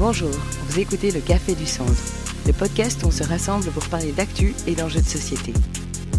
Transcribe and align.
Bonjour, 0.00 0.30
vous 0.30 0.80
écoutez 0.80 1.10
le 1.10 1.20
Café 1.20 1.54
du 1.54 1.66
Centre, 1.66 1.92
le 2.46 2.54
podcast 2.54 3.02
où 3.02 3.08
on 3.08 3.10
se 3.10 3.22
rassemble 3.22 3.70
pour 3.70 3.86
parler 3.90 4.12
d'actu 4.12 4.54
et 4.66 4.74
d'enjeux 4.74 5.02
de 5.02 5.04
société. 5.04 5.52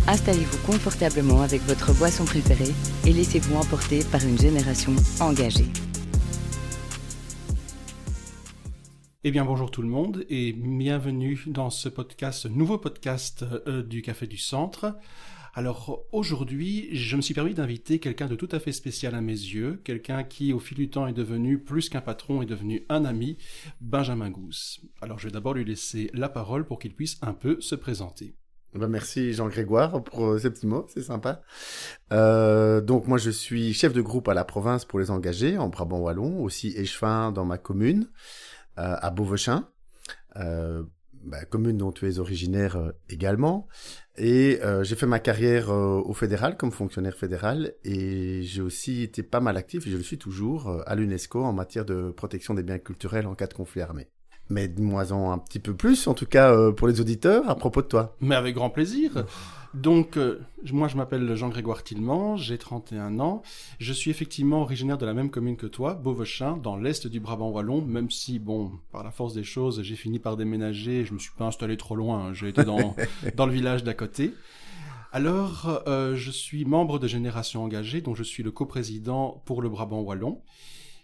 Installez-vous 0.07 0.68
confortablement 0.68 1.42
avec 1.42 1.62
votre 1.62 1.91
boisson 1.97 2.23
préférée 2.23 2.75
et 3.07 3.12
laissez-vous 3.12 3.55
emporter 3.55 4.04
par 4.12 4.23
une 4.23 4.38
génération 4.38 4.91
engagée. 5.20 5.65
Eh 9.24 9.31
bien 9.31 9.46
bonjour 9.46 9.72
tout 9.72 9.82
le 9.82 9.88
monde 9.88 10.28
et 10.29 10.54
bienvenue 10.54 11.42
dans 11.48 11.72
ce 11.72 11.90
podcast, 11.90 12.42
ce 12.42 12.50
nouveau 12.50 12.78
podcast 12.78 13.44
euh, 13.66 13.82
du 13.82 14.04
Café 14.04 14.28
du 14.28 14.38
Centre. 14.38 14.96
Alors 15.54 16.05
aujourd'hui, 16.13 16.88
je 16.95 17.17
me 17.17 17.22
suis 17.22 17.34
permis 17.34 17.54
d'inviter 17.54 17.99
quelqu'un 17.99 18.27
de 18.27 18.36
tout 18.36 18.48
à 18.54 18.59
fait 18.59 18.72
spécial 18.72 19.16
à 19.16 19.22
mes 19.22 19.34
yeux, 19.34 19.81
quelqu'un 19.84 20.23
qui 20.23 20.54
au 20.54 20.59
fil 20.59 20.77
du 20.77 20.90
temps 20.90 21.08
est 21.08 21.13
devenu 21.13 21.59
plus 21.59 21.90
qu'un 21.90 21.99
patron, 21.99 22.41
est 22.41 22.45
devenu 22.45 22.85
un 22.88 23.04
ami, 23.04 23.38
Benjamin 23.81 24.30
Gousse. 24.30 24.80
Alors 25.02 25.20
je 25.20 25.27
vais 25.27 25.34
d'abord 25.34 25.53
lui 25.53 25.66
laisser 25.66 26.09
la 26.13 26.30
parole 26.30 26.66
pour 26.66 26.80
qu'il 26.80 26.95
puisse 26.95 27.17
un 27.22 27.34
peu 27.34 27.59
se 27.59 27.75
présenter. 27.75 28.34
Ben 28.73 28.88
merci 28.88 29.34
Jean-Grégoire 29.34 30.02
pour 30.02 30.25
euh, 30.25 30.39
ces 30.39 30.49
petits 30.49 30.67
mots, 30.67 30.88
c'est 30.88 31.03
sympa. 31.03 31.41
Euh, 32.13 32.80
donc 32.80 33.08
moi 33.08 33.17
je 33.17 33.30
suis 33.30 33.73
chef 33.73 33.91
de 33.91 34.02
groupe 34.02 34.30
à 34.30 34.33
la 34.33 34.45
province 34.45 34.86
pour 34.86 34.99
les 34.99 35.11
engagés 35.11 35.58
en 35.58 35.67
Brabant 35.67 35.99
Wallon, 35.99 36.41
aussi 36.41 36.70
échevin 36.77 37.33
dans 37.33 37.44
ma 37.44 37.58
commune, 37.58 38.09
euh, 38.77 38.95
à 39.02 39.09
Beauvechin. 39.09 39.67
Euh, 40.38 40.83
bah, 41.23 41.45
commune 41.45 41.77
dont 41.77 41.91
tu 41.91 42.07
es 42.07 42.20
originaire 42.20 42.75
euh, 42.75 42.91
également. 43.09 43.67
Et 44.17 44.59
euh, 44.63 44.84
j'ai 44.84 44.95
fait 44.95 45.05
ma 45.05 45.20
carrière 45.20 45.70
euh, 45.70 46.02
au 46.03 46.13
fédéral 46.13 46.57
comme 46.57 46.71
fonctionnaire 46.71 47.16
fédéral 47.16 47.73
et 47.84 48.44
j'ai 48.44 48.61
aussi 48.61 49.03
été 49.03 49.23
pas 49.23 49.39
mal 49.39 49.57
actif, 49.57 49.88
et 49.88 49.91
je 49.91 49.97
le 49.97 50.03
suis 50.03 50.17
toujours, 50.17 50.81
à 50.85 50.95
l'UNESCO 50.95 51.44
en 51.44 51.53
matière 51.53 51.85
de 51.85 52.11
protection 52.11 52.53
des 52.53 52.63
biens 52.63 52.80
culturels 52.80 53.27
en 53.27 53.35
cas 53.35 53.47
de 53.47 53.53
conflit 53.53 53.81
armé. 53.81 54.09
Mais 54.51 54.67
dis-moi-en 54.67 55.31
un 55.31 55.37
petit 55.37 55.59
peu 55.59 55.73
plus, 55.73 56.07
en 56.07 56.13
tout 56.13 56.25
cas 56.25 56.71
pour 56.71 56.88
les 56.88 57.02
auditeurs, 57.02 57.49
à 57.49 57.55
propos 57.55 57.81
de 57.81 57.88
toi. 57.88 58.16
Mais 58.21 58.35
avec 58.35 58.55
grand 58.55 58.69
plaisir. 58.69 59.25
Donc, 59.73 60.17
euh, 60.17 60.41
moi, 60.71 60.89
je 60.89 60.97
m'appelle 60.97 61.33
Jean-Grégoire 61.35 61.83
Tillemand, 61.83 62.35
j'ai 62.35 62.58
31 62.58 63.19
ans. 63.19 63.41
Je 63.80 63.93
suis 63.93 64.11
effectivement 64.11 64.61
originaire 64.61 64.97
de 64.97 65.05
la 65.05 65.13
même 65.13 65.30
commune 65.30 65.55
que 65.55 65.67
toi, 65.67 65.93
Beauvechin, 65.93 66.58
dans 66.58 66.75
l'est 66.75 67.08
du 67.08 67.21
Brabant 67.21 67.49
wallon, 67.49 67.81
même 67.81 68.11
si, 68.11 68.38
bon, 68.38 68.71
par 68.91 69.03
la 69.03 69.11
force 69.11 69.33
des 69.33 69.45
choses, 69.45 69.81
j'ai 69.81 69.95
fini 69.95 70.19
par 70.19 70.35
déménager, 70.35 71.05
je 71.05 71.13
me 71.13 71.19
suis 71.19 71.31
pas 71.38 71.45
installé 71.45 71.77
trop 71.77 71.95
loin, 71.95 72.27
hein. 72.27 72.33
j'ai 72.33 72.49
été 72.49 72.65
dans, 72.65 72.95
dans 73.36 73.45
le 73.45 73.53
village 73.53 73.83
d'à 73.83 73.93
côté. 73.93 74.33
Alors, 75.13 75.83
euh, 75.88 76.15
je 76.15 76.31
suis 76.31 76.65
membre 76.65 76.99
de 76.99 77.08
Génération 77.08 77.63
Engagée, 77.63 78.02
dont 78.02 78.15
je 78.15 78.23
suis 78.23 78.43
le 78.43 78.52
coprésident 78.52 79.41
pour 79.45 79.61
le 79.61 79.69
Brabant 79.69 80.02
wallon. 80.02 80.41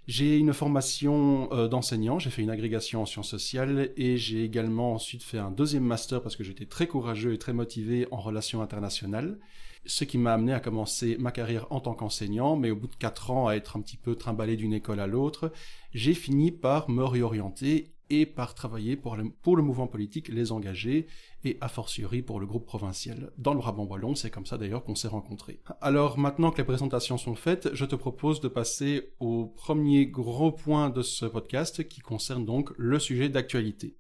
J'ai 0.07 0.37
une 0.37 0.53
formation 0.53 1.51
euh, 1.51 1.67
d'enseignant, 1.67 2.17
j'ai 2.17 2.29
fait 2.29 2.41
une 2.41 2.49
agrégation 2.49 3.01
en 3.01 3.05
sciences 3.05 3.27
sociales 3.27 3.91
et 3.97 4.15
j'ai 4.15 4.45
également 4.45 4.93
ensuite 4.93 5.21
fait 5.21 5.37
un 5.37 5.51
deuxième 5.51 5.83
master 5.83 6.21
parce 6.21 6.37
que 6.37 6.45
j'étais 6.45 6.65
très 6.65 6.87
courageux 6.87 7.33
et 7.33 7.37
très 7.37 7.51
motivé 7.51 8.07
en 8.09 8.21
relations 8.21 8.61
internationales, 8.61 9.37
ce 9.85 10.05
qui 10.05 10.17
m'a 10.17 10.33
amené 10.33 10.53
à 10.53 10.61
commencer 10.61 11.17
ma 11.19 11.33
carrière 11.33 11.67
en 11.71 11.81
tant 11.81 11.93
qu'enseignant, 11.93 12.55
mais 12.55 12.71
au 12.71 12.77
bout 12.77 12.87
de 12.87 12.95
quatre 12.95 13.31
ans 13.31 13.49
à 13.49 13.55
être 13.55 13.75
un 13.75 13.81
petit 13.81 13.97
peu 13.97 14.15
trimballé 14.15 14.55
d'une 14.55 14.73
école 14.73 15.01
à 15.01 15.07
l'autre, 15.07 15.51
j'ai 15.93 16.13
fini 16.13 16.51
par 16.53 16.89
me 16.89 17.03
réorienter 17.03 17.93
et 18.09 18.25
par 18.25 18.55
travailler 18.55 18.95
pour 18.95 19.15
le, 19.15 19.61
mouvement 19.61 19.87
politique 19.87 20.27
Les 20.29 20.51
Engagés 20.51 21.07
et 21.43 21.57
a 21.61 21.67
fortiori 21.67 22.21
pour 22.21 22.39
le 22.39 22.45
groupe 22.45 22.65
provincial 22.65 23.31
dans 23.37 23.53
le 23.53 23.59
Brabant 23.59 23.85
Wallon. 23.85 24.15
C'est 24.15 24.29
comme 24.29 24.45
ça 24.45 24.57
d'ailleurs 24.57 24.83
qu'on 24.83 24.95
s'est 24.95 25.07
rencontrés. 25.07 25.61
Alors 25.81 26.17
maintenant 26.17 26.51
que 26.51 26.57
les 26.57 26.63
présentations 26.63 27.17
sont 27.17 27.35
faites, 27.35 27.69
je 27.73 27.85
te 27.85 27.95
propose 27.95 28.41
de 28.41 28.47
passer 28.47 29.13
au 29.19 29.45
premier 29.45 30.07
gros 30.07 30.51
point 30.51 30.89
de 30.89 31.01
ce 31.01 31.25
podcast 31.25 31.87
qui 31.87 32.01
concerne 32.01 32.45
donc 32.45 32.71
le 32.77 32.99
sujet 32.99 33.29
d'actualité. 33.29 33.97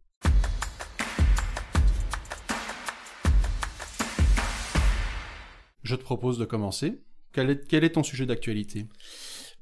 Je 5.83 5.95
te 5.95 6.03
propose 6.03 6.37
de 6.37 6.43
commencer. 6.43 7.01
Quel 7.31 7.49
est, 7.51 7.89
ton 7.91 8.03
sujet 8.03 8.25
d'actualité? 8.25 8.87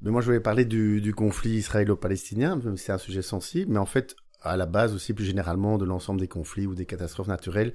Mais 0.00 0.10
moi, 0.10 0.22
je 0.22 0.26
voulais 0.26 0.40
parler 0.40 0.64
du, 0.64 1.00
du 1.00 1.14
conflit 1.14 1.56
israélo-palestinien. 1.56 2.60
C'est 2.76 2.90
un 2.90 2.98
sujet 2.98 3.22
sensible, 3.22 3.72
mais 3.72 3.78
en 3.78 3.86
fait, 3.86 4.16
à 4.46 4.56
la 4.56 4.66
base 4.66 4.94
aussi 4.94 5.12
plus 5.12 5.24
généralement 5.24 5.78
de 5.78 5.84
l'ensemble 5.84 6.20
des 6.20 6.28
conflits 6.28 6.66
ou 6.66 6.74
des 6.74 6.86
catastrophes 6.86 7.28
naturelles 7.28 7.74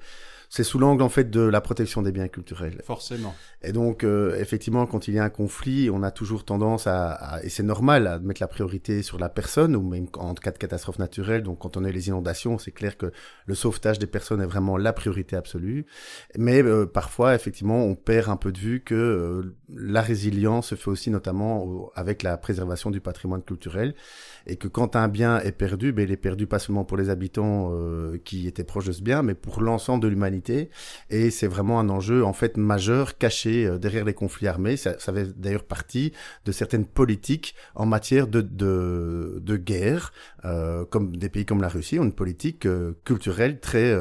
c'est 0.51 0.65
sous 0.65 0.79
l'angle 0.79 1.01
en 1.01 1.07
fait 1.07 1.29
de 1.29 1.39
la 1.39 1.61
protection 1.61 2.01
des 2.01 2.11
biens 2.11 2.27
culturels. 2.27 2.81
Forcément. 2.83 3.33
Et 3.61 3.71
donc 3.71 4.03
euh, 4.03 4.35
effectivement, 4.37 4.85
quand 4.85 5.07
il 5.07 5.13
y 5.13 5.19
a 5.19 5.23
un 5.23 5.29
conflit, 5.29 5.89
on 5.89 6.03
a 6.03 6.11
toujours 6.11 6.43
tendance 6.43 6.87
à, 6.87 7.39
et 7.41 7.47
c'est 7.47 7.63
normal, 7.63 8.05
à 8.05 8.19
mettre 8.19 8.41
la 8.41 8.49
priorité 8.49 9.01
sur 9.01 9.17
la 9.17 9.29
personne 9.29 9.77
ou 9.77 9.81
même 9.81 10.07
en 10.17 10.33
cas 10.33 10.51
de 10.51 10.57
catastrophe 10.57 10.99
naturelle. 10.99 11.43
Donc 11.43 11.59
quand 11.59 11.77
on 11.77 11.85
a 11.85 11.89
les 11.89 12.09
inondations, 12.09 12.57
c'est 12.57 12.73
clair 12.73 12.97
que 12.97 13.13
le 13.45 13.55
sauvetage 13.55 13.97
des 13.97 14.07
personnes 14.07 14.41
est 14.41 14.45
vraiment 14.45 14.75
la 14.75 14.91
priorité 14.91 15.37
absolue. 15.37 15.85
Mais 16.37 16.61
euh, 16.61 16.85
parfois, 16.85 17.33
effectivement, 17.33 17.85
on 17.85 17.95
perd 17.95 18.29
un 18.29 18.35
peu 18.35 18.51
de 18.51 18.59
vue 18.59 18.81
que 18.81 18.93
euh, 18.93 19.55
la 19.69 20.01
résilience 20.01 20.67
se 20.67 20.75
fait 20.75 20.89
aussi 20.89 21.11
notamment 21.11 21.89
avec 21.95 22.23
la 22.23 22.35
préservation 22.35 22.91
du 22.91 22.99
patrimoine 22.99 23.41
culturel 23.41 23.95
et 24.47 24.57
que 24.57 24.67
quand 24.67 24.97
un 24.97 25.07
bien 25.07 25.39
est 25.39 25.53
perdu, 25.53 25.93
ben, 25.93 26.03
il 26.03 26.11
est 26.11 26.17
perdu 26.17 26.45
pas 26.45 26.59
seulement 26.59 26.83
pour 26.83 26.97
les 26.97 27.09
habitants 27.09 27.71
qui 28.25 28.47
étaient 28.47 28.65
proches 28.65 28.87
de 28.87 28.91
ce 28.91 29.01
bien, 29.01 29.21
mais 29.21 29.33
pour 29.33 29.61
l'ensemble 29.61 30.03
de 30.03 30.09
l'humanité 30.09 30.40
et 30.49 31.29
c'est 31.29 31.47
vraiment 31.47 31.79
un 31.79 31.89
enjeu 31.89 32.23
en 32.23 32.33
fait 32.33 32.57
majeur 32.57 33.17
caché 33.17 33.65
euh, 33.65 33.77
derrière 33.77 34.05
les 34.05 34.13
conflits 34.13 34.47
armés. 34.47 34.77
Ça, 34.77 34.93
fait 34.97 35.39
d'ailleurs 35.39 35.65
partie 35.65 36.11
de 36.45 36.51
certaines 36.51 36.85
politiques 36.85 37.55
en 37.75 37.85
matière 37.85 38.27
de, 38.27 38.41
de, 38.41 39.57
guerre, 39.57 40.13
euh, 40.45 40.85
comme 40.85 41.15
des 41.15 41.29
pays 41.29 41.45
comme 41.45 41.61
la 41.61 41.69
Russie 41.69 41.99
ont 41.99 42.03
une 42.03 42.13
politique 42.13 42.65
euh, 42.65 42.93
culturelle 43.05 43.59
très, 43.59 43.95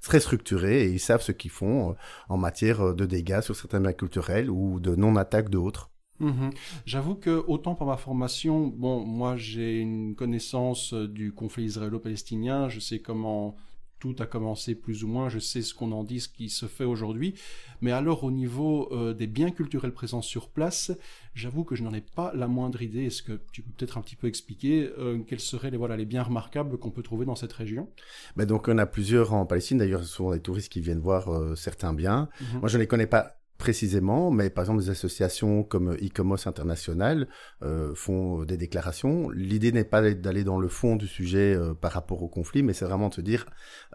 très 0.00 0.20
structurée 0.20 0.84
et 0.84 0.90
ils 0.90 1.00
savent 1.00 1.22
ce 1.22 1.32
qu'ils 1.32 1.50
font 1.50 1.96
en 2.28 2.36
matière 2.36 2.94
de 2.94 3.04
dégâts 3.06 3.40
sur 3.40 3.56
certains 3.56 3.80
biens 3.80 3.92
culturels 3.92 4.50
ou 4.50 4.80
de 4.80 4.94
non-attaque 4.94 5.48
d'autres. 5.48 5.90
Mmh 6.20 6.50
J'avoue 6.86 7.16
que 7.16 7.44
autant 7.48 7.74
pour 7.74 7.86
ma 7.86 7.96
formation, 7.96 8.68
bon, 8.68 9.04
moi 9.04 9.36
j'ai 9.36 9.80
une 9.80 10.14
connaissance 10.14 10.94
du 10.94 11.32
conflit 11.32 11.64
israélo-palestinien, 11.64 12.68
je 12.68 12.78
sais 12.80 13.00
comment 13.00 13.56
tout 14.02 14.16
a 14.18 14.26
commencé 14.26 14.74
plus 14.74 15.04
ou 15.04 15.06
moins, 15.06 15.28
je 15.28 15.38
sais 15.38 15.62
ce 15.62 15.74
qu'on 15.74 15.92
en 15.92 16.02
dit, 16.02 16.18
ce 16.18 16.28
qui 16.28 16.48
se 16.48 16.66
fait 16.66 16.82
aujourd'hui, 16.82 17.34
mais 17.80 17.92
alors 17.92 18.24
au 18.24 18.32
niveau 18.32 18.88
euh, 18.90 19.14
des 19.14 19.28
biens 19.28 19.52
culturels 19.52 19.92
présents 19.92 20.22
sur 20.22 20.48
place, 20.48 20.90
j'avoue 21.36 21.62
que 21.62 21.76
je 21.76 21.84
n'en 21.84 21.94
ai 21.94 22.00
pas 22.00 22.32
la 22.34 22.48
moindre 22.48 22.82
idée. 22.82 23.04
Est-ce 23.04 23.22
que 23.22 23.38
tu 23.52 23.62
peux 23.62 23.70
peut-être 23.70 23.98
un 23.98 24.00
petit 24.00 24.16
peu 24.16 24.26
expliquer 24.26 24.90
euh, 24.98 25.20
quels 25.24 25.38
seraient 25.38 25.70
les, 25.70 25.76
voilà, 25.76 25.96
les 25.96 26.04
biens 26.04 26.24
remarquables 26.24 26.78
qu'on 26.78 26.90
peut 26.90 27.04
trouver 27.04 27.26
dans 27.26 27.36
cette 27.36 27.52
région? 27.52 27.88
Ben 28.34 28.44
Donc 28.44 28.66
on 28.66 28.76
a 28.76 28.86
plusieurs 28.86 29.34
en 29.34 29.46
Palestine, 29.46 29.78
d'ailleurs 29.78 30.02
ce 30.02 30.12
sont 30.12 30.32
des 30.32 30.40
touristes 30.40 30.72
qui 30.72 30.80
viennent 30.80 30.98
voir 30.98 31.28
euh, 31.28 31.54
certains 31.54 31.94
biens. 31.94 32.28
Mhm. 32.40 32.58
Moi 32.58 32.68
je 32.68 32.78
ne 32.78 32.82
les 32.82 32.88
connais 32.88 33.06
pas 33.06 33.36
précisément, 33.62 34.32
mais 34.32 34.50
par 34.50 34.64
exemple 34.64 34.80
des 34.80 34.90
associations 34.90 35.62
comme 35.62 35.96
ICOMOS 36.00 36.48
International 36.48 37.28
euh, 37.62 37.94
font 37.94 38.42
des 38.42 38.56
déclarations. 38.56 39.30
L'idée 39.30 39.70
n'est 39.70 39.84
pas 39.84 40.02
d'aller 40.14 40.42
dans 40.42 40.58
le 40.58 40.66
fond 40.66 40.96
du 40.96 41.06
sujet 41.06 41.54
euh, 41.54 41.72
par 41.72 41.92
rapport 41.92 42.24
au 42.24 42.28
conflit, 42.28 42.64
mais 42.64 42.72
c'est 42.72 42.86
vraiment 42.86 43.08
de 43.08 43.14
se 43.14 43.20
dire 43.20 43.46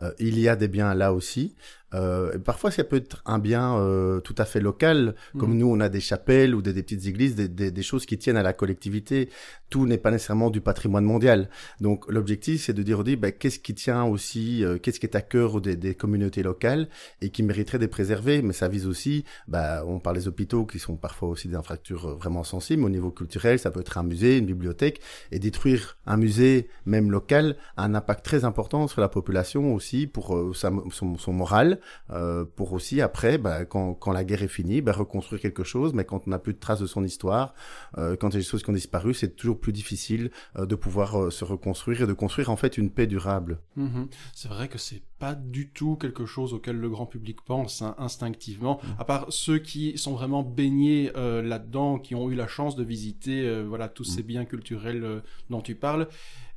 euh, 0.04 0.14
il 0.20 0.40
y 0.40 0.48
a 0.48 0.56
des 0.56 0.70
biens 0.70 0.94
là 0.94 1.12
aussi. 1.12 1.58
Euh, 1.94 2.38
parfois, 2.38 2.70
ça 2.70 2.84
peut 2.84 2.98
être 2.98 3.22
un 3.26 3.40
bien 3.40 3.78
euh, 3.78 4.20
tout 4.20 4.36
à 4.38 4.46
fait 4.46 4.60
local, 4.60 5.16
comme 5.38 5.52
mhm. 5.52 5.58
nous, 5.58 5.68
on 5.68 5.80
a 5.80 5.88
des 5.88 6.02
chapelles 6.02 6.54
ou 6.54 6.62
des, 6.62 6.74
des 6.74 6.84
petites 6.84 7.06
églises, 7.06 7.36
des, 7.36 7.48
des, 7.48 7.72
des, 7.72 7.84
choses 7.84 8.06
qui 8.06 8.18
tiennent 8.18 8.38
à 8.38 8.44
la 8.44 8.54
collectivité. 8.54 9.30
Tout 9.70 9.86
n'est 9.86 9.98
pas 9.98 10.12
nécessairement 10.12 10.50
du 10.50 10.60
patrimoine 10.60 11.06
mondial. 11.06 11.50
Donc, 11.80 12.06
l'objectif, 12.10 12.66
c'est 12.66 12.74
de 12.74 12.84
dire, 12.84 13.04
ben, 13.04 13.32
qu'est-ce 13.32 13.60
qui 13.60 13.74
tient 13.74 14.04
aussi, 14.04 14.66
euh, 14.66 14.78
qu'est-ce 14.78 15.00
qui 15.00 15.06
est 15.06 15.16
à 15.16 15.22
cœur 15.22 15.62
des, 15.62 15.76
des, 15.76 15.96
communautés 15.96 16.44
locales 16.44 16.90
et 17.22 17.30
qui 17.30 17.42
mériterait 17.42 17.80
d'être 17.80 17.92
préservé. 17.92 18.42
Mais 18.42 18.54
ça 18.54 18.68
vise 18.68 18.86
aussi, 18.86 19.24
ben, 19.48 19.84
on 19.88 20.00
parle 20.00 20.18
des 20.18 20.28
hôpitaux 20.28 20.66
qui 20.66 20.80
sont 20.80 20.98
parfois 20.98 21.30
aussi 21.30 21.48
des 21.48 21.56
infrastructures 21.56 22.10
euh, 22.10 22.16
vraiment 22.16 22.44
sensibles. 22.44 22.84
Au 22.84 22.90
niveau 22.90 23.12
culturel, 23.12 23.60
ça 23.60 23.72
peut 23.72 23.80
être 23.80 23.98
un 23.98 24.04
musée, 24.04 24.38
une 24.38 24.46
bibliothèque, 24.46 25.00
et 25.32 25.40
détruire 25.40 25.98
un 26.06 26.18
musée, 26.18 26.68
même 26.86 27.12
local, 27.12 27.56
a 27.78 27.84
un 27.84 27.96
impact 27.96 28.26
très 28.26 28.44
important 28.44 28.88
sur 28.88 29.00
la 29.00 29.10
population 29.10 29.74
aussi 29.74 30.06
pour 30.06 30.36
euh, 30.36 30.54
sa, 30.54 30.72
son, 30.92 31.18
son 31.18 31.34
moral 31.34 31.77
euh, 32.10 32.46
pour 32.46 32.74
aussi 32.74 33.02
après, 33.02 33.38
bah, 33.38 33.66
quand, 33.66 33.94
quand, 33.94 34.12
la 34.12 34.24
guerre 34.24 34.44
est 34.44 34.48
finie, 34.48 34.82
bah, 34.82 34.92
reconstruire 34.92 35.42
quelque 35.42 35.64
chose. 35.64 35.94
Mais 35.94 36.06
quand 36.06 36.28
on 36.28 36.30
n'a 36.30 36.40
plus 36.40 36.54
de 36.54 36.60
traces 36.60 36.80
de 36.80 36.86
son 36.86 37.04
histoire, 37.04 37.54
euh, 37.98 38.16
quand 38.16 38.30
il 38.30 38.34
y 38.34 38.38
a 38.38 38.40
des 38.40 38.46
choses 38.46 38.64
qui 38.64 38.70
ont 38.70 38.74
disparu, 38.74 39.14
c'est 39.14 39.36
toujours 39.36 39.60
plus 39.60 39.74
difficile 39.74 40.32
euh, 40.58 40.66
de 40.66 40.76
pouvoir 40.76 41.32
se 41.32 41.44
reconstruire 41.44 42.02
et 42.02 42.08
de 42.08 42.14
construire 42.14 42.50
en 42.50 42.56
fait 42.56 42.78
une 42.78 42.90
paix 42.90 43.08
durable. 43.08 43.60
Mmh 43.76 44.06
c'est 44.34 44.48
vrai 44.50 44.68
que 44.68 44.78
c'est 44.78 45.02
pas 45.20 45.34
du 45.36 45.70
tout 45.70 45.96
quelque 45.96 46.26
chose 46.26 46.54
auquel 46.54 46.78
le 46.78 46.90
grand 46.90 47.06
public 47.06 47.42
pense 47.44 47.82
hein, 47.82 47.96
instinctivement, 47.98 48.80
mmh. 48.82 48.88
à 49.00 49.06
part 49.06 49.26
ceux 49.30 49.58
qui 49.58 49.98
sont 49.98 50.14
vraiment 50.14 50.44
baignés 50.44 51.12
là-dedans, 51.16 51.98
qui 51.98 52.16
ont 52.16 52.30
eu 52.30 52.36
la 52.36 52.48
chance 52.48 52.76
de 52.76 52.84
visiter 52.84 53.64
voilà 53.64 53.90
tous 53.90 54.10
mmh. 54.10 54.16
ces 54.16 54.24
biens 54.24 54.46
culturels 54.46 55.24
dont 55.50 55.62
tu 55.62 55.76
parles. 55.76 56.08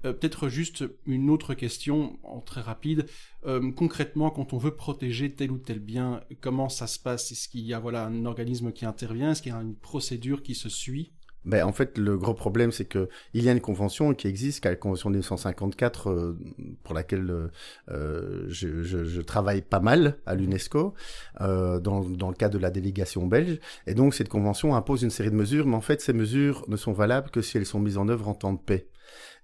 Euh, 0.05 0.13
peut-être 0.13 0.49
juste 0.49 0.85
une 1.07 1.31
autre 1.31 1.55
question 1.55 2.19
en 2.23 2.41
très 2.41 2.61
rapide. 2.61 3.07
Euh, 3.47 3.71
concrètement, 3.73 4.31
quand 4.31 4.53
on 4.53 4.59
veut 4.59 4.75
protéger 4.75 5.33
tel 5.33 5.51
ou 5.51 5.59
tel 5.59 5.79
bien, 5.79 6.23
comment 6.41 6.69
ça 6.69 6.87
se 6.87 6.99
passe? 6.99 7.33
Est-ce 7.33 7.49
qu'il 7.49 7.67
y 7.67 7.75
a 7.75 7.79
voilà 7.79 8.07
un 8.07 8.25
organisme 8.25 8.73
qui 8.73 8.87
intervient? 8.87 9.33
Est-ce 9.33 9.43
qu'il 9.43 9.53
y 9.53 9.55
a 9.55 9.61
une 9.61 9.77
procédure 9.77 10.43
qui 10.43 10.55
se 10.55 10.69
suit? 10.69 11.13
Ben, 11.47 11.65
en 11.65 11.73
fait, 11.73 11.97
le 11.97 12.19
gros 12.19 12.35
problème, 12.35 12.71
c'est 12.71 12.85
que 12.85 13.09
il 13.33 13.43
y 13.43 13.49
a 13.49 13.53
une 13.53 13.61
convention 13.61 14.13
qui 14.13 14.27
existe, 14.27 14.61
qui 14.61 14.69
est 14.69 14.73
la 14.73 14.77
convention 14.77 15.09
de 15.09 15.15
1954, 15.15 16.11
euh, 16.11 16.39
pour 16.83 16.95
laquelle 16.95 17.51
euh, 17.91 18.45
je, 18.49 18.83
je, 18.83 19.05
je, 19.05 19.21
travaille 19.23 19.63
pas 19.63 19.81
mal 19.81 20.19
à 20.27 20.35
l'UNESCO, 20.35 20.93
euh, 21.41 21.81
dans, 21.81 22.03
dans 22.03 22.29
le 22.29 22.35
cadre 22.35 22.55
de 22.55 22.59
la 22.59 22.71
délégation 22.71 23.27
belge. 23.27 23.59
Et 23.87 23.95
donc, 23.95 24.13
cette 24.15 24.29
convention 24.29 24.77
impose 24.77 25.03
une 25.03 25.11
série 25.11 25.31
de 25.31 25.37
mesures, 25.37 25.67
mais 25.67 25.77
en 25.77 25.81
fait, 25.81 26.03
ces 26.03 26.13
mesures 26.13 26.65
ne 26.69 26.77
sont 26.77 26.93
valables 26.93 27.31
que 27.31 27.41
si 27.41 27.57
elles 27.57 27.67
sont 27.67 27.81
mises 27.81 27.97
en 27.97 28.09
œuvre 28.09 28.29
en 28.29 28.35
temps 28.35 28.53
de 28.53 28.59
paix. 28.59 28.90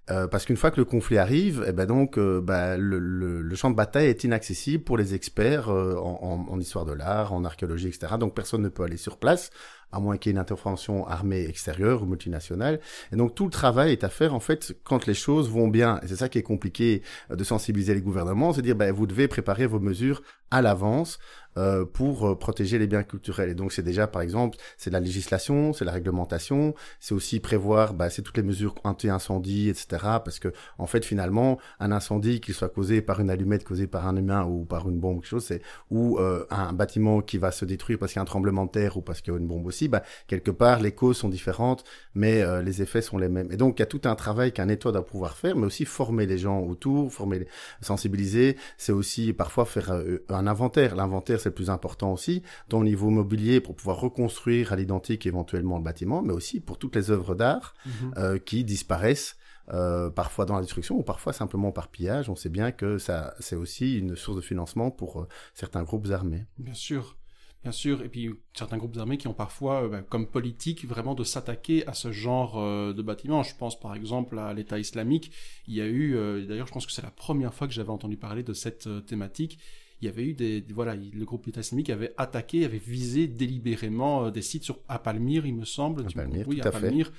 Euh, 0.09 0.27
parce 0.27 0.45
qu'une 0.45 0.55
fois 0.55 0.71
que 0.71 0.77
le 0.77 0.85
conflit 0.85 1.17
arrive, 1.17 1.65
eh 1.67 1.73
ben 1.73 1.85
donc 1.85 2.17
euh, 2.17 2.39
bah, 2.39 2.77
le, 2.77 3.55
champ 3.55 3.69
de 3.69 3.75
bataille 3.75 4.07
est 4.07 4.23
inaccessible 4.23 4.83
pour 4.83 4.97
les 4.97 5.13
experts 5.15 5.69
euh, 5.69 5.95
en, 5.97 6.59
histoire 6.59 6.85
de 6.85 6.93
l'art, 6.93 7.33
en 7.33 7.43
archéologie, 7.43 7.89
etc. 7.89 8.13
Donc 8.17 8.33
personne 8.33 8.61
ne 8.61 8.69
peut 8.69 8.83
aller 8.83 8.97
sur 8.97 9.17
place 9.17 9.51
à 9.91 9.99
moins 9.99 10.17
qu'il 10.17 10.29
y 10.29 10.31
ait 10.31 10.35
une 10.35 10.41
intervention 10.41 11.07
armée 11.07 11.45
extérieure 11.45 12.03
ou 12.03 12.05
multinationale. 12.05 12.79
Et 13.11 13.15
donc 13.15 13.35
tout 13.35 13.45
le 13.45 13.51
travail 13.51 13.91
est 13.91 14.03
à 14.03 14.09
faire 14.09 14.33
en 14.33 14.39
fait 14.39 14.75
quand 14.83 15.05
les 15.05 15.13
choses 15.13 15.49
vont 15.49 15.67
bien. 15.67 15.99
Et 16.03 16.07
c'est 16.07 16.17
ça 16.17 16.29
qui 16.29 16.37
est 16.37 16.43
compliqué 16.43 17.01
euh, 17.31 17.35
de 17.35 17.43
sensibiliser 17.43 17.93
les 17.93 18.01
gouvernements, 18.01 18.53
c'est 18.53 18.61
dire 18.61 18.75
ben, 18.75 18.91
vous 18.91 19.07
devez 19.07 19.27
préparer 19.27 19.65
vos 19.65 19.79
mesures 19.79 20.21
à 20.51 20.61
l'avance 20.61 21.19
euh, 21.57 21.85
pour 21.85 22.27
euh, 22.27 22.35
protéger 22.35 22.77
les 22.77 22.85
biens 22.85 23.01
culturels. 23.01 23.49
Et 23.49 23.55
donc 23.55 23.71
c'est 23.71 23.81
déjà, 23.81 24.05
par 24.05 24.21
exemple, 24.21 24.57
c'est 24.77 24.91
la 24.91 24.99
législation, 24.99 25.73
c'est 25.73 25.85
la 25.85 25.91
réglementation, 25.91 26.75
c'est 26.99 27.15
aussi 27.15 27.39
prévoir, 27.39 27.95
bah, 27.95 28.11
c'est 28.11 28.21
toutes 28.21 28.37
les 28.37 28.43
mesures 28.43 28.75
anti-incendie, 28.83 29.69
etc. 29.69 29.87
Parce 30.23 30.37
que 30.37 30.53
en 30.77 30.85
fait, 30.85 31.03
finalement, 31.03 31.57
un 31.79 31.91
incendie, 31.91 32.41
qu'il 32.41 32.53
soit 32.53 32.69
causé 32.69 33.01
par 33.01 33.19
une 33.21 33.31
allumette 33.31 33.63
causée 33.63 33.87
par 33.87 34.07
un 34.07 34.15
humain 34.17 34.45
ou 34.45 34.65
par 34.65 34.87
une 34.87 34.99
bombe, 34.99 35.21
quelque 35.21 35.29
chose, 35.29 35.45
c'est 35.45 35.63
ou 35.89 36.19
euh, 36.19 36.45
un 36.51 36.73
bâtiment 36.73 37.21
qui 37.21 37.39
va 37.39 37.51
se 37.51 37.65
détruire 37.65 37.97
parce 37.97 38.11
qu'il 38.11 38.19
y 38.19 38.21
a 38.21 38.23
un 38.23 38.25
tremblement 38.25 38.65
de 38.65 38.71
terre 38.71 38.95
ou 38.97 39.01
parce 39.01 39.21
qu'il 39.21 39.33
y 39.33 39.35
a 39.35 39.39
une 39.39 39.47
bombe 39.47 39.65
aussi, 39.65 39.76
bah, 39.87 40.03
quelque 40.27 40.51
part, 40.51 40.79
les 40.79 40.91
causes 40.91 41.17
sont 41.17 41.29
différentes, 41.29 41.83
mais 42.15 42.41
euh, 42.41 42.61
les 42.61 42.81
effets 42.81 43.01
sont 43.01 43.17
les 43.17 43.29
mêmes. 43.29 43.51
Et 43.51 43.57
donc 43.57 43.77
il 43.77 43.81
y 43.81 43.83
a 43.83 43.87
tout 43.87 44.01
un 44.05 44.15
travail 44.15 44.51
qu'un 44.51 44.69
État 44.69 44.91
doit 44.91 45.05
pouvoir 45.05 45.37
faire, 45.37 45.55
mais 45.55 45.67
aussi 45.67 45.85
former 45.85 46.25
les 46.25 46.39
gens 46.39 46.59
autour, 46.61 47.11
former, 47.13 47.47
sensibiliser. 47.81 48.57
C'est 48.77 48.91
aussi 48.91 49.33
parfois 49.33 49.65
faire 49.65 49.91
euh, 49.91 50.25
un 50.29 50.47
inventaire. 50.47 50.95
L'inventaire, 50.95 51.39
c'est 51.39 51.49
le 51.49 51.55
plus 51.55 51.69
important 51.69 52.11
aussi, 52.13 52.41
dans 52.69 52.79
le 52.79 52.85
niveau 52.85 53.09
mobilier 53.09 53.61
pour 53.61 53.75
pouvoir 53.75 53.99
reconstruire 53.99 54.73
à 54.73 54.75
l'identique 54.75 55.25
éventuellement 55.25 55.77
le 55.77 55.83
bâtiment, 55.83 56.21
mais 56.21 56.33
aussi 56.33 56.59
pour 56.59 56.77
toutes 56.79 56.95
les 56.95 57.11
œuvres 57.11 57.35
d'art 57.35 57.75
mmh. 57.85 57.89
euh, 58.17 58.39
qui 58.39 58.63
disparaissent. 58.63 59.35
Euh, 59.73 60.09
parfois 60.09 60.45
dans 60.45 60.55
la 60.55 60.61
destruction 60.61 60.95
ou 60.95 61.03
parfois 61.03 61.33
simplement 61.33 61.73
par 61.73 61.89
pillage. 61.89 62.29
On 62.29 62.37
sait 62.37 62.47
bien 62.47 62.71
que 62.71 62.97
ça, 62.97 63.33
c'est 63.41 63.57
aussi 63.57 63.99
une 63.99 64.15
source 64.15 64.37
de 64.37 64.41
financement 64.41 64.91
pour 64.91 65.21
euh, 65.21 65.27
certains 65.53 65.83
groupes 65.83 66.09
armés. 66.09 66.45
Bien 66.57 66.73
sûr. 66.73 67.16
Bien 67.63 67.71
sûr, 67.71 68.01
et 68.03 68.09
puis 68.09 68.29
certains 68.53 68.77
groupes 68.77 68.97
armés 68.97 69.17
qui 69.17 69.27
ont 69.27 69.33
parfois, 69.33 69.83
euh, 69.83 70.01
comme 70.09 70.27
politique, 70.27 70.85
vraiment 70.85 71.15
de 71.15 71.23
s'attaquer 71.23 71.85
à 71.87 71.93
ce 71.93 72.11
genre 72.11 72.59
euh, 72.59 72.93
de 72.93 73.01
bâtiments. 73.01 73.43
Je 73.43 73.55
pense 73.55 73.79
par 73.79 73.95
exemple 73.95 74.37
à 74.37 74.53
l'État 74.53 74.79
islamique. 74.79 75.31
Il 75.67 75.73
y 75.73 75.81
a 75.81 75.85
eu, 75.85 76.15
euh, 76.15 76.45
d'ailleurs, 76.45 76.67
je 76.67 76.71
pense 76.71 76.85
que 76.85 76.91
c'est 76.91 77.01
la 77.01 77.11
première 77.11 77.53
fois 77.53 77.67
que 77.67 77.73
j'avais 77.73 77.89
entendu 77.89 78.15
parler 78.17 78.43
de 78.43 78.53
cette 78.53 78.87
thématique 79.05 79.59
il 79.99 80.05
y 80.05 80.09
avait 80.09 80.25
eu 80.25 80.33
des 80.35 80.63
voilà 80.75 80.95
le 80.95 81.25
groupe 81.25 81.47
État 81.47 81.61
islamique 81.61 81.89
avait 81.89 82.13
attaqué 82.17 82.63
avait 82.65 82.77
visé 82.77 83.25
délibérément 83.25 84.29
des 84.29 84.43
sites 84.43 84.63
sur 84.63 84.77
à 84.87 84.99
Palmyre 84.99 85.47
il 85.47 85.55
me 85.55 85.65
semble 85.65 86.05
à 86.05 86.09
Palmyre, 86.11 86.47
oui 86.47 86.59
tout 86.59 86.67
à, 86.67 86.71
Palmyre 86.71 87.11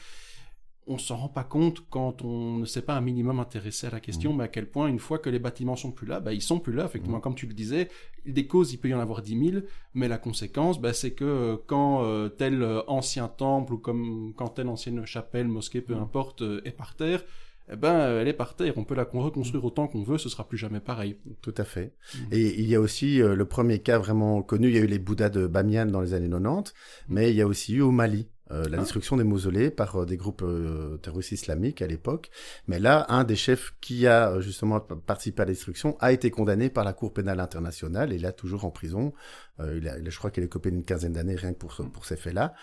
on 0.88 0.98
s'en 0.98 1.16
rend 1.16 1.28
pas 1.28 1.44
compte 1.44 1.84
quand 1.90 2.22
on 2.22 2.56
ne 2.56 2.64
s'est 2.64 2.82
pas 2.82 2.94
un 2.94 3.00
minimum 3.00 3.38
intéressé 3.40 3.86
à 3.86 3.90
la 3.90 4.00
question, 4.00 4.32
mmh. 4.32 4.36
mais 4.36 4.44
à 4.44 4.48
quel 4.48 4.68
point, 4.68 4.88
une 4.88 4.98
fois 4.98 5.18
que 5.18 5.30
les 5.30 5.38
bâtiments 5.38 5.76
sont 5.76 5.92
plus 5.92 6.06
là, 6.06 6.20
bah, 6.20 6.32
ils 6.32 6.42
sont 6.42 6.58
plus 6.58 6.72
là, 6.72 6.86
effectivement, 6.86 7.18
mmh. 7.18 7.22
comme 7.22 7.34
tu 7.34 7.46
le 7.46 7.54
disais. 7.54 7.88
Des 8.26 8.46
causes, 8.46 8.72
il 8.72 8.78
peut 8.78 8.88
y 8.88 8.94
en 8.94 9.00
avoir 9.00 9.22
10 9.22 9.50
000, 9.50 9.62
mais 9.94 10.08
la 10.08 10.18
conséquence, 10.18 10.80
bah, 10.80 10.92
c'est 10.92 11.12
que 11.12 11.24
euh, 11.24 11.56
quand 11.66 12.04
euh, 12.04 12.28
tel 12.28 12.62
euh, 12.62 12.80
ancien 12.88 13.28
temple 13.28 13.74
ou 13.74 13.78
comme 13.78 14.32
quand 14.36 14.48
telle 14.48 14.68
ancienne 14.68 15.04
chapelle, 15.06 15.48
mosquée, 15.48 15.80
peu 15.80 15.94
mmh. 15.94 16.02
importe, 16.02 16.42
euh, 16.42 16.62
est 16.64 16.72
par 16.72 16.96
terre, 16.96 17.22
eh 17.70 17.76
ben, 17.76 18.20
elle 18.20 18.28
est 18.28 18.34
par 18.34 18.54
terre. 18.56 18.74
On 18.76 18.84
peut 18.84 18.94
la 18.94 19.04
reconstruire 19.04 19.64
autant 19.64 19.88
qu'on 19.88 20.02
veut, 20.02 20.18
ce 20.18 20.28
sera 20.28 20.48
plus 20.48 20.58
jamais 20.58 20.80
pareil. 20.80 21.16
Tout 21.42 21.54
à 21.56 21.64
fait. 21.64 21.94
Mmh. 22.14 22.18
Et 22.32 22.60
il 22.60 22.68
y 22.68 22.74
a 22.74 22.80
aussi 22.80 23.20
euh, 23.20 23.34
le 23.34 23.44
premier 23.44 23.80
cas 23.80 23.98
vraiment 23.98 24.42
connu, 24.42 24.68
il 24.68 24.74
y 24.74 24.78
a 24.78 24.82
eu 24.82 24.86
les 24.86 24.98
Bouddhas 24.98 25.28
de 25.28 25.46
Bamiyan 25.46 25.86
dans 25.86 26.00
les 26.00 26.14
années 26.14 26.30
90, 26.30 26.72
mais 27.08 27.30
il 27.30 27.36
y 27.36 27.42
a 27.42 27.46
aussi 27.46 27.74
eu 27.74 27.82
au 27.82 27.90
Mali 27.90 28.28
euh, 28.50 28.68
la 28.68 28.78
ah. 28.78 28.80
destruction 28.80 29.16
des 29.16 29.24
mausolées 29.24 29.70
par 29.70 29.96
euh, 29.96 30.06
des 30.06 30.16
groupes 30.16 30.42
euh, 30.42 30.96
terroristes 30.98 31.32
islamiques 31.32 31.82
à 31.82 31.86
l'époque. 31.86 32.30
Mais 32.66 32.78
là, 32.78 33.06
un 33.08 33.24
des 33.24 33.36
chefs 33.36 33.74
qui 33.80 34.06
a 34.06 34.40
justement 34.40 34.80
participé 34.80 35.42
à 35.42 35.44
la 35.44 35.52
destruction 35.52 35.96
a 36.00 36.12
été 36.12 36.30
condamné 36.30 36.70
par 36.70 36.84
la 36.84 36.92
Cour 36.92 37.12
pénale 37.12 37.40
internationale 37.40 38.12
et 38.12 38.18
là 38.18 38.32
toujours 38.32 38.64
en 38.64 38.70
prison. 38.70 39.12
Euh, 39.60 39.78
il 39.80 39.88
a, 39.88 39.96
je 40.02 40.18
crois 40.18 40.30
qu'il 40.30 40.44
est 40.44 40.48
copé 40.48 40.70
d'une 40.70 40.84
quinzaine 40.84 41.12
d'années 41.12 41.36
rien 41.36 41.52
que 41.52 41.58
pour, 41.58 41.74
pour 41.92 42.04
ces 42.04 42.16
faits-là. 42.16 42.54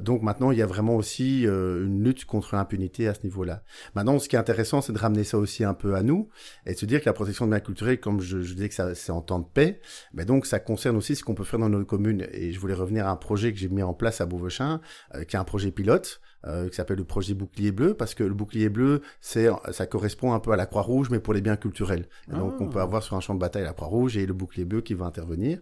donc 0.00 0.22
maintenant, 0.22 0.50
il 0.50 0.58
y 0.58 0.62
a 0.62 0.66
vraiment 0.66 0.96
aussi 0.96 1.42
une 1.44 2.02
lutte 2.02 2.24
contre 2.24 2.54
l'impunité 2.54 3.08
à 3.08 3.14
ce 3.14 3.22
niveau-là. 3.24 3.62
Maintenant, 3.94 4.18
ce 4.18 4.28
qui 4.28 4.36
est 4.36 4.38
intéressant, 4.38 4.80
c'est 4.80 4.92
de 4.92 4.98
ramener 4.98 5.24
ça 5.24 5.38
aussi 5.38 5.64
un 5.64 5.74
peu 5.74 5.94
à 5.94 6.02
nous 6.02 6.28
et 6.66 6.74
de 6.74 6.78
se 6.78 6.86
dire 6.86 7.00
que 7.00 7.06
la 7.06 7.12
protection 7.12 7.46
de 7.46 7.50
biens 7.50 7.60
culturels, 7.60 8.00
comme 8.00 8.20
je, 8.20 8.40
je 8.40 8.54
disais 8.54 8.68
que 8.68 8.74
ça 8.74 8.94
c'est 8.94 9.12
en 9.12 9.22
temps 9.22 9.38
de 9.38 9.46
paix, 9.46 9.80
mais 10.12 10.24
donc 10.24 10.46
ça 10.46 10.58
concerne 10.58 10.96
aussi 10.96 11.16
ce 11.16 11.24
qu'on 11.24 11.34
peut 11.34 11.44
faire 11.44 11.58
dans 11.58 11.68
nos 11.68 11.84
communes. 11.84 12.26
Et 12.32 12.52
je 12.52 12.60
voulais 12.60 12.74
revenir 12.74 13.06
à 13.06 13.10
un 13.10 13.16
projet 13.16 13.52
que 13.52 13.58
j'ai 13.58 13.68
mis 13.68 13.82
en 13.82 13.94
place 13.94 14.20
à 14.20 14.26
Beauvechin 14.26 14.80
euh, 15.14 15.24
qui 15.24 15.36
est 15.36 15.38
un 15.38 15.44
projet 15.44 15.70
pilote 15.70 16.20
euh, 16.46 16.68
qui 16.68 16.76
s'appelle 16.76 16.98
le 16.98 17.04
projet 17.04 17.34
Bouclier 17.34 17.72
Bleu, 17.72 17.94
parce 17.94 18.14
que 18.14 18.24
le 18.24 18.34
Bouclier 18.34 18.68
Bleu, 18.68 19.02
c'est 19.20 19.48
ça 19.72 19.86
correspond 19.86 20.32
un 20.32 20.40
peu 20.40 20.52
à 20.52 20.56
la 20.56 20.66
Croix-Rouge, 20.66 21.10
mais 21.10 21.20
pour 21.20 21.34
les 21.34 21.40
biens 21.40 21.56
culturels. 21.56 22.06
Et 22.32 22.36
donc 22.36 22.60
on 22.60 22.68
peut 22.68 22.80
ah. 22.80 22.84
avoir 22.84 23.02
sur 23.02 23.16
un 23.16 23.20
champ 23.20 23.34
de 23.34 23.40
bataille 23.40 23.64
la 23.64 23.72
Croix-Rouge 23.72 24.16
et 24.16 24.26
le 24.26 24.34
Bouclier 24.34 24.64
Bleu 24.64 24.80
qui 24.80 24.94
va 24.94 25.06
intervenir. 25.06 25.58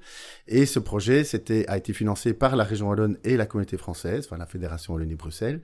Et 0.46 0.66
ce 0.66 0.78
projet, 0.78 1.24
c'était 1.24 1.66
a 1.68 1.76
été 1.76 1.92
financé 1.92 2.34
par 2.34 2.56
la 2.56 2.64
région 2.64 2.88
Wallonne 2.88 3.18
et 3.24 3.36
la 3.36 3.46
communauté 3.46 3.76
française, 3.76 4.26
enfin 4.26 4.36
la 4.36 4.46
Fédération 4.46 4.94
Wallonie-Bruxelles, 4.94 5.62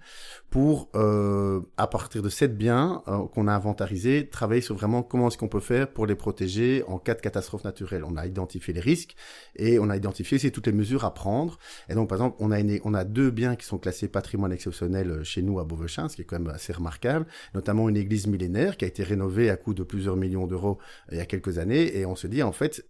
pour 0.50 0.88
euh, 0.94 1.60
à 1.76 1.86
partir 1.86 2.22
de 2.22 2.28
sept 2.28 2.56
biens 2.56 3.02
euh, 3.08 3.26
qu'on 3.26 3.48
a 3.48 3.52
inventarisés, 3.52 4.28
travailler 4.28 4.62
sur 4.62 4.74
vraiment 4.74 5.02
comment 5.02 5.28
est-ce 5.28 5.38
qu'on 5.38 5.48
peut 5.48 5.60
faire 5.60 5.88
pour 5.88 6.06
les 6.06 6.14
protéger 6.14 6.84
en 6.86 6.98
cas 6.98 7.14
de 7.14 7.20
catastrophe 7.20 7.64
naturelle. 7.64 8.04
On 8.04 8.16
a 8.16 8.26
identifié 8.26 8.72
les 8.72 8.80
risques 8.80 9.14
et 9.56 9.78
on 9.78 9.90
a 9.90 9.96
identifié 9.96 10.36
aussi 10.36 10.52
toutes 10.52 10.66
les 10.66 10.72
mesures 10.72 11.04
à 11.04 11.14
prendre. 11.14 11.58
Et 11.88 11.94
donc 11.94 12.08
par 12.08 12.18
exemple, 12.18 12.36
on 12.40 12.50
a 12.50 12.60
une, 12.60 12.80
on 12.84 12.94
a 12.94 13.04
deux 13.04 13.30
biens 13.30 13.56
qui 13.56 13.66
sont 13.66 13.78
classés 13.78 14.08
patrimoine 14.08 14.52
exceptionnel 14.52 15.01
euh, 15.10 15.24
chez 15.24 15.42
nous 15.42 15.58
à 15.58 15.64
Beauvechin, 15.64 16.08
ce 16.08 16.16
qui 16.16 16.22
est 16.22 16.24
quand 16.24 16.38
même 16.38 16.52
assez 16.52 16.72
remarquable, 16.72 17.26
notamment 17.54 17.88
une 17.88 17.96
église 17.96 18.26
millénaire 18.26 18.76
qui 18.76 18.84
a 18.84 18.88
été 18.88 19.02
rénovée 19.02 19.50
à 19.50 19.56
coût 19.56 19.74
de 19.74 19.82
plusieurs 19.82 20.16
millions 20.16 20.46
d'euros 20.46 20.78
euh, 21.08 21.16
il 21.16 21.18
y 21.18 21.20
a 21.20 21.26
quelques 21.26 21.58
années, 21.58 21.96
et 21.96 22.06
on 22.06 22.16
se 22.16 22.26
dit 22.26 22.42
en 22.42 22.52
fait, 22.52 22.84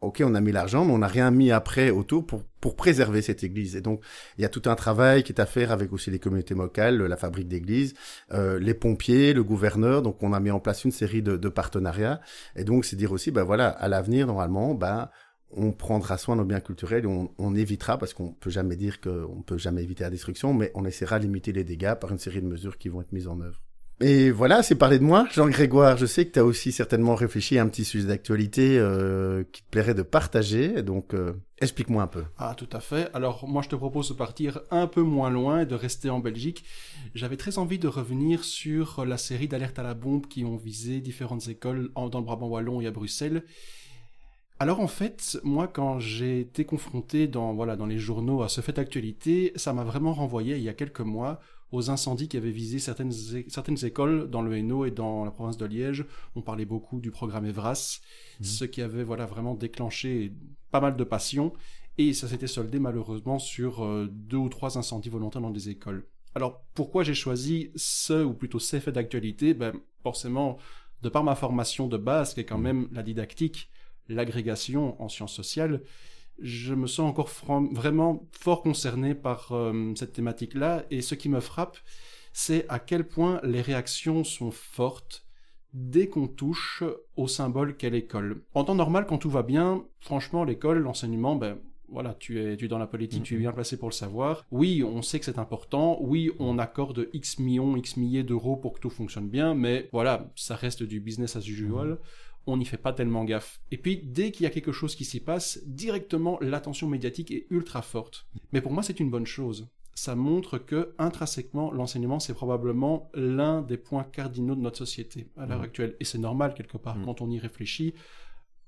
ok, 0.00 0.22
on 0.24 0.34
a 0.34 0.40
mis 0.40 0.52
l'argent, 0.52 0.84
mais 0.84 0.92
on 0.92 0.98
n'a 0.98 1.08
rien 1.08 1.30
mis 1.30 1.50
après 1.50 1.90
autour 1.90 2.26
pour, 2.26 2.42
pour 2.60 2.76
préserver 2.76 3.22
cette 3.22 3.42
église. 3.42 3.76
Et 3.76 3.80
donc, 3.80 4.02
il 4.38 4.42
y 4.42 4.44
a 4.44 4.48
tout 4.48 4.62
un 4.66 4.74
travail 4.74 5.22
qui 5.22 5.32
est 5.32 5.40
à 5.40 5.46
faire 5.46 5.72
avec 5.72 5.92
aussi 5.92 6.10
les 6.10 6.18
communautés 6.18 6.54
locales, 6.54 6.98
la 6.98 7.16
fabrique 7.16 7.48
d'église, 7.48 7.94
euh, 8.32 8.58
les 8.58 8.74
pompiers, 8.74 9.32
le 9.32 9.42
gouverneur. 9.42 10.02
Donc, 10.02 10.22
on 10.22 10.32
a 10.32 10.40
mis 10.40 10.50
en 10.50 10.60
place 10.60 10.84
une 10.84 10.90
série 10.90 11.22
de, 11.22 11.36
de 11.36 11.48
partenariats. 11.48 12.20
Et 12.56 12.64
donc, 12.64 12.84
c'est 12.84 12.96
dire 12.96 13.12
aussi, 13.12 13.30
ben 13.30 13.44
voilà, 13.44 13.68
à 13.68 13.88
l'avenir, 13.88 14.26
normalement, 14.26 14.74
ben, 14.74 15.08
on 15.54 15.72
prendra 15.72 16.18
soin 16.18 16.36
de 16.36 16.40
nos 16.40 16.46
biens 16.46 16.60
culturels 16.60 17.04
et 17.04 17.28
on, 17.38 17.54
évitera, 17.54 17.98
parce 17.98 18.14
qu'on 18.14 18.32
peut 18.32 18.50
jamais 18.50 18.76
dire 18.76 19.00
qu'on 19.00 19.42
peut 19.42 19.58
jamais 19.58 19.82
éviter 19.82 20.04
la 20.04 20.10
destruction, 20.10 20.52
mais 20.52 20.70
on 20.74 20.84
essaiera 20.84 21.18
de 21.18 21.24
limiter 21.24 21.52
les 21.52 21.64
dégâts 21.64 21.94
par 21.94 22.12
une 22.12 22.18
série 22.18 22.42
de 22.42 22.46
mesures 22.46 22.78
qui 22.78 22.88
vont 22.88 23.00
être 23.00 23.12
mises 23.12 23.28
en 23.28 23.40
œuvre. 23.40 23.60
Et 24.00 24.30
voilà, 24.30 24.62
c'est 24.62 24.74
parler 24.74 24.98
de 24.98 25.04
moi, 25.04 25.26
Jean-Grégoire. 25.32 25.96
Je 25.96 26.04
sais 26.04 26.26
que 26.26 26.32
tu 26.32 26.38
as 26.38 26.44
aussi 26.44 26.70
certainement 26.70 27.14
réfléchi 27.14 27.58
à 27.58 27.62
un 27.62 27.68
petit 27.68 27.84
sujet 27.84 28.06
d'actualité 28.06 28.78
euh, 28.78 29.42
qui 29.52 29.62
te 29.62 29.70
plairait 29.70 29.94
de 29.94 30.02
partager, 30.02 30.82
donc 30.82 31.14
euh, 31.14 31.32
explique-moi 31.62 32.02
un 32.02 32.06
peu. 32.06 32.24
Ah, 32.36 32.54
tout 32.54 32.68
à 32.72 32.80
fait. 32.80 33.08
Alors 33.14 33.48
moi, 33.48 33.62
je 33.62 33.70
te 33.70 33.76
propose 33.76 34.10
de 34.10 34.14
partir 34.14 34.60
un 34.70 34.86
peu 34.86 35.00
moins 35.00 35.30
loin 35.30 35.60
et 35.60 35.66
de 35.66 35.74
rester 35.74 36.10
en 36.10 36.18
Belgique. 36.18 36.62
J'avais 37.14 37.38
très 37.38 37.56
envie 37.56 37.78
de 37.78 37.88
revenir 37.88 38.44
sur 38.44 39.06
la 39.06 39.16
série 39.16 39.48
d'alertes 39.48 39.78
à 39.78 39.82
la 39.82 39.94
bombe 39.94 40.26
qui 40.26 40.44
ont 40.44 40.56
visé 40.56 41.00
différentes 41.00 41.48
écoles 41.48 41.88
dans 41.94 42.18
le 42.18 42.24
Brabant 42.24 42.48
wallon 42.48 42.82
et 42.82 42.86
à 42.86 42.90
Bruxelles 42.90 43.44
alors 44.58 44.80
en 44.80 44.86
fait, 44.86 45.38
moi 45.44 45.68
quand 45.68 45.98
j'ai 45.98 46.40
été 46.40 46.64
confronté 46.64 47.28
dans 47.28 47.52
voilà 47.52 47.76
dans 47.76 47.86
les 47.86 47.98
journaux 47.98 48.42
à 48.42 48.48
ce 48.48 48.62
fait 48.62 48.72
d'actualité, 48.72 49.52
ça 49.56 49.74
m'a 49.74 49.84
vraiment 49.84 50.14
renvoyé 50.14 50.56
il 50.56 50.62
y 50.62 50.68
a 50.70 50.74
quelques 50.74 51.00
mois 51.00 51.40
aux 51.72 51.90
incendies 51.90 52.28
qui 52.28 52.38
avaient 52.38 52.50
visé 52.50 52.78
certaines 52.78 53.12
certaines 53.48 53.84
écoles 53.84 54.30
dans 54.30 54.40
le 54.40 54.56
Hainaut 54.56 54.86
et 54.86 54.90
dans 54.90 55.26
la 55.26 55.30
province 55.30 55.58
de 55.58 55.66
Liège. 55.66 56.06
On 56.36 56.40
parlait 56.40 56.64
beaucoup 56.64 57.00
du 57.00 57.10
programme 57.10 57.44
Evras, 57.44 58.00
mmh. 58.40 58.44
ce 58.44 58.64
qui 58.64 58.80
avait 58.80 59.04
voilà 59.04 59.26
vraiment 59.26 59.54
déclenché 59.54 60.32
pas 60.70 60.80
mal 60.80 60.96
de 60.96 61.04
passion 61.04 61.52
et 61.98 62.14
ça 62.14 62.26
s'était 62.26 62.46
soldé 62.46 62.78
malheureusement 62.78 63.38
sur 63.38 63.84
euh, 63.84 64.08
deux 64.10 64.38
ou 64.38 64.48
trois 64.48 64.78
incendies 64.78 65.10
volontaires 65.10 65.42
dans 65.42 65.50
des 65.50 65.68
écoles. 65.68 66.06
Alors 66.34 66.62
pourquoi 66.72 67.04
j'ai 67.04 67.14
choisi 67.14 67.72
ce 67.76 68.24
ou 68.24 68.32
plutôt 68.32 68.58
ces 68.58 68.80
faits 68.80 68.94
d'actualité? 68.94 69.52
Ben 69.52 69.74
forcément 70.02 70.56
de 71.02 71.10
par 71.10 71.24
ma 71.24 71.34
formation 71.34 71.88
de 71.88 71.98
base 71.98 72.32
qui 72.32 72.40
est 72.40 72.44
quand 72.44 72.56
mmh. 72.56 72.62
même 72.62 72.88
la 72.92 73.02
didactique 73.02 73.68
l'agrégation 74.08 75.00
en 75.02 75.08
sciences 75.08 75.34
sociales, 75.34 75.82
je 76.40 76.74
me 76.74 76.86
sens 76.86 77.08
encore 77.08 77.30
vraiment 77.72 78.28
fort 78.32 78.62
concerné 78.62 79.14
par 79.14 79.52
euh, 79.52 79.92
cette 79.94 80.12
thématique-là. 80.12 80.84
Et 80.90 81.00
ce 81.00 81.14
qui 81.14 81.28
me 81.28 81.40
frappe, 81.40 81.78
c'est 82.32 82.66
à 82.68 82.78
quel 82.78 83.08
point 83.08 83.40
les 83.42 83.62
réactions 83.62 84.22
sont 84.22 84.50
fortes 84.50 85.24
dès 85.72 86.08
qu'on 86.08 86.28
touche 86.28 86.82
au 87.16 87.28
symbole 87.28 87.76
qu'est 87.76 87.90
l'école. 87.90 88.42
En 88.54 88.64
temps 88.64 88.74
normal, 88.74 89.06
quand 89.06 89.18
tout 89.18 89.30
va 89.30 89.42
bien, 89.42 89.84
franchement, 90.00 90.44
l'école, 90.44 90.78
l'enseignement, 90.78 91.36
ben, 91.36 91.58
voilà, 91.88 92.14
tu 92.14 92.40
es, 92.40 92.56
tu 92.56 92.64
es 92.64 92.68
dans 92.68 92.78
la 92.78 92.86
politique, 92.86 93.22
tu 93.22 93.34
es 93.34 93.38
bien 93.38 93.52
placé 93.52 93.78
pour 93.78 93.88
le 93.88 93.94
savoir. 93.94 94.44
Oui, 94.50 94.82
on 94.82 95.02
sait 95.02 95.18
que 95.18 95.24
c'est 95.24 95.38
important. 95.38 95.98
Oui, 96.00 96.30
on 96.38 96.58
accorde 96.58 97.08
X 97.12 97.38
millions, 97.38 97.76
X 97.76 97.96
milliers 97.96 98.24
d'euros 98.24 98.56
pour 98.56 98.74
que 98.74 98.80
tout 98.80 98.90
fonctionne 98.90 99.28
bien, 99.28 99.54
mais 99.54 99.88
voilà, 99.92 100.30
ça 100.34 100.56
reste 100.56 100.82
du 100.82 101.00
business 101.00 101.36
as 101.36 101.46
usual. 101.46 101.98
On 102.46 102.56
n'y 102.56 102.64
fait 102.64 102.76
pas 102.76 102.92
tellement 102.92 103.24
gaffe. 103.24 103.60
Et 103.70 103.76
puis, 103.76 103.98
dès 104.04 104.30
qu'il 104.30 104.44
y 104.44 104.46
a 104.46 104.50
quelque 104.50 104.72
chose 104.72 104.94
qui 104.94 105.04
s'y 105.04 105.20
passe, 105.20 105.60
directement, 105.66 106.38
l'attention 106.40 106.86
médiatique 106.86 107.30
est 107.32 107.46
ultra 107.50 107.82
forte. 107.82 108.26
Mais 108.52 108.60
pour 108.60 108.72
moi, 108.72 108.82
c'est 108.82 109.00
une 109.00 109.10
bonne 109.10 109.26
chose. 109.26 109.68
Ça 109.94 110.14
montre 110.14 110.58
que, 110.58 110.94
intrinsèquement, 110.98 111.72
l'enseignement, 111.72 112.20
c'est 112.20 112.34
probablement 112.34 113.10
l'un 113.14 113.62
des 113.62 113.78
points 113.78 114.04
cardinaux 114.04 114.54
de 114.54 114.60
notre 114.60 114.78
société 114.78 115.30
à 115.36 115.46
l'heure 115.46 115.62
actuelle. 115.62 115.96
Et 116.00 116.04
c'est 116.04 116.18
normal, 116.18 116.54
quelque 116.54 116.76
part, 116.76 116.98
quand 117.04 117.20
on 117.20 117.30
y 117.30 117.38
réfléchit. 117.38 117.94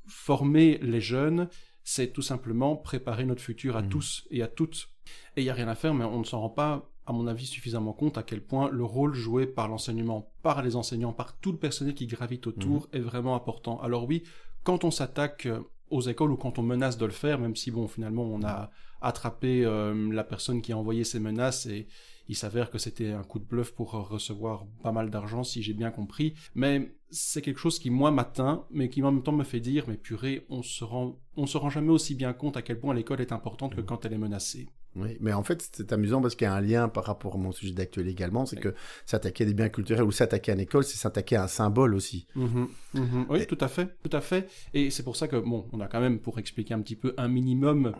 Former 0.06 0.78
les 0.78 1.02
jeunes, 1.02 1.48
c'est 1.84 2.12
tout 2.12 2.22
simplement 2.22 2.76
préparer 2.76 3.26
notre 3.26 3.42
futur 3.42 3.76
à 3.76 3.82
tous 3.82 4.26
et 4.30 4.42
à 4.42 4.48
toutes. 4.48 4.88
Et 5.36 5.42
il 5.42 5.44
n'y 5.44 5.50
a 5.50 5.54
rien 5.54 5.68
à 5.68 5.74
faire, 5.74 5.94
mais 5.94 6.04
on 6.04 6.18
ne 6.18 6.24
s'en 6.24 6.40
rend 6.40 6.50
pas, 6.50 6.90
à 7.08 7.12
mon 7.12 7.26
avis, 7.26 7.46
suffisamment 7.46 7.94
compte 7.94 8.18
à 8.18 8.22
quel 8.22 8.42
point 8.42 8.68
le 8.68 8.84
rôle 8.84 9.14
joué 9.14 9.46
par 9.46 9.66
l'enseignement, 9.66 10.30
par 10.42 10.60
les 10.60 10.76
enseignants, 10.76 11.14
par 11.14 11.38
tout 11.38 11.52
le 11.52 11.58
personnel 11.58 11.94
qui 11.94 12.06
gravite 12.06 12.46
autour 12.46 12.86
est 12.92 13.00
vraiment 13.00 13.34
important. 13.34 13.80
Alors 13.80 14.06
oui, 14.06 14.24
quand 14.62 14.84
on 14.84 14.90
s'attaque 14.90 15.48
aux 15.88 16.02
écoles 16.02 16.32
ou 16.32 16.36
quand 16.36 16.58
on 16.58 16.62
menace 16.62 16.98
de 16.98 17.06
le 17.06 17.12
faire, 17.12 17.38
même 17.38 17.56
si 17.56 17.70
bon, 17.70 17.88
finalement, 17.88 18.24
on 18.24 18.42
a 18.44 18.70
attrapé 19.00 19.64
euh, 19.64 20.12
la 20.12 20.22
personne 20.22 20.60
qui 20.60 20.72
a 20.72 20.76
envoyé 20.76 21.02
ces 21.02 21.18
menaces 21.18 21.64
et 21.64 21.88
il 22.28 22.36
s'avère 22.36 22.70
que 22.70 22.76
c'était 22.76 23.12
un 23.12 23.22
coup 23.22 23.38
de 23.38 23.46
bluff 23.46 23.72
pour 23.72 23.92
recevoir 23.92 24.66
pas 24.82 24.92
mal 24.92 25.08
d'argent, 25.08 25.44
si 25.44 25.62
j'ai 25.62 25.72
bien 25.72 25.90
compris. 25.90 26.34
Mais 26.54 26.94
c'est 27.08 27.40
quelque 27.40 27.60
chose 27.60 27.78
qui, 27.78 27.88
moi, 27.88 28.10
m'atteint, 28.10 28.66
mais 28.70 28.90
qui 28.90 29.02
en 29.02 29.12
même 29.12 29.22
temps 29.22 29.32
me 29.32 29.44
fait 29.44 29.60
dire, 29.60 29.84
mais 29.88 29.96
purée, 29.96 30.44
on 30.50 30.62
se 30.62 30.84
rend, 30.84 31.18
on 31.36 31.46
se 31.46 31.56
rend 31.56 31.70
jamais 31.70 31.88
aussi 31.88 32.14
bien 32.14 32.34
compte 32.34 32.58
à 32.58 32.62
quel 32.62 32.78
point 32.78 32.92
l'école 32.92 33.22
est 33.22 33.32
importante 33.32 33.74
que 33.74 33.80
quand 33.80 34.04
elle 34.04 34.12
est 34.12 34.18
menacée. 34.18 34.68
Oui, 34.96 35.16
mais 35.20 35.32
en 35.32 35.42
fait, 35.42 35.68
c'est 35.72 35.92
amusant 35.92 36.20
parce 36.20 36.34
qu'il 36.34 36.46
y 36.46 36.48
a 36.48 36.54
un 36.54 36.60
lien 36.60 36.88
par 36.88 37.04
rapport 37.04 37.34
à 37.34 37.38
mon 37.38 37.52
sujet 37.52 37.72
d'actuel 37.72 38.08
également, 38.08 38.46
c'est 38.46 38.58
que 38.58 38.74
s'attaquer 39.06 39.44
à 39.44 39.46
des 39.46 39.54
biens 39.54 39.68
culturels 39.68 40.04
ou 40.04 40.10
s'attaquer 40.10 40.52
à 40.52 40.54
une 40.54 40.60
école, 40.60 40.84
c'est 40.84 40.96
s'attaquer 40.96 41.36
à 41.36 41.44
un 41.44 41.48
symbole 41.48 41.94
aussi. 41.94 42.26
Mhm, 42.34 42.68
mhm. 42.94 43.26
Oui, 43.28 43.46
tout 43.46 43.58
à 43.60 43.68
fait, 43.68 43.96
tout 44.02 44.16
à 44.16 44.20
fait. 44.20 44.48
Et 44.74 44.90
c'est 44.90 45.02
pour 45.02 45.16
ça 45.16 45.28
que, 45.28 45.36
bon, 45.36 45.66
on 45.72 45.80
a 45.80 45.86
quand 45.86 46.00
même, 46.00 46.18
pour 46.18 46.38
expliquer 46.38 46.74
un 46.74 46.80
petit 46.80 46.96
peu, 46.96 47.14
un 47.16 47.28
minimum 47.28 47.92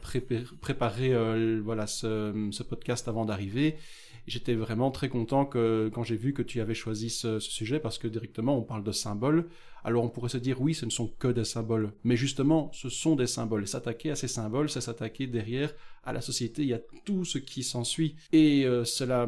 préparé, 0.60 1.14
euh, 1.14 1.60
voilà, 1.64 1.86
ce, 1.86 2.48
ce 2.50 2.62
podcast 2.62 3.06
avant 3.06 3.24
d'arriver 3.24 3.76
j'étais 4.28 4.54
vraiment 4.54 4.90
très 4.90 5.08
content 5.08 5.44
que 5.46 5.90
quand 5.92 6.02
j'ai 6.02 6.16
vu 6.16 6.32
que 6.32 6.42
tu 6.42 6.60
avais 6.60 6.74
choisi 6.74 7.10
ce, 7.10 7.38
sujet 7.40 7.80
parce 7.80 7.98
que 7.98 8.06
directement 8.06 8.56
on 8.56 8.62
parle 8.62 8.84
de 8.84 8.92
symboles. 8.92 9.48
Alors 9.84 10.04
on 10.04 10.08
pourrait 10.08 10.28
se 10.28 10.38
dire 10.38 10.60
oui, 10.60 10.74
ce 10.74 10.84
ne 10.84 10.90
sont 10.90 11.08
que 11.18 11.28
des 11.28 11.44
symboles, 11.44 11.92
mais 12.04 12.16
justement 12.16 12.70
ce 12.72 12.88
sont 12.88 13.16
des 13.16 13.26
symboles. 13.26 13.66
S'attaquer 13.66 14.10
à 14.10 14.16
ces 14.16 14.28
symboles, 14.28 14.68
c'est 14.68 14.80
s'attaquer 14.80 15.26
derrière 15.26 15.72
à 16.08 16.12
la 16.12 16.20
société, 16.22 16.62
il 16.62 16.68
y 16.68 16.74
a 16.74 16.80
tout 17.04 17.24
ce 17.26 17.36
qui 17.36 17.62
s'ensuit. 17.62 18.16
Et 18.32 18.64
euh, 18.64 18.84
cela 18.84 19.26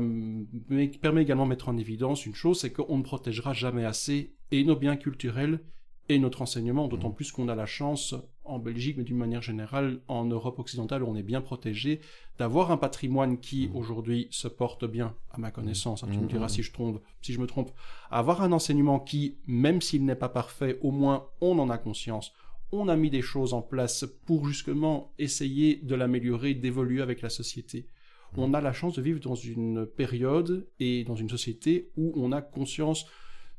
permet 1.03 1.23
également 1.23 1.45
de 1.45 1.51
mettre 1.51 1.69
en 1.69 1.77
évidence 1.77 2.25
une 2.25 2.35
chose, 2.35 2.61
c'est 2.61 2.73
qu'on 2.73 2.97
ne 2.97 3.03
protégera 3.03 3.53
jamais 3.53 3.85
assez 3.85 4.35
et 4.51 4.65
nos 4.65 4.77
biens 4.77 4.97
culturels 4.97 5.61
et 6.09 6.19
notre 6.19 6.43
enseignement, 6.43 6.89
d'autant 6.89 7.11
mmh. 7.11 7.15
plus 7.15 7.33
qu'on 7.33 7.49
a 7.49 7.55
la 7.55 7.67
chance 7.67 8.15
en 8.45 8.59
Belgique, 8.59 8.97
mais 8.97 9.05
d'une 9.05 9.19
manière 9.19 9.43
générale 9.43 10.01
en 10.09 10.25
Europe 10.25 10.59
occidentale, 10.59 11.03
où 11.03 11.07
on 11.07 11.15
est 11.15 11.23
bien 11.23 11.43
protégé, 11.43 12.01
d'avoir 12.39 12.73
un 12.73 12.79
patrimoine 12.79 13.39
qui 13.39 13.69
mmh. 13.69 13.77
aujourd'hui 13.77 14.29
se 14.31 14.49
porte 14.49 14.87
bien, 14.87 15.15
à 15.31 15.39
ma 15.39 15.51
connaissance. 15.51 16.03
Hein, 16.03 16.09
tu 16.11 16.19
me 16.19 16.25
mmh. 16.25 16.29
diras 16.29 16.49
si 16.49 16.63
je, 16.63 16.73
trompe, 16.73 17.01
si 17.21 17.35
je 17.35 17.41
me 17.41 17.47
trompe. 17.47 17.71
Avoir 18.11 18.43
un 18.43 18.53
enseignement 18.53 18.99
qui, 18.99 19.37
même 19.47 19.83
s'il 19.83 20.05
n'est 20.05 20.17
pas 20.17 20.31
parfait, 20.31 20.79
au 20.81 20.91
moins 20.91 21.27
on 21.43 21.59
en 21.59 21.69
a 21.69 21.77
conscience. 21.77 22.33
On 22.73 22.89
a 22.89 22.97
mis 22.97 23.11
des 23.11 23.23
choses 23.23 23.53
en 23.53 23.63
place 23.63 24.05
pour 24.27 24.47
justement 24.47 25.13
essayer 25.19 25.77
de 25.77 25.95
l'améliorer, 25.95 26.55
d'évoluer 26.55 27.03
avec 27.03 27.21
la 27.23 27.31
société. 27.31 27.89
On 28.37 28.55
a 28.55 28.61
la 28.61 28.73
chance 28.73 28.95
de 28.95 29.03
vivre 29.03 29.19
dans 29.19 29.35
une 29.35 29.87
période 29.87 30.69
et 30.79 31.03
dans 31.03 31.17
une 31.17 31.29
société 31.29 31.91
où 31.97 32.13
on 32.15 32.31
a 32.31 32.43
conscience 32.43 33.07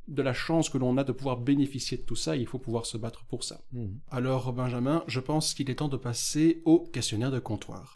de 0.07 0.21
la 0.21 0.33
chance 0.33 0.69
que 0.69 0.77
l'on 0.77 0.97
a 0.97 1.03
de 1.03 1.11
pouvoir 1.11 1.37
bénéficier 1.37 1.97
de 1.97 2.03
tout 2.03 2.15
ça, 2.15 2.35
il 2.35 2.47
faut 2.47 2.59
pouvoir 2.59 2.85
se 2.85 2.97
battre 2.97 3.25
pour 3.25 3.43
ça. 3.43 3.61
Mmh. 3.73 3.87
Alors 4.09 4.53
Benjamin, 4.53 5.03
je 5.07 5.19
pense 5.19 5.53
qu'il 5.53 5.69
est 5.69 5.75
temps 5.75 5.87
de 5.87 5.97
passer 5.97 6.61
au 6.65 6.79
questionnaire 6.79 7.31
de 7.31 7.39
comptoir. 7.39 7.93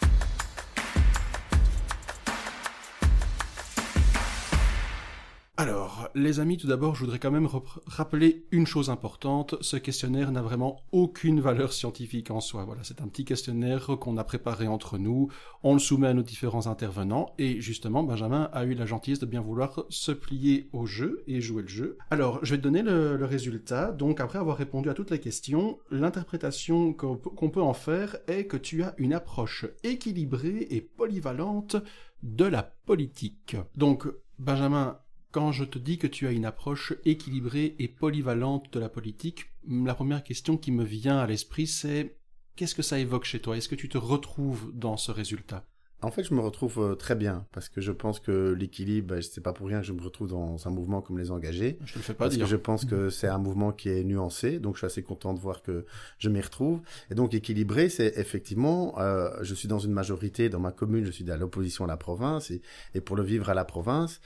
Les 6.15 6.39
amis, 6.39 6.57
tout 6.57 6.67
d'abord, 6.67 6.95
je 6.95 7.01
voudrais 7.01 7.19
quand 7.19 7.29
même 7.29 7.49
rappeler 7.85 8.45
une 8.51 8.65
chose 8.65 8.89
importante. 8.89 9.55
Ce 9.59 9.75
questionnaire 9.75 10.31
n'a 10.31 10.41
vraiment 10.41 10.81
aucune 10.93 11.41
valeur 11.41 11.73
scientifique 11.73 12.31
en 12.31 12.39
soi. 12.39 12.63
Voilà, 12.63 12.83
c'est 12.83 13.01
un 13.01 13.07
petit 13.07 13.25
questionnaire 13.25 13.87
qu'on 13.99 14.15
a 14.17 14.23
préparé 14.23 14.67
entre 14.67 14.97
nous. 14.97 15.29
On 15.61 15.73
le 15.73 15.79
soumet 15.79 16.07
à 16.07 16.13
nos 16.13 16.23
différents 16.23 16.67
intervenants. 16.67 17.33
Et 17.37 17.59
justement, 17.59 18.01
Benjamin 18.01 18.49
a 18.53 18.63
eu 18.63 18.73
la 18.73 18.85
gentillesse 18.85 19.19
de 19.19 19.25
bien 19.25 19.41
vouloir 19.41 19.83
se 19.89 20.13
plier 20.13 20.69
au 20.71 20.85
jeu 20.85 21.23
et 21.27 21.41
jouer 21.41 21.63
le 21.63 21.67
jeu. 21.67 21.97
Alors, 22.09 22.39
je 22.43 22.51
vais 22.51 22.57
te 22.57 22.63
donner 22.63 22.81
le, 22.81 23.25
résultat. 23.25 23.91
Donc, 23.91 24.21
après 24.21 24.39
avoir 24.39 24.55
répondu 24.55 24.89
à 24.89 24.93
toutes 24.93 25.11
les 25.11 25.19
questions, 25.19 25.79
l'interprétation 25.91 26.93
qu'on 26.93 27.49
peut 27.49 27.61
en 27.61 27.73
faire 27.73 28.17
est 28.27 28.45
que 28.45 28.57
tu 28.57 28.83
as 28.83 28.93
une 28.97 29.13
approche 29.13 29.65
équilibrée 29.83 30.67
et 30.69 30.79
polyvalente 30.79 31.75
de 32.23 32.45
la 32.45 32.63
politique. 32.63 33.57
Donc, 33.75 34.07
Benjamin, 34.39 34.97
quand 35.35 35.51
je 35.51 35.65
te 35.65 35.77
dis 35.77 35.97
que 35.97 36.07
tu 36.07 36.27
as 36.27 36.31
une 36.31 36.45
approche 36.45 36.93
équilibrée 37.03 37.75
et 37.77 37.89
polyvalente 37.89 38.71
de 38.71 38.79
la 38.79 38.87
politique, 38.87 39.47
la 39.67 39.93
première 39.93 40.23
question 40.23 40.55
qui 40.55 40.71
me 40.71 40.85
vient 40.85 41.17
à 41.17 41.27
l'esprit, 41.27 41.67
c'est 41.67 42.15
qu'est-ce 42.55 42.73
que 42.73 42.81
ça 42.81 42.99
évoque 42.99 43.25
chez 43.25 43.41
toi? 43.41 43.57
Est-ce 43.57 43.67
que 43.67 43.75
tu 43.75 43.89
te 43.89 43.97
retrouves 43.97 44.71
dans 44.73 44.95
ce 44.95 45.11
résultat? 45.11 45.65
En 46.01 46.11
fait, 46.11 46.23
je 46.23 46.33
me 46.33 46.39
retrouve 46.39 46.79
euh, 46.79 46.95
très 46.95 47.15
bien 47.15 47.47
parce 47.51 47.67
que 47.67 47.81
je 47.81 47.91
pense 47.91 48.19
que 48.19 48.53
l'équilibre, 48.53 49.19
c'est 49.21 49.41
pas 49.41 49.53
pour 49.53 49.67
rien 49.67 49.79
que 49.81 49.87
je 49.87 49.93
me 49.93 50.01
retrouve 50.01 50.29
dans 50.29 50.67
un 50.67 50.71
mouvement 50.71 51.01
comme 51.01 51.17
les 51.17 51.31
engagés. 51.31 51.79
Je 51.83 51.95
le 51.95 52.01
fais 52.01 52.13
pas 52.13 52.25
parce 52.25 52.37
que 52.37 52.45
je 52.45 52.55
pense 52.55 52.85
que 52.85 53.09
c'est 53.09 53.27
un 53.27 53.37
mouvement 53.37 53.71
qui 53.71 53.89
est 53.89 54.03
nuancé, 54.03 54.59
donc 54.59 54.75
je 54.75 54.79
suis 54.79 54.85
assez 54.85 55.03
content 55.03 55.33
de 55.33 55.39
voir 55.39 55.63
que 55.63 55.85
je 56.19 56.29
m'y 56.29 56.41
retrouve. 56.41 56.81
Et 57.09 57.15
donc 57.15 57.33
équilibré, 57.33 57.89
c'est 57.89 58.17
effectivement, 58.17 58.99
euh, 58.99 59.31
je 59.41 59.55
suis 59.55 59.67
dans 59.67 59.79
une 59.79 59.93
majorité 59.93 60.47
dans 60.47 60.59
ma 60.59 60.71
commune, 60.71 61.05
je 61.05 61.11
suis 61.11 61.29
à 61.31 61.37
l'opposition 61.37 61.85
à 61.85 61.87
la 61.87 61.97
province 61.97 62.51
et, 62.51 62.61
et 62.93 63.01
pour 63.01 63.15
le 63.15 63.23
vivre 63.23 63.49
à 63.49 63.53
la 63.53 63.65
province, 63.65 64.21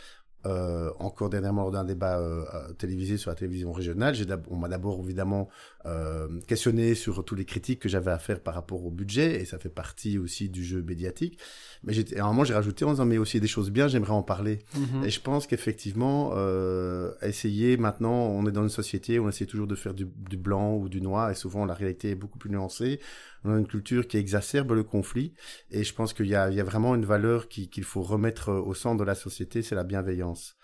encore 0.46 1.30
dernièrement 1.30 1.64
lors 1.64 1.72
d'un 1.72 1.84
débat 1.84 2.18
euh, 2.18 2.46
euh, 2.54 2.74
télévisé 2.74 3.18
sur 3.18 3.30
la 3.30 3.36
télévision 3.36 3.74
régionale, 3.74 4.16
on 4.50 4.56
m'a 4.56 4.70
d'abord 4.70 5.00
évidemment 5.04 5.50
euh, 5.86 6.28
questionné 6.48 6.94
sur 6.94 7.24
tous 7.24 7.36
les 7.36 7.46
critiques 7.46 7.80
que 7.80 7.88
j'avais 7.90 8.12
à 8.12 8.20
faire 8.20 8.42
par 8.42 8.54
rapport 8.54 8.86
au 8.86 8.92
budget 8.92 9.42
et 9.42 9.46
ça 9.46 9.58
fait 9.60 9.70
partie 9.70 10.18
aussi 10.18 10.50
du 10.50 10.64
jeu 10.64 10.82
médiatique. 10.82 11.40
Mais 11.84 11.94
à 12.18 12.24
un 12.24 12.28
moment 12.28 12.44
j'ai 12.44 12.54
rajouté 12.54 12.84
en 12.86 12.92
disant 12.92 13.06
mais 13.06 13.18
aussi 13.18 13.40
des 13.40 13.48
choses 13.48 13.72
bien, 13.72 13.88
j'aimerais 13.88 14.12
en 14.12 14.24
parler. 14.24 14.60
Mm-hmm. 14.76 15.06
Et 15.06 15.10
je 15.10 15.22
pense 15.22 15.48
qu'effectivement 15.48 16.32
euh, 16.34 17.12
essayer 17.22 17.78
maintenant, 17.78 18.28
on 18.28 18.46
est 18.46 18.52
dans 18.52 18.64
une 18.64 18.70
société, 18.70 19.20
on 19.20 19.30
essaie 19.30 19.46
toujours 19.46 19.68
de 19.68 19.76
faire 19.76 19.94
du, 19.94 20.06
du 20.06 20.38
blanc 20.38 20.76
ou 20.76 20.90
du 20.90 21.02
noir 21.02 21.32
et 21.32 21.36
souvent 21.36 21.66
la 21.66 21.74
réalité 21.74 22.12
est 22.12 22.16
beaucoup 22.16 22.40
plus 22.40 22.50
nuancée 22.50 23.00
on 23.44 23.54
a 23.54 23.58
une 23.58 23.68
culture 23.68 24.08
qui 24.08 24.18
exacerbe 24.18 24.72
le 24.74 24.84
conflit 24.84 25.34
et 25.72 25.84
je 25.84 25.94
pense 25.94 26.14
qu'il 26.14 26.26
y 26.26 26.30
y 26.30 26.36
a 26.36 26.64
vraiment 26.64 26.96
une 26.96 27.06
valeur 27.06 27.48
qu'il 27.48 27.84
faut 27.84 28.02
remettre 28.02 28.52
au 28.52 28.74
centre 28.74 28.98
de 28.98 29.04
la 29.04 29.16
société, 29.16 29.62
c'est 29.62 29.76
la 29.76 29.84
bienveillance. 29.84 30.58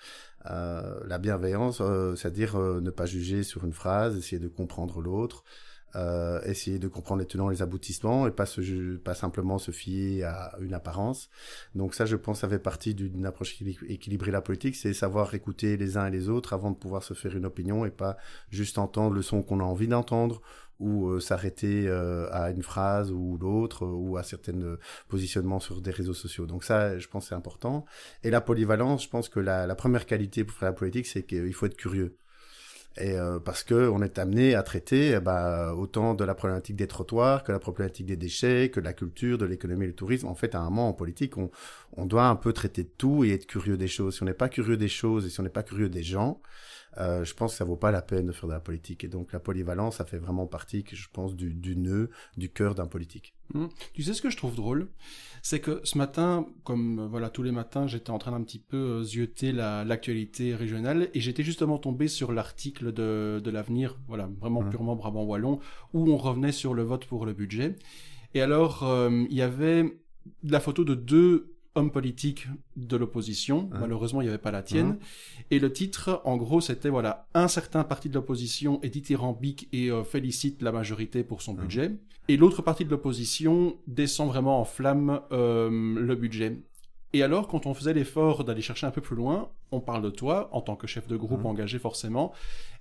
Euh, 0.49 0.99
la 1.07 1.17
bienveillance, 1.17 1.79
euh, 1.81 2.15
c'est-à-dire 2.15 2.55
euh, 2.55 2.79
ne 2.81 2.91
pas 2.91 3.05
juger 3.05 3.43
sur 3.43 3.65
une 3.65 3.73
phrase, 3.73 4.17
essayer 4.17 4.39
de 4.39 4.47
comprendre 4.47 5.01
l'autre, 5.01 5.43
euh, 5.95 6.41
essayer 6.43 6.77
de 6.77 6.87
comprendre 6.87 7.21
les 7.21 7.25
tenants, 7.25 7.49
les 7.49 7.61
aboutissements 7.61 8.27
et 8.27 8.31
pas 8.31 8.45
se, 8.45 8.97
pas 8.97 9.15
simplement 9.15 9.57
se 9.57 9.71
fier 9.71 10.23
à 10.23 10.55
une 10.59 10.73
apparence. 10.73 11.29
Donc 11.73 11.95
ça, 11.95 12.05
je 12.05 12.15
pense, 12.15 12.41
ça 12.41 12.49
fait 12.49 12.59
partie 12.59 12.93
d'une 12.93 13.25
approche 13.25 13.55
équilibrée 13.87 14.27
de 14.27 14.33
la 14.33 14.41
politique, 14.41 14.75
c'est 14.75 14.93
savoir 14.93 15.33
écouter 15.33 15.77
les 15.77 15.97
uns 15.97 16.07
et 16.07 16.11
les 16.11 16.27
autres 16.27 16.53
avant 16.53 16.69
de 16.69 16.75
pouvoir 16.75 17.01
se 17.01 17.13
faire 17.13 17.35
une 17.35 17.45
opinion 17.45 17.85
et 17.85 17.91
pas 17.91 18.17
juste 18.49 18.77
entendre 18.77 19.15
le 19.15 19.21
son 19.21 19.41
qu'on 19.41 19.61
a 19.61 19.63
envie 19.63 19.87
d'entendre 19.87 20.41
ou 20.79 21.09
euh, 21.09 21.19
s'arrêter 21.19 21.87
euh, 21.87 22.27
à 22.31 22.51
une 22.51 22.63
phrase 22.63 23.11
ou 23.11 23.37
l'autre 23.37 23.85
ou 23.85 24.17
à 24.17 24.23
certains 24.23 24.77
positionnements 25.07 25.59
sur 25.59 25.81
des 25.81 25.91
réseaux 25.91 26.13
sociaux. 26.13 26.45
Donc 26.45 26.63
ça, 26.63 26.97
je 26.99 27.07
pense, 27.07 27.29
c'est 27.29 27.35
important. 27.35 27.85
Et 28.23 28.29
la 28.29 28.41
polyvalence, 28.41 29.03
je 29.03 29.09
pense 29.09 29.29
que 29.29 29.39
la, 29.39 29.67
la 29.67 29.75
première 29.75 30.05
qualité 30.05 30.43
pour 30.43 30.57
faire 30.57 30.69
la 30.69 30.73
politique, 30.73 31.07
c'est 31.07 31.23
qu'il 31.23 31.53
faut 31.53 31.65
être 31.65 31.77
curieux. 31.77 32.17
Et 32.97 33.11
euh, 33.17 33.39
parce 33.39 33.63
que 33.63 33.89
on 33.89 34.01
est 34.01 34.19
amené 34.19 34.55
à 34.55 34.63
traiter 34.63 35.19
bah, 35.19 35.73
autant 35.75 36.13
de 36.13 36.23
la 36.23 36.33
problématique 36.33 36.77
des 36.77 36.87
trottoirs 36.87 37.43
que 37.43 37.51
la 37.51 37.59
problématique 37.59 38.05
des 38.05 38.15
déchets, 38.15 38.69
que 38.69 38.79
de 38.79 38.85
la 38.85 38.93
culture, 38.93 39.37
de 39.37 39.45
l'économie 39.45 39.85
le 39.85 39.93
tourisme. 39.93 40.27
En 40.27 40.35
fait, 40.35 40.55
à 40.55 40.61
un 40.61 40.65
moment 40.65 40.89
en 40.89 40.93
politique, 40.93 41.37
on, 41.37 41.51
on 41.97 42.05
doit 42.05 42.27
un 42.27 42.37
peu 42.37 42.53
traiter 42.53 42.83
de 42.83 42.91
tout 42.97 43.25
et 43.25 43.31
être 43.31 43.47
curieux 43.47 43.75
des 43.75 43.87
choses. 43.89 44.15
Si 44.15 44.23
on 44.23 44.25
n'est 44.25 44.33
pas 44.33 44.47
curieux 44.47 44.77
des 44.77 44.87
choses 44.87 45.25
et 45.25 45.29
si 45.29 45.39
on 45.41 45.43
n'est 45.43 45.49
pas 45.49 45.63
curieux 45.63 45.89
des 45.89 46.03
gens, 46.03 46.41
euh, 46.97 47.23
je 47.23 47.33
pense 47.33 47.51
que 47.51 47.57
ça 47.57 47.65
vaut 47.65 47.75
pas 47.75 47.91
la 47.91 48.01
peine 48.01 48.27
de 48.27 48.31
faire 48.31 48.47
de 48.47 48.53
la 48.53 48.59
politique. 48.59 49.03
Et 49.03 49.07
donc 49.07 49.33
la 49.33 49.39
polyvalence, 49.39 49.97
ça 49.97 50.05
fait 50.05 50.17
vraiment 50.17 50.47
partie, 50.47 50.83
je 50.91 51.07
pense, 51.11 51.35
du, 51.35 51.53
du 51.53 51.75
nœud, 51.75 52.09
du 52.37 52.49
cœur 52.49 52.75
d'un 52.75 52.87
politique. 52.87 53.35
Mmh. 53.53 53.65
Tu 53.93 54.03
sais 54.03 54.13
ce 54.13 54.21
que 54.21 54.29
je 54.29 54.37
trouve 54.37 54.55
drôle? 54.55 54.87
C'est 55.41 55.59
que 55.59 55.81
ce 55.83 55.97
matin, 55.97 56.47
comme 56.63 56.99
euh, 56.99 57.07
voilà 57.07 57.29
tous 57.29 57.43
les 57.43 57.51
matins, 57.51 57.87
j'étais 57.87 58.09
en 58.09 58.17
train 58.17 58.31
d'un 58.31 58.43
petit 58.43 58.59
peu 58.59 58.77
euh, 58.77 59.03
zioter 59.03 59.51
l'actualité 59.51 60.55
régionale 60.55 61.09
et 61.13 61.19
j'étais 61.19 61.43
justement 61.43 61.77
tombé 61.77 62.07
sur 62.07 62.31
l'article 62.31 62.91
de, 62.91 63.39
de 63.43 63.51
l'avenir, 63.51 63.99
voilà, 64.07 64.29
vraiment 64.39 64.61
mmh. 64.61 64.69
purement 64.69 64.95
Brabant 64.95 65.23
Wallon, 65.23 65.59
où 65.93 66.11
on 66.11 66.17
revenait 66.17 66.51
sur 66.51 66.73
le 66.73 66.83
vote 66.83 67.05
pour 67.05 67.25
le 67.25 67.33
budget. 67.33 67.75
Et 68.33 68.41
alors, 68.41 68.85
il 69.09 69.33
y 69.33 69.41
avait 69.41 69.97
la 70.43 70.59
photo 70.59 70.83
de 70.83 70.93
deux 70.93 71.54
hommes 71.75 71.91
politiques 71.91 72.47
de 72.75 72.97
l'opposition. 72.97 73.69
Hein. 73.73 73.79
Malheureusement, 73.81 74.21
il 74.21 74.25
n'y 74.25 74.29
avait 74.29 74.37
pas 74.37 74.51
la 74.51 74.63
tienne. 74.63 74.97
Hein. 74.99 75.45
Et 75.51 75.59
le 75.59 75.71
titre, 75.71 76.21
en 76.25 76.37
gros, 76.37 76.61
c'était 76.61 76.89
voilà, 76.89 77.27
un 77.33 77.47
certain 77.47 77.83
parti 77.83 78.09
de 78.09 78.15
l'opposition 78.15 78.81
est 78.81 78.89
dithyrambique 78.89 79.69
et 79.73 79.89
félicite 80.03 80.61
la 80.61 80.71
majorité 80.71 81.23
pour 81.23 81.41
son 81.41 81.51
hein. 81.53 81.61
budget. 81.61 81.91
Et 82.27 82.37
l'autre 82.37 82.61
partie 82.61 82.85
de 82.85 82.89
l'opposition 82.89 83.77
descend 83.87 84.29
vraiment 84.29 84.59
en 84.59 84.65
flamme 84.65 85.21
le 85.31 86.15
budget. 86.15 86.57
Et 87.15 87.23
alors, 87.23 87.47
quand 87.47 87.65
on 87.65 87.73
faisait 87.73 87.93
l'effort 87.93 88.43
d'aller 88.43 88.61
chercher 88.61 88.87
un 88.87 88.91
peu 88.91 88.99
plus 88.99 89.15
loin, 89.15 89.49
on 89.71 89.79
parle 89.79 90.01
de 90.01 90.09
toi 90.09 90.49
en 90.51 90.59
tant 90.59 90.75
que 90.75 90.85
chef 90.85 91.07
de 91.07 91.15
groupe 91.15 91.45
engagé 91.45 91.79
forcément, 91.79 92.33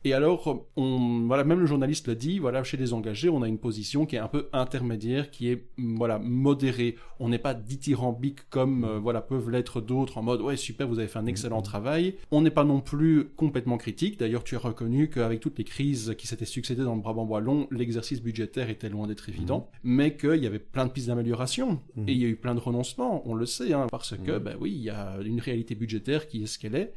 et 0.04 0.12
alors, 0.12 0.66
on, 0.76 1.24
voilà, 1.26 1.44
même 1.44 1.60
le 1.60 1.66
journaliste 1.66 2.08
le 2.08 2.14
dit, 2.14 2.38
voilà, 2.38 2.62
chez 2.62 2.76
les 2.76 2.92
engagés, 2.92 3.30
on 3.30 3.40
a 3.42 3.48
une 3.48 3.58
position 3.58 4.04
qui 4.04 4.16
est 4.16 4.18
un 4.18 4.28
peu 4.28 4.48
intermédiaire, 4.52 5.30
qui 5.30 5.48
est, 5.48 5.64
mm, 5.78 5.96
voilà, 5.96 6.18
modérée. 6.18 6.96
On 7.20 7.30
n'est 7.30 7.38
pas 7.38 7.54
dithyrambique 7.54 8.50
comme, 8.50 8.84
euh, 8.84 8.98
voilà, 8.98 9.22
peuvent 9.22 9.48
l'être 9.48 9.80
d'autres 9.80 10.18
en 10.18 10.22
mode, 10.22 10.42
ouais, 10.42 10.56
super, 10.56 10.86
vous 10.88 10.98
avez 10.98 11.08
fait 11.08 11.18
un 11.18 11.26
excellent 11.26 11.60
mm-hmm. 11.60 11.64
travail. 11.64 12.14
On 12.30 12.42
n'est 12.42 12.50
pas 12.50 12.64
non 12.64 12.80
plus 12.80 13.30
complètement 13.36 13.78
critique. 13.78 14.18
D'ailleurs, 14.18 14.44
tu 14.44 14.56
as 14.56 14.58
reconnu 14.58 15.08
qu'avec 15.08 15.40
toutes 15.40 15.56
les 15.56 15.64
crises 15.64 16.14
qui 16.18 16.26
s'étaient 16.26 16.44
succédées 16.44 16.84
dans 16.84 16.94
le 16.94 17.00
Brabant 17.00 17.24
wallon, 17.24 17.66
l'exercice 17.70 18.22
budgétaire 18.22 18.68
était 18.68 18.90
loin 18.90 19.06
d'être 19.06 19.30
évident, 19.30 19.70
mm-hmm. 19.72 19.78
mais 19.84 20.16
qu'il 20.16 20.42
y 20.42 20.46
avait 20.46 20.58
plein 20.58 20.84
de 20.84 20.90
pistes 20.90 21.08
d'amélioration. 21.08 21.80
Mm-hmm. 21.96 22.08
Et 22.08 22.12
il 22.12 22.18
y 22.18 22.24
a 22.26 22.28
eu 22.28 22.36
plein 22.36 22.54
de 22.54 22.60
renoncements, 22.60 23.26
on 23.26 23.34
le 23.34 23.46
sait, 23.46 23.72
hein, 23.72 23.86
parce 23.90 24.14
que, 24.18 24.38
ben 24.38 24.56
oui, 24.60 24.72
il 24.72 24.82
y 24.82 24.90
a 24.90 25.16
une 25.24 25.40
réalité 25.40 25.74
budgétaire 25.74 26.28
qui 26.28 26.42
est 26.42 26.46
ce 26.46 26.58
qu'elle 26.58 26.74
est. 26.74 26.92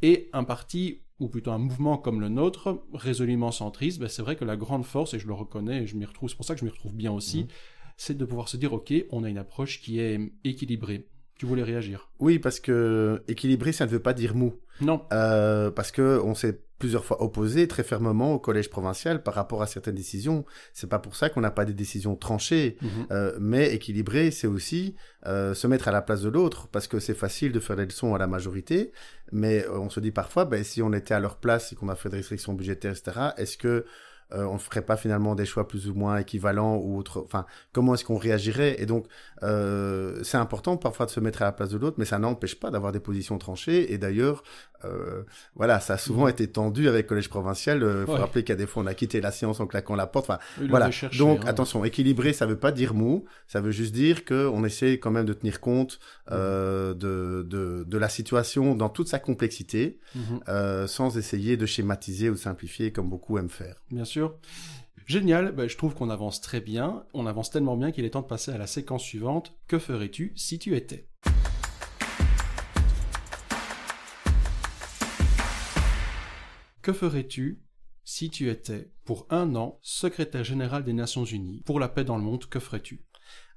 Et 0.00 0.30
un 0.32 0.44
parti 0.44 1.00
ou 1.18 1.28
plutôt 1.28 1.50
un 1.50 1.58
mouvement 1.58 1.96
comme 1.96 2.20
le 2.20 2.28
nôtre, 2.28 2.82
résolument 2.92 3.50
centriste, 3.50 3.98
ben 3.98 4.08
c'est 4.08 4.22
vrai 4.22 4.36
que 4.36 4.44
la 4.44 4.56
grande 4.56 4.84
force, 4.84 5.14
et 5.14 5.18
je 5.18 5.26
le 5.26 5.32
reconnais, 5.32 5.82
et 5.82 5.86
je 5.86 5.96
m'y 5.96 6.04
retrouve, 6.04 6.28
c'est 6.28 6.36
pour 6.36 6.44
ça 6.44 6.54
que 6.54 6.60
je 6.60 6.64
m'y 6.64 6.70
retrouve 6.70 6.94
bien 6.94 7.12
aussi, 7.12 7.44
mhm. 7.44 7.48
c'est 7.96 8.16
de 8.16 8.24
pouvoir 8.24 8.48
se 8.48 8.56
dire, 8.56 8.72
ok, 8.72 8.92
on 9.10 9.24
a 9.24 9.28
une 9.28 9.38
approche 9.38 9.80
qui 9.80 10.00
est 10.00 10.20
équilibrée. 10.44 11.06
Tu 11.38 11.46
voulais 11.46 11.62
réagir 11.62 12.10
Oui, 12.18 12.38
parce 12.38 12.60
que 12.60 13.22
équilibré, 13.28 13.72
ça 13.72 13.84
ne 13.84 13.90
veut 13.90 14.00
pas 14.00 14.14
dire 14.14 14.34
mou. 14.34 14.54
Non. 14.80 15.02
Euh, 15.12 15.70
parce 15.70 15.90
que 15.92 16.20
on 16.24 16.34
s'est 16.34 16.60
plusieurs 16.78 17.04
fois 17.04 17.22
opposé 17.22 17.68
très 17.68 17.82
fermement 17.82 18.34
au 18.34 18.38
collège 18.38 18.68
provincial 18.70 19.22
par 19.22 19.34
rapport 19.34 19.62
à 19.62 19.66
certaines 19.66 19.94
décisions. 19.94 20.44
C'est 20.72 20.88
pas 20.88 20.98
pour 20.98 21.16
ça 21.16 21.30
qu'on 21.30 21.40
n'a 21.40 21.50
pas 21.50 21.64
des 21.64 21.72
décisions 21.72 22.16
tranchées, 22.16 22.76
mhm. 22.82 22.88
euh, 23.10 23.36
mais 23.40 23.72
équilibrées, 23.72 24.30
c'est 24.30 24.46
aussi 24.46 24.94
euh, 25.26 25.54
se 25.54 25.66
mettre 25.66 25.88
à 25.88 25.92
la 25.92 26.02
place 26.02 26.22
de 26.22 26.28
l'autre, 26.28 26.68
parce 26.68 26.86
que 26.86 27.00
c'est 27.00 27.14
facile 27.14 27.52
de 27.52 27.60
faire 27.60 27.76
des 27.76 27.86
leçons 27.86 28.14
à 28.14 28.18
la 28.18 28.26
majorité, 28.26 28.92
mais 29.32 29.66
on 29.68 29.90
se 29.90 30.00
dit 30.00 30.12
parfois, 30.12 30.44
ben, 30.44 30.62
si 30.64 30.82
on 30.82 30.92
était 30.92 31.14
à 31.14 31.20
leur 31.20 31.36
place 31.36 31.72
et 31.72 31.76
qu'on 31.76 31.88
a 31.88 31.96
fait 31.96 32.10
des 32.10 32.18
restrictions 32.18 32.52
budgétaires, 32.52 32.92
etc., 32.92 33.30
est-ce 33.36 33.56
que 33.56 33.86
euh, 34.32 34.44
on 34.44 34.54
ne 34.54 34.58
ferait 34.58 34.82
pas 34.82 34.96
finalement 34.96 35.36
des 35.36 35.46
choix 35.46 35.68
plus 35.68 35.88
ou 35.88 35.94
moins 35.94 36.18
équivalents 36.18 36.76
ou 36.76 36.98
autre 36.98 37.22
enfin 37.24 37.46
comment 37.72 37.94
est-ce 37.94 38.04
qu'on 38.04 38.16
réagirait? 38.16 38.82
Et 38.82 38.86
donc 38.86 39.06
euh, 39.44 40.20
c'est 40.24 40.36
important 40.36 40.76
parfois 40.76 41.06
de 41.06 41.12
se 41.12 41.20
mettre 41.20 41.42
à 41.42 41.44
la 41.44 41.52
place 41.52 41.68
de 41.68 41.78
l'autre 41.78 41.96
mais 41.98 42.04
ça 42.04 42.18
n'empêche 42.18 42.58
pas 42.58 42.72
d'avoir 42.72 42.90
des 42.90 42.98
positions 42.98 43.38
tranchées. 43.38 43.92
Et 43.92 43.98
d'ailleurs 43.98 44.42
euh, 44.84 45.22
voilà 45.54 45.78
ça 45.78 45.94
a 45.94 45.98
souvent 45.98 46.26
été 46.26 46.48
tendu 46.48 46.88
avec 46.88 47.06
collège 47.06 47.28
provincial 47.28 47.78
il 48.00 48.06
faut 48.06 48.12
rappeler 48.12 48.42
qu'à 48.42 48.56
des 48.56 48.66
fois 48.66 48.82
on 48.82 48.86
a 48.86 48.94
quitté 48.94 49.20
la 49.20 49.30
science 49.30 49.60
en 49.60 49.66
claquant 49.68 49.94
la 49.94 50.08
porte. 50.08 50.28
Enfin 50.28 50.40
voilà. 50.68 50.90
donc 51.16 51.44
hein. 51.44 51.46
attention 51.46 51.84
équilibré 51.84 52.32
ça 52.32 52.46
veut 52.46 52.58
pas 52.58 52.72
dire 52.72 52.94
mou. 52.94 53.26
Ça 53.46 53.60
veut 53.60 53.70
juste 53.70 53.94
dire 53.94 54.24
que 54.24 54.48
on 54.48 54.64
essaie 54.64 54.98
quand 54.98 55.12
même 55.12 55.26
de 55.26 55.34
tenir 55.34 55.60
compte 55.60 56.00
de, 56.28 56.92
de, 56.94 57.84
de 57.86 57.98
la 57.98 58.08
situation 58.08 58.74
dans 58.74 58.88
toute 58.88 59.06
sa 59.06 59.20
complexité 59.20 60.00
mhm. 60.16 60.86
sans 60.88 61.16
essayer 61.16 61.56
de 61.56 61.64
schématiser 61.64 62.28
ou 62.28 62.32
de 62.32 62.38
simplifier 62.38 62.90
comme 62.90 63.08
beaucoup 63.08 63.38
aiment 63.38 63.48
faire. 63.48 63.76
Bien 63.90 64.04
sûr 64.04 64.15
Génial, 65.06 65.52
bah, 65.52 65.68
je 65.68 65.76
trouve 65.76 65.94
qu'on 65.94 66.10
avance 66.10 66.40
très 66.40 66.60
bien, 66.60 67.04
on 67.14 67.26
avance 67.26 67.50
tellement 67.50 67.76
bien 67.76 67.92
qu'il 67.92 68.04
est 68.04 68.10
temps 68.10 68.22
de 68.22 68.26
passer 68.26 68.50
à 68.50 68.58
la 68.58 68.66
séquence 68.66 69.02
suivante. 69.02 69.52
Que 69.68 69.78
ferais-tu 69.78 70.32
si 70.34 70.58
tu 70.58 70.74
étais? 70.74 71.08
Que 76.82 76.92
ferais-tu 76.92 77.62
si 78.04 78.30
tu 78.30 78.48
étais, 78.48 78.92
pour 79.04 79.26
un 79.30 79.54
an, 79.56 79.78
secrétaire 79.82 80.44
général 80.44 80.84
des 80.84 80.92
Nations 80.92 81.24
Unies 81.24 81.62
pour 81.66 81.80
la 81.80 81.88
paix 81.88 82.04
dans 82.04 82.16
le 82.16 82.22
monde? 82.22 82.46
Que 82.46 82.58
ferais-tu? 82.60 83.04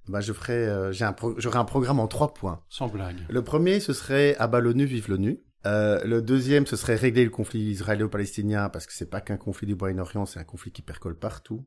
Bah, 0.07 0.21
je 0.21 0.33
ferais, 0.33 0.67
euh, 0.67 0.91
j'aurais 0.91 1.59
un 1.59 1.65
programme 1.65 1.99
en 1.99 2.07
trois 2.07 2.33
points. 2.33 2.63
Sans 2.69 2.87
blague. 2.87 3.17
Le 3.29 3.43
premier, 3.43 3.79
ce 3.79 3.93
serait 3.93 4.35
abat 4.37 4.59
l'ONU, 4.59 4.85
vive 4.85 5.09
l'ONU. 5.09 5.39
Euh, 5.65 6.01
le 6.05 6.21
deuxième, 6.21 6.65
ce 6.65 6.75
serait 6.77 6.95
régler 6.95 7.25
le 7.25 7.29
conflit 7.29 7.59
israélo-palestinien, 7.59 8.69
parce 8.69 8.85
que 8.85 8.93
c'est 8.93 9.09
pas 9.09 9.19
qu'un 9.19 9.37
conflit 9.37 9.67
du 9.67 9.75
Moyen-Orient, 9.75 10.25
c'est 10.25 10.39
un 10.39 10.45
conflit 10.45 10.71
qui 10.71 10.81
percole 10.81 11.15
partout. 11.15 11.65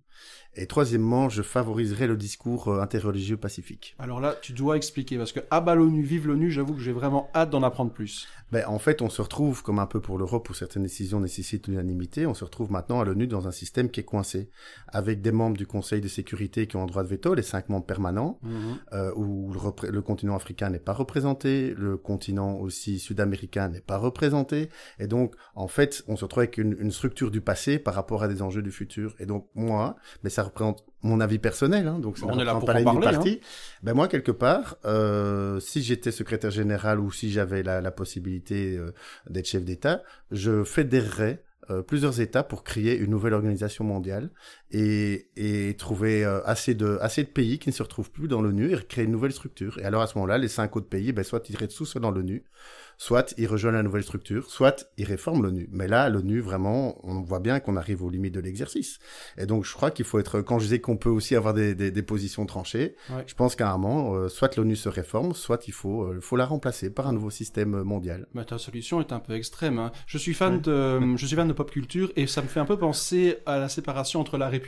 Et 0.55 0.66
troisièmement, 0.66 1.28
je 1.28 1.42
favoriserai 1.42 2.07
le 2.07 2.16
discours 2.16 2.68
euh, 2.68 2.81
interreligieux 2.81 3.37
pacifique. 3.37 3.94
Alors 3.98 4.20
là, 4.20 4.35
tu 4.40 4.52
dois 4.52 4.76
expliquer, 4.76 5.18
parce 5.18 5.33
que 5.33 5.40
à 5.50 5.61
bas 5.61 5.74
l'ONU, 5.74 6.02
vive 6.02 6.26
l'ONU, 6.26 6.50
j'avoue 6.50 6.74
que 6.74 6.81
j'ai 6.81 6.92
vraiment 6.92 7.28
hâte 7.35 7.50
d'en 7.50 7.62
apprendre 7.62 7.92
plus. 7.92 8.28
Ben, 8.50 8.64
en 8.66 8.78
fait, 8.78 9.02
on 9.02 9.11
se 9.11 9.20
retrouve, 9.20 9.62
comme 9.62 9.78
un 9.78 9.87
peu 9.87 10.00
pour 10.00 10.18
l'Europe, 10.18 10.48
où 10.48 10.55
certaines 10.55 10.83
décisions 10.83 11.20
nécessitent 11.20 11.68
l'unanimité, 11.68 12.26
on 12.26 12.35
se 12.35 12.44
retrouve 12.44 12.70
maintenant 12.70 13.00
à 13.00 13.05
l'ONU 13.05 13.26
dans 13.26 13.46
un 13.46 13.52
système 13.52 13.90
qui 13.90 14.00
est 14.00 14.05
coincé, 14.05 14.50
avec 14.88 15.20
des 15.20 15.33
membres 15.33 15.57
du 15.57 15.66
Conseil 15.66 16.00
de 16.00 16.09
sécurité 16.09 16.66
qui 16.66 16.76
ont 16.76 16.83
un 16.83 16.87
droit 16.87 17.02
de 17.02 17.09
veto, 17.09 17.35
les 17.35 17.42
cinq 17.42 17.68
membres 17.68 17.87
permanents, 17.87 18.38
mhm. 18.42 18.78
euh, 18.92 19.12
où 19.16 19.52
le, 19.52 19.90
le, 19.90 20.02
continent 20.02 20.37
africain 20.37 20.70
n'est 20.70 20.78
pas 20.78 20.92
représenté, 20.92 21.74
le 21.76 21.96
continent 21.96 22.57
aussi 22.57 22.98
sud-américain 22.98 23.68
n'est 23.68 23.81
pas 23.86 23.98
représenté, 23.98 24.68
et 24.98 25.06
donc, 25.06 25.34
en 25.54 25.68
fait, 25.68 26.02
on 26.08 26.16
se 26.16 26.24
retrouve 26.24 26.42
avec 26.42 26.58
une, 26.58 26.76
une 26.78 26.90
structure 26.90 27.30
du 27.30 27.40
passé 27.40 27.78
par 27.78 27.94
rapport 27.94 28.22
à 28.22 28.28
des 28.28 28.42
enjeux 28.42 28.62
du 28.62 28.70
futur. 28.70 29.14
Et 29.18 29.26
donc, 29.26 29.48
moi, 29.54 29.96
mais 30.22 30.30
ça 30.30 30.42
représente 30.42 30.84
mon 31.02 31.20
avis 31.20 31.38
personnel, 31.38 31.88
hein, 31.88 31.98
donc 31.98 32.18
ça 32.18 32.26
on 32.26 32.36
là 32.36 32.54
pour 32.54 32.64
pas 32.64 32.80
en 32.80 33.00
parler, 33.00 33.40
hein. 33.40 33.46
Ben 33.82 33.94
moi 33.94 34.06
quelque 34.06 34.30
part, 34.30 34.76
euh, 34.84 35.58
si 35.58 35.82
j'étais 35.82 36.12
secrétaire 36.12 36.50
général 36.50 37.00
ou 37.00 37.10
si 37.10 37.30
j'avais 37.30 37.62
la, 37.62 37.80
la, 37.80 37.90
possibilité 37.90 38.76
euh, 38.76 38.92
d'être 39.28 39.46
chef 39.46 39.64
d'État, 39.64 40.02
je 40.30 40.62
fédérerais 40.62 41.42
euh, 41.70 41.82
plusieurs 41.82 42.20
États 42.20 42.42
pour 42.42 42.64
créer 42.64 42.96
une 42.98 43.10
nouvelle 43.10 43.34
organisation 43.34 43.84
mondiale 43.84 44.30
et, 44.72 45.28
et 45.37 45.74
trouver 45.76 46.24
euh, 46.24 46.40
assez 46.44 46.74
de 46.74 46.98
assez 47.00 47.22
de 47.22 47.28
pays 47.28 47.58
qui 47.58 47.68
ne 47.68 47.74
se 47.74 47.82
retrouvent 47.82 48.11
plus 48.11 48.28
dans 48.28 48.40
l'ONU 48.40 48.74
et 48.74 48.78
créer 48.82 49.04
une 49.04 49.12
nouvelle 49.12 49.32
structure. 49.32 49.78
Et 49.78 49.85
alors 49.85 50.02
à 50.02 50.06
ce 50.06 50.16
moment-là, 50.16 50.38
les 50.38 50.48
cinq 50.48 50.76
autres 50.76 50.88
pays, 50.88 51.12
ben 51.12 51.22
soit 51.22 51.48
ils 51.50 51.56
restent 51.56 51.72
sous 51.72 51.98
dans 51.98 52.11
l'ONU, 52.11 52.44
soit 52.96 53.35
ils 53.37 53.46
rejoignent 53.46 53.74
la 53.74 53.82
nouvelle 53.82 54.02
structure, 54.02 54.50
soit 54.50 54.90
ils 54.96 55.04
réforment 55.04 55.42
l'ONU. 55.42 55.68
Mais 55.72 55.88
là, 55.88 56.08
l'ONU, 56.08 56.40
vraiment, 56.40 56.98
on 57.06 57.20
voit 57.20 57.40
bien 57.40 57.61
qu'on 57.61 57.76
arrive 57.76 58.02
aux 58.02 58.11
limites 58.11 58.35
de 58.35 58.40
l'exercice. 58.40 58.98
Et 59.37 59.46
donc, 59.46 59.64
je 59.64 59.72
crois 59.72 59.90
qu'il 59.90 60.04
faut 60.04 60.18
être, 60.18 60.40
quand 60.40 60.58
je 60.58 60.64
disais 60.64 60.80
qu'on 60.80 60.96
peut 60.96 61.11
aussi 61.11 61.37
avoir 61.37 61.52
des, 61.52 61.74
des, 61.74 61.90
des 61.90 62.02
positions 62.02 62.46
tranchées, 62.46 62.96
je 63.26 63.35
pense 63.35 63.56
qu'à 63.56 63.70
un 63.70 63.78
moment, 63.78 64.14
euh, 64.14 64.28
soit 64.28 64.56
l'ONU 64.56 64.76
se 64.76 64.88
réforme, 64.88 65.35
soit 65.35 65.66
il 65.66 65.72
faut, 65.72 66.04
euh, 66.04 66.20
faut 66.20 66.37
la 66.37 66.46
remplacer 66.46 66.90
par 66.90 67.06
un 67.08 67.12
nouveau 67.12 67.30
système 67.30 67.82
mondial. 67.82 68.26
Mais 68.35 68.44
ta 68.44 68.58
solution 68.58 69.00
est 69.00 69.12
un 69.12 69.20
peu 69.20 69.35
extrême. 69.35 69.78
Hein. 69.78 69.92
Je 70.06 70.18
suis 70.18 70.35
fan 70.35 70.61
de, 70.61 71.16
je 71.16 71.26
suis 71.26 71.37
fan 71.37 71.48
de 71.48 71.52
pop 71.52 71.70
culture 71.70 72.12
et 72.16 72.26
ça 72.26 72.40
me 72.40 72.46
fait 72.46 72.61
un 72.61 72.64
peu 72.64 72.78
penser 72.78 73.38
à 73.46 73.58
la 73.58 73.68
séparation 73.68 74.20
entre 74.20 74.38
la 74.38 74.48
République 74.48 74.62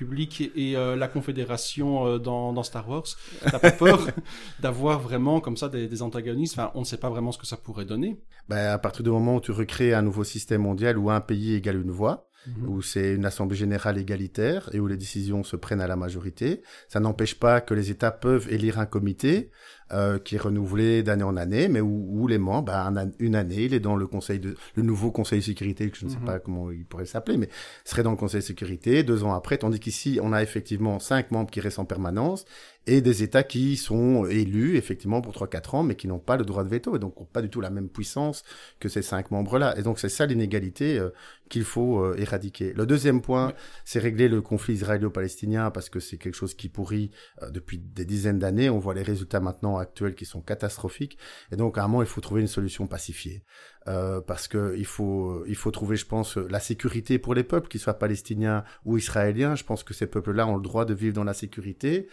et 0.56 0.76
euh, 0.76 0.96
la 0.96 1.08
Confédération 1.08 2.18
dans, 2.18 2.52
dans 2.52 2.62
Star 2.62 2.88
Wars. 2.88 3.04
T'as 3.42 3.58
pas 3.58 3.70
peur 3.70 4.08
d'avoir 4.60 5.00
vraiment 5.00 5.40
comme 5.40 5.56
ça 5.56 5.68
des, 5.68 5.88
des 5.88 6.02
antagonistes? 6.02 6.58
Enfin, 6.58 6.70
on 6.74 6.80
ne 6.80 6.84
sait 6.84 6.98
pas 6.98 7.10
vraiment 7.10 7.32
ce 7.32 7.38
que 7.38 7.46
ça 7.46 7.56
pourrait 7.56 7.84
donner 7.84 8.18
ben, 8.48 8.72
à 8.72 8.78
partir 8.78 9.02
du 9.02 9.10
moment 9.10 9.36
où 9.36 9.40
tu 9.40 9.52
recrées 9.52 9.94
un 9.94 10.02
nouveau 10.02 10.24
système 10.24 10.62
mondial 10.62 10.98
où 10.98 11.10
un 11.10 11.20
pays 11.20 11.54
égale 11.54 11.80
une 11.80 11.90
voix, 11.90 12.28
mhm. 12.46 12.68
où 12.68 12.82
c'est 12.82 13.14
une 13.14 13.24
assemblée 13.24 13.56
générale 13.56 13.98
égalitaire 13.98 14.68
et 14.72 14.80
où 14.80 14.86
les 14.86 14.96
décisions 14.96 15.42
se 15.42 15.56
prennent 15.56 15.80
à 15.80 15.86
la 15.86 15.96
majorité, 15.96 16.62
ça 16.88 17.00
n'empêche 17.00 17.38
pas 17.38 17.60
que 17.60 17.74
les 17.74 17.90
États 17.90 18.10
peuvent 18.10 18.52
élire 18.52 18.78
un 18.78 18.86
comité 18.86 19.50
euh, 19.94 20.18
qui 20.18 20.34
est 20.34 20.38
renouvelé 20.38 21.02
d'année 21.02 21.22
en 21.22 21.36
année, 21.36 21.68
mais 21.68 21.80
où, 21.80 22.26
les 22.26 22.38
membres, 22.38 22.72
ben, 22.72 23.12
une 23.20 23.36
année, 23.36 23.62
il 23.62 23.74
est 23.74 23.80
dans 23.80 23.96
le 23.96 24.06
conseil 24.06 24.40
de, 24.40 24.56
le 24.74 24.82
nouveau 24.82 25.10
conseil 25.10 25.38
de 25.38 25.44
sécurité, 25.44 25.88
que 25.88 25.96
je 25.96 26.04
ne 26.04 26.10
sais 26.10 26.18
mhm. 26.18 26.24
pas 26.24 26.38
comment 26.40 26.70
il 26.70 26.84
pourrait 26.84 27.06
s'appeler, 27.06 27.36
mais 27.36 27.48
serait 27.84 28.02
dans 28.02 28.10
le 28.10 28.16
conseil 28.16 28.40
de 28.40 28.44
sécurité 28.44 29.02
deux 29.04 29.24
ans 29.24 29.34
après, 29.34 29.56
tandis 29.56 29.78
qu'ici, 29.78 30.18
on 30.20 30.32
a 30.32 30.42
effectivement 30.42 30.98
cinq 30.98 31.30
membres 31.30 31.50
qui 31.50 31.60
restent 31.60 31.78
en 31.78 31.84
permanence 31.84 32.44
et 32.86 33.00
des 33.00 33.22
États 33.22 33.42
qui 33.42 33.76
sont 33.76 34.26
élus 34.26 34.76
effectivement 34.76 35.20
pour 35.22 35.32
3-4 35.32 35.76
ans, 35.76 35.82
mais 35.82 35.94
qui 35.94 36.06
n'ont 36.06 36.18
pas 36.18 36.36
le 36.36 36.44
droit 36.44 36.64
de 36.64 36.68
veto 36.68 36.94
et 36.96 36.98
donc 36.98 37.18
n'ont 37.18 37.24
pas 37.24 37.40
du 37.40 37.48
tout 37.48 37.60
la 37.60 37.70
même 37.70 37.88
puissance 37.88 38.44
que 38.78 38.88
ces 38.88 39.02
cinq 39.02 39.30
membres-là. 39.30 39.78
Et 39.78 39.82
donc 39.82 39.98
c'est 39.98 40.08
ça 40.08 40.26
l'inégalité 40.26 40.98
euh, 40.98 41.10
qu'il 41.48 41.64
faut 41.64 42.00
euh, 42.00 42.14
éradiquer. 42.18 42.72
Le 42.74 42.84
deuxième 42.86 43.22
point, 43.22 43.52
c'est 43.84 43.98
régler 43.98 44.28
le 44.28 44.42
conflit 44.42 44.74
israélo-palestinien 44.74 45.70
parce 45.70 45.88
que 45.88 46.00
c'est 46.00 46.18
quelque 46.18 46.34
chose 46.34 46.54
qui 46.54 46.68
pourrit 46.68 47.10
euh, 47.42 47.50
depuis 47.50 47.78
des 47.78 48.04
dizaines 48.04 48.38
d'années. 48.38 48.68
On 48.68 48.78
voit 48.78 48.94
les 48.94 49.02
résultats 49.02 49.40
maintenant 49.40 49.78
actuels 49.84 50.14
qui 50.14 50.24
sont 50.24 50.40
catastrophiques. 50.40 51.18
Et 51.52 51.56
donc 51.56 51.78
à 51.78 51.84
un 51.84 51.88
moment, 51.88 52.02
il 52.02 52.08
faut 52.08 52.20
trouver 52.20 52.40
une 52.40 52.48
solution 52.48 52.86
pacifiée. 52.86 53.44
Euh, 53.86 54.20
parce 54.20 54.48
que 54.48 54.74
il 54.76 54.86
faut, 54.86 55.44
il 55.46 55.56
faut 55.56 55.70
trouver, 55.70 55.96
je 55.96 56.06
pense, 56.06 56.36
la 56.36 56.60
sécurité 56.60 57.18
pour 57.18 57.34
les 57.34 57.44
peuples, 57.44 57.68
qu'ils 57.68 57.80
soient 57.80 57.94
palestiniens 57.94 58.64
ou 58.84 58.96
israéliens. 58.98 59.54
Je 59.54 59.64
pense 59.64 59.82
que 59.84 59.94
ces 59.94 60.06
peuples-là 60.06 60.46
ont 60.46 60.56
le 60.56 60.62
droit 60.62 60.84
de 60.84 60.94
vivre 60.94 61.14
dans 61.14 61.24
la 61.24 61.34
sécurité. 61.34 62.08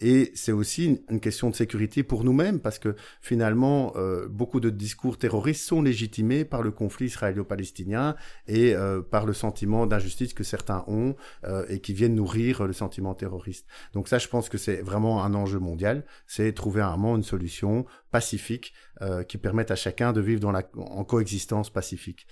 Et 0.00 0.32
c'est 0.34 0.52
aussi 0.52 1.00
une, 1.08 1.20
question 1.20 1.48
de 1.48 1.54
sécurité 1.54 2.02
pour 2.02 2.22
nous-mêmes, 2.22 2.60
parce 2.60 2.78
que 2.78 2.94
finalement, 3.22 3.94
euh, 3.96 4.28
beaucoup 4.28 4.60
de 4.60 4.68
discours 4.68 5.16
terroristes 5.16 5.64
sont 5.64 5.80
légitimés 5.80 6.44
par 6.44 6.62
le 6.62 6.70
conflit 6.70 7.06
israélo-palestinien 7.06 8.14
et 8.46 8.74
euh, 8.74 9.00
par 9.00 9.24
le 9.24 9.32
sentiment 9.32 9.86
d'injustice 9.86 10.34
que 10.34 10.44
certains 10.44 10.84
ont 10.86 11.16
euh, 11.44 11.64
et 11.68 11.80
qui 11.80 11.94
viennent 11.94 12.14
nourrir 12.14 12.66
le 12.66 12.74
sentiment 12.74 13.14
terroriste. 13.14 13.66
Donc 13.94 14.08
ça, 14.08 14.18
je 14.18 14.28
pense 14.28 14.50
que 14.50 14.58
c'est 14.58 14.82
vraiment 14.82 15.24
un 15.24 15.32
enjeu 15.32 15.58
mondial, 15.58 16.04
c'est 16.26 16.52
trouver 16.52 16.82
un 16.82 16.96
moment 16.96 17.16
une 17.16 17.22
solution 17.22 17.86
pacifique 18.16 18.72
qui 19.28 19.36
permette 19.36 19.70
à 19.70 19.76
chacun 19.76 20.14
de 20.14 20.22
vivre 20.22 20.42
en 20.74 21.04
coexistence 21.04 21.68
pacifique. 21.68 22.26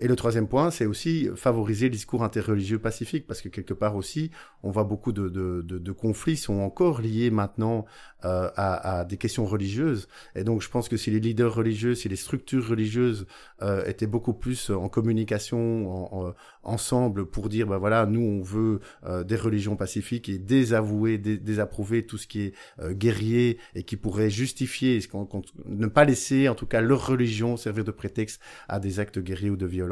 Et 0.00 0.06
le 0.06 0.14
troisième 0.14 0.46
point, 0.46 0.70
c'est 0.70 0.86
aussi 0.86 1.28
favoriser 1.34 1.86
le 1.86 1.90
discours 1.90 2.22
interreligieux 2.22 2.78
pacifique, 2.78 3.26
parce 3.26 3.42
que 3.42 3.48
quelque 3.48 3.74
part 3.74 3.96
aussi, 3.96 4.30
on 4.62 4.70
voit 4.70 4.84
beaucoup 4.84 5.12
de, 5.12 5.28
de, 5.28 5.62
de, 5.62 5.78
de 5.78 5.92
conflits 5.92 6.36
sont 6.36 6.60
encore 6.60 7.00
liés 7.00 7.30
maintenant 7.30 7.84
euh, 8.24 8.48
à, 8.56 9.00
à, 9.00 9.04
des 9.04 9.16
questions 9.16 9.44
religieuses. 9.44 10.08
Et 10.36 10.44
donc, 10.44 10.62
je 10.62 10.68
pense 10.70 10.88
que 10.88 10.96
si 10.96 11.10
les 11.10 11.18
leaders 11.18 11.54
religieux, 11.54 11.94
si 11.96 12.08
les 12.08 12.16
structures 12.16 12.68
religieuses 12.68 13.26
euh, 13.62 13.84
étaient 13.86 14.06
beaucoup 14.06 14.34
plus 14.34 14.70
en 14.70 14.88
communication 14.88 16.14
en, 16.14 16.34
ensemble 16.62 17.26
pour 17.26 17.48
dire, 17.48 17.66
ben 17.66 17.78
voilà, 17.78 18.06
nous, 18.06 18.20
on 18.20 18.42
veut 18.42 18.80
euh, 19.04 19.24
des 19.24 19.36
religions 19.36 19.74
pacifiques 19.74 20.28
et 20.28 20.38
désavouer, 20.38 21.18
désapprouver 21.18 22.06
tout 22.06 22.18
ce 22.18 22.26
qui 22.26 22.42
est 22.42 22.54
euh, 22.80 22.92
guerrier 22.92 23.58
et 23.74 23.82
qui 23.82 23.96
pourrait 23.96 24.30
justifier, 24.30 25.00
ne 25.66 25.86
pas 25.86 26.04
laisser, 26.04 26.48
en 26.48 26.54
tout 26.54 26.66
cas, 26.66 26.80
leur 26.80 27.04
religion 27.06 27.56
servir 27.56 27.84
de 27.84 27.90
prétexte 27.90 28.40
à 28.68 28.78
des 28.78 29.00
actes 29.00 29.18
guerriers 29.18 29.50
ou 29.50 29.56
de 29.56 29.66
violence 29.66 29.87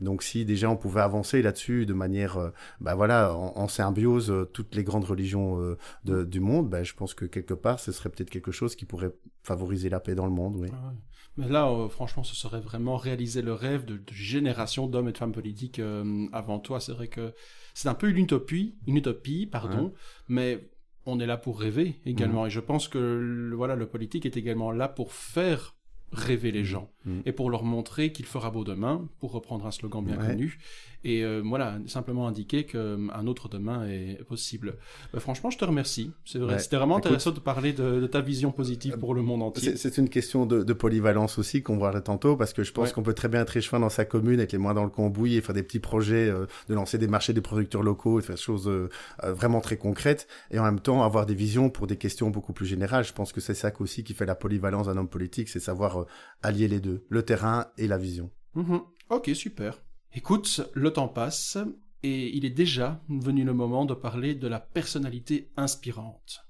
donc 0.00 0.22
si 0.22 0.44
déjà 0.44 0.70
on 0.70 0.76
pouvait 0.76 1.00
avancer 1.00 1.42
là-dessus 1.42 1.86
de 1.86 1.94
manière, 1.94 2.36
euh, 2.36 2.50
bah 2.80 2.94
voilà, 2.94 3.34
en, 3.34 3.68
symbiose 3.68 4.30
euh, 4.30 4.44
toutes 4.44 4.74
les 4.74 4.84
grandes 4.84 5.04
religions 5.04 5.60
euh, 5.60 6.24
du 6.24 6.40
monde, 6.40 6.68
bah, 6.68 6.82
je 6.82 6.94
pense 6.94 7.14
que 7.14 7.24
quelque 7.24 7.54
part 7.54 7.80
ce 7.80 7.92
serait 7.92 8.10
peut-être 8.10 8.30
quelque 8.30 8.52
chose 8.52 8.76
qui 8.76 8.84
pourrait 8.84 9.12
favoriser 9.42 9.88
la 9.88 10.00
paix 10.00 10.14
dans 10.14 10.26
le 10.26 10.32
monde. 10.32 10.56
Oui. 10.56 10.68
Ah 10.72 10.92
Mais 11.36 11.48
là, 11.48 11.70
franchement, 11.88 12.24
ce 12.24 12.34
serait 12.34 12.60
vraiment 12.60 12.96
réaliser 12.96 13.42
le 13.42 13.52
rêve 13.52 13.84
de, 13.84 14.00
générations 14.10 14.86
d'hommes 14.86 15.08
et 15.08 15.12
de 15.12 15.18
femmes 15.18 15.32
politiques 15.32 15.80
avant 16.32 16.58
toi. 16.58 16.80
C'est 16.80 16.92
vrai 16.92 17.08
que 17.08 17.32
c'est 17.74 17.88
un 17.88 17.94
peu 17.94 18.08
une 18.08 18.18
utopie, 18.18 18.76
une 18.86 18.96
utopie, 18.96 19.46
pardon, 19.46 19.92
mais 20.28 20.70
on 21.04 21.20
est 21.20 21.26
là 21.26 21.36
pour 21.36 21.60
rêver 21.60 22.00
également. 22.04 22.44
Mmh. 22.44 22.48
Et 22.48 22.50
je 22.50 22.60
pense 22.60 22.88
que 22.88 23.52
voilà, 23.54 23.76
le 23.76 23.86
politique 23.86 24.26
est 24.26 24.36
également 24.36 24.72
là 24.72 24.88
pour 24.88 25.12
faire 25.12 25.75
rêver 26.12 26.52
les 26.52 26.64
gens 26.64 26.90
mm. 27.04 27.20
et 27.26 27.32
pour 27.32 27.50
leur 27.50 27.64
montrer 27.64 28.12
qu'il 28.12 28.26
fera 28.26 28.50
beau 28.50 28.64
demain, 28.64 29.08
pour 29.18 29.32
reprendre 29.32 29.66
un 29.66 29.70
slogan 29.70 30.04
bien 30.04 30.16
connu, 30.16 30.58
et 31.06 31.22
euh, 31.22 31.40
voilà, 31.44 31.78
simplement 31.86 32.26
indiquer 32.26 32.66
qu'un 32.66 32.78
euh, 32.78 33.26
autre 33.26 33.48
demain 33.48 33.86
est 33.86 34.24
possible. 34.24 34.76
Bah, 35.12 35.20
franchement, 35.20 35.50
je 35.50 35.58
te 35.58 35.64
remercie. 35.64 36.10
C'est 36.24 36.40
vrai, 36.40 36.58
c'était 36.58 36.76
vraiment 36.76 36.96
intéressant 36.96 37.30
de 37.30 37.38
parler 37.38 37.72
de, 37.72 38.08
ta 38.08 38.20
vision 38.20 38.50
positive 38.50 38.98
pour 38.98 39.14
le 39.14 39.22
monde 39.22 39.44
entier. 39.44 39.76
C'est 39.76 39.98
une 39.98 40.08
question 40.08 40.46
de, 40.46 40.72
polyvalence 40.72 41.38
aussi 41.38 41.62
qu'on 41.62 41.78
verra 41.78 42.00
tantôt, 42.00 42.36
parce 42.36 42.52
que 42.52 42.64
je 42.64 42.72
pense 42.72 42.92
qu'on 42.92 43.04
peut 43.04 43.14
très 43.14 43.28
bien 43.28 43.42
être 43.42 43.56
échevin 43.56 43.78
dans 43.78 43.88
sa 43.88 44.04
commune 44.04 44.40
avec 44.40 44.50
les 44.50 44.58
moins 44.58 44.74
dans 44.74 44.82
le 44.82 44.90
cambouis 44.90 45.36
et 45.36 45.40
faire 45.42 45.54
des 45.54 45.62
petits 45.62 45.78
projets, 45.78 46.28
euh, 46.28 46.46
de 46.68 46.74
lancer 46.74 46.98
des 46.98 47.06
marchés 47.06 47.32
des 47.32 47.40
producteurs 47.40 47.84
locaux 47.84 48.18
et 48.18 48.22
faire 48.22 48.34
des 48.34 48.42
choses 48.42 48.68
vraiment 49.22 49.60
très 49.60 49.76
concrètes, 49.76 50.26
et 50.50 50.58
en 50.58 50.64
même 50.64 50.80
temps 50.80 51.04
avoir 51.04 51.24
des 51.24 51.36
visions 51.36 51.70
pour 51.70 51.86
des 51.86 51.96
questions 51.96 52.30
beaucoup 52.30 52.52
plus 52.52 52.66
générales. 52.66 53.04
Je 53.04 53.12
pense 53.12 53.32
que 53.32 53.40
c'est 53.40 53.54
ça 53.54 53.70
aussi 53.78 54.02
qui 54.02 54.12
fait 54.12 54.26
la 54.26 54.34
polyvalence 54.34 54.86
d'un 54.86 54.96
homme 54.96 55.08
politique, 55.08 55.48
c'est 55.48 55.60
savoir 55.60 56.06
allier 56.42 56.66
les 56.66 56.80
deux, 56.80 57.04
le 57.08 57.22
terrain 57.22 57.66
et 57.78 57.86
la 57.86 57.96
vision. 57.96 58.30
Mhm. 58.56 58.80
Ok, 59.10 59.30
super. 59.34 59.85
Écoute, 60.18 60.62
le 60.72 60.94
temps 60.94 61.08
passe 61.08 61.58
et 62.02 62.34
il 62.34 62.46
est 62.46 62.50
déjà 62.50 63.02
venu 63.10 63.44
le 63.44 63.52
moment 63.52 63.84
de 63.84 63.92
parler 63.92 64.34
de 64.34 64.48
la 64.48 64.58
personnalité 64.58 65.52
inspirante. 65.58 66.40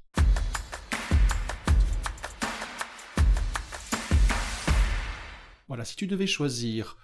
Voilà, 5.66 5.84
si 5.84 5.96
tu 5.96 6.06
devais 6.06 6.28
choisir 6.28 6.96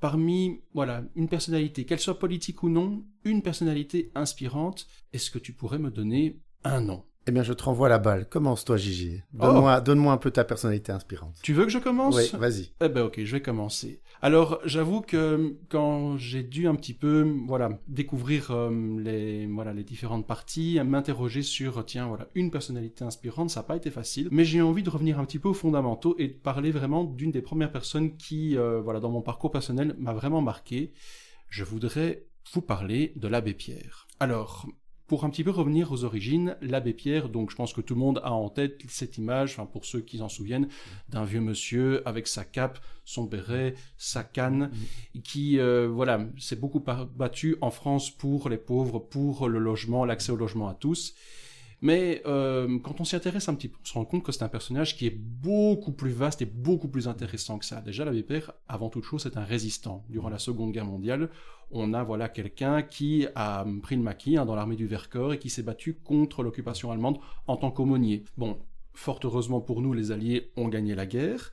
parmi 0.00 0.64
voilà, 0.74 1.04
une 1.14 1.28
personnalité, 1.28 1.86
qu'elle 1.86 2.00
soit 2.00 2.18
politique 2.18 2.64
ou 2.64 2.68
non, 2.68 3.06
une 3.22 3.42
personnalité 3.42 4.10
inspirante, 4.16 4.88
est-ce 5.12 5.30
que 5.30 5.38
tu 5.38 5.52
pourrais 5.52 5.78
me 5.78 5.92
donner 5.92 6.40
un 6.64 6.80
nom? 6.80 7.04
Eh 7.26 7.30
bien, 7.30 7.42
je 7.42 7.52
te 7.52 7.62
renvoie 7.62 7.88
la 7.88 7.98
balle. 7.98 8.28
Commence-toi, 8.28 8.76
Gigi. 8.76 9.22
Donne-moi, 9.32 9.76
oh. 9.78 9.82
donne-moi 9.82 10.12
un 10.12 10.18
peu 10.18 10.30
ta 10.30 10.44
personnalité 10.44 10.92
inspirante. 10.92 11.34
Tu 11.42 11.54
veux 11.54 11.64
que 11.64 11.70
je 11.70 11.78
commence 11.78 12.14
Oui, 12.14 12.30
vas-y. 12.38 12.70
Eh 12.82 12.88
ben, 12.88 13.02
ok, 13.02 13.22
je 13.24 13.32
vais 13.32 13.40
commencer. 13.40 14.00
Alors, 14.20 14.60
j'avoue 14.64 15.00
que 15.00 15.56
quand 15.70 16.16
j'ai 16.18 16.42
dû 16.42 16.68
un 16.68 16.74
petit 16.74 16.92
peu, 16.92 17.26
voilà, 17.46 17.78
découvrir 17.88 18.50
euh, 18.50 18.70
les, 18.98 19.46
voilà, 19.46 19.72
les 19.72 19.84
différentes 19.84 20.26
parties, 20.26 20.78
m'interroger 20.84 21.42
sur, 21.42 21.84
tiens, 21.86 22.08
voilà, 22.08 22.28
une 22.34 22.50
personnalité 22.50 23.04
inspirante, 23.04 23.50
ça 23.50 23.60
n'a 23.60 23.64
pas 23.64 23.76
été 23.76 23.90
facile. 23.90 24.28
Mais 24.30 24.44
j'ai 24.44 24.60
envie 24.60 24.82
de 24.82 24.90
revenir 24.90 25.18
un 25.18 25.24
petit 25.24 25.38
peu 25.38 25.48
aux 25.48 25.54
fondamentaux 25.54 26.16
et 26.18 26.28
de 26.28 26.32
parler 26.34 26.70
vraiment 26.70 27.04
d'une 27.04 27.30
des 27.30 27.42
premières 27.42 27.72
personnes 27.72 28.16
qui, 28.16 28.56
euh, 28.58 28.80
voilà, 28.82 29.00
dans 29.00 29.10
mon 29.10 29.22
parcours 29.22 29.50
personnel, 29.50 29.94
m'a 29.98 30.12
vraiment 30.12 30.42
marqué. 30.42 30.92
Je 31.48 31.64
voudrais 31.64 32.26
vous 32.52 32.62
parler 32.62 33.12
de 33.16 33.28
l'abbé 33.28 33.54
Pierre. 33.54 34.06
Alors, 34.20 34.66
pour 35.06 35.24
un 35.24 35.30
petit 35.30 35.44
peu 35.44 35.50
revenir 35.50 35.92
aux 35.92 36.04
origines, 36.04 36.56
l'abbé 36.62 36.94
Pierre, 36.94 37.28
donc 37.28 37.50
je 37.50 37.56
pense 37.56 37.72
que 37.72 37.80
tout 37.80 37.94
le 37.94 38.00
monde 38.00 38.20
a 38.24 38.32
en 38.32 38.48
tête 38.48 38.80
cette 38.88 39.18
image, 39.18 39.52
enfin 39.52 39.66
pour 39.66 39.84
ceux 39.84 40.00
qui 40.00 40.18
s'en 40.18 40.28
souviennent, 40.28 40.68
d'un 41.10 41.24
vieux 41.24 41.40
monsieur 41.40 42.06
avec 42.08 42.26
sa 42.26 42.44
cape, 42.44 42.78
son 43.04 43.24
béret, 43.24 43.74
sa 43.98 44.24
canne, 44.24 44.70
qui 45.22 45.58
euh, 45.58 45.88
voilà 45.88 46.26
s'est 46.38 46.56
beaucoup 46.56 46.80
battu 46.80 47.56
en 47.60 47.70
France 47.70 48.10
pour 48.10 48.48
les 48.48 48.56
pauvres, 48.56 48.98
pour 48.98 49.48
le 49.48 49.58
logement, 49.58 50.04
l'accès 50.04 50.32
au 50.32 50.36
logement 50.36 50.68
à 50.68 50.74
tous. 50.74 51.14
Mais 51.84 52.22
euh, 52.24 52.78
quand 52.78 53.02
on 53.02 53.04
s'y 53.04 53.14
intéresse 53.14 53.46
un 53.50 53.54
petit 53.54 53.68
peu, 53.68 53.76
on 53.82 53.84
se 53.84 53.92
rend 53.92 54.06
compte 54.06 54.22
que 54.22 54.32
c'est 54.32 54.42
un 54.42 54.48
personnage 54.48 54.96
qui 54.96 55.06
est 55.06 55.14
beaucoup 55.14 55.92
plus 55.92 56.12
vaste 56.12 56.40
et 56.40 56.46
beaucoup 56.46 56.88
plus 56.88 57.08
intéressant 57.08 57.58
que 57.58 57.66
ça. 57.66 57.82
Déjà, 57.82 58.06
l'abbé 58.06 58.22
Pierre, 58.22 58.54
avant 58.68 58.88
toute 58.88 59.04
chose, 59.04 59.22
c'est 59.22 59.36
un 59.36 59.44
résistant. 59.44 60.02
Durant 60.08 60.30
la 60.30 60.38
Seconde 60.38 60.72
Guerre 60.72 60.86
mondiale, 60.86 61.28
on 61.70 61.92
a 61.92 62.02
voilà 62.02 62.30
quelqu'un 62.30 62.80
qui 62.80 63.26
a 63.34 63.66
pris 63.82 63.96
le 63.96 64.02
maquis 64.02 64.38
hein, 64.38 64.46
dans 64.46 64.54
l'armée 64.54 64.76
du 64.76 64.86
Vercors 64.86 65.34
et 65.34 65.38
qui 65.38 65.50
s'est 65.50 65.62
battu 65.62 65.92
contre 65.92 66.42
l'occupation 66.42 66.90
allemande 66.90 67.18
en 67.46 67.58
tant 67.58 67.70
qu'aumônier. 67.70 68.24
Bon, 68.38 68.56
fort 68.94 69.20
heureusement 69.22 69.60
pour 69.60 69.82
nous, 69.82 69.92
les 69.92 70.10
Alliés 70.10 70.52
ont 70.56 70.68
gagné 70.68 70.94
la 70.94 71.04
guerre 71.04 71.52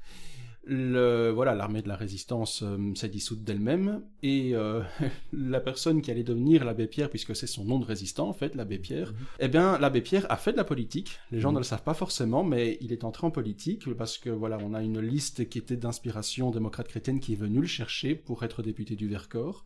le, 0.63 1.31
voilà, 1.31 1.55
l'armée 1.55 1.81
de 1.81 1.87
la 1.87 1.95
résistance 1.95 2.61
euh, 2.61 2.93
s'est 2.93 3.09
dissoute 3.09 3.43
d'elle-même 3.43 4.03
et 4.21 4.51
euh, 4.53 4.81
la 5.33 5.59
personne 5.59 6.01
qui 6.01 6.11
allait 6.11 6.23
devenir 6.23 6.65
l'abbé 6.65 6.85
Pierre, 6.87 7.09
puisque 7.09 7.35
c'est 7.35 7.47
son 7.47 7.65
nom 7.65 7.79
de 7.79 7.85
résistant 7.85 8.29
en 8.29 8.33
fait, 8.33 8.53
l'abbé 8.53 8.77
Pierre, 8.77 9.11
mhm. 9.11 9.17
eh 9.39 9.47
bien 9.47 9.79
l'abbé 9.79 10.01
Pierre 10.01 10.25
a 10.29 10.37
fait 10.37 10.51
de 10.51 10.57
la 10.57 10.63
politique. 10.63 11.19
Les 11.31 11.39
gens 11.39 11.49
mhm. 11.49 11.55
ne 11.55 11.59
le 11.61 11.65
savent 11.65 11.83
pas 11.83 11.95
forcément, 11.95 12.43
mais 12.43 12.77
il 12.81 12.93
est 12.93 13.03
entré 13.03 13.25
en 13.25 13.31
politique 13.31 13.91
parce 13.95 14.17
que 14.17 14.29
voilà, 14.29 14.59
on 14.61 14.73
a 14.73 14.83
une 14.83 14.99
liste 14.99 15.49
qui 15.49 15.57
était 15.57 15.77
d'inspiration 15.77 16.51
démocrate 16.51 16.87
chrétienne 16.87 17.19
qui 17.19 17.33
est 17.33 17.37
venue 17.37 17.61
le 17.61 17.67
chercher 17.67 18.13
pour 18.15 18.43
être 18.43 18.61
député 18.61 18.95
du 18.95 19.07
Vercors 19.07 19.65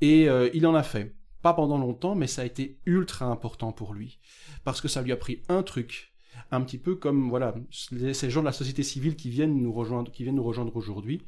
et 0.00 0.28
euh, 0.28 0.50
il 0.54 0.66
en 0.66 0.74
a 0.74 0.82
fait. 0.82 1.14
Pas 1.42 1.54
pendant 1.54 1.78
longtemps, 1.78 2.16
mais 2.16 2.26
ça 2.26 2.42
a 2.42 2.44
été 2.44 2.80
ultra 2.84 3.26
important 3.26 3.70
pour 3.70 3.94
lui 3.94 4.18
parce 4.64 4.80
que 4.80 4.88
ça 4.88 5.02
lui 5.02 5.12
a 5.12 5.16
pris 5.16 5.42
un 5.48 5.62
truc 5.62 6.07
un 6.50 6.60
petit 6.62 6.78
peu 6.78 6.94
comme 6.94 7.28
voilà 7.28 7.54
ces 7.70 8.30
gens 8.30 8.40
de 8.40 8.46
la 8.46 8.52
société 8.52 8.82
civile 8.82 9.16
qui 9.16 9.30
viennent 9.30 9.56
nous 9.60 9.72
rejoindre, 9.72 10.10
qui 10.10 10.22
viennent 10.22 10.36
nous 10.36 10.42
rejoindre 10.42 10.74
aujourd'hui. 10.76 11.22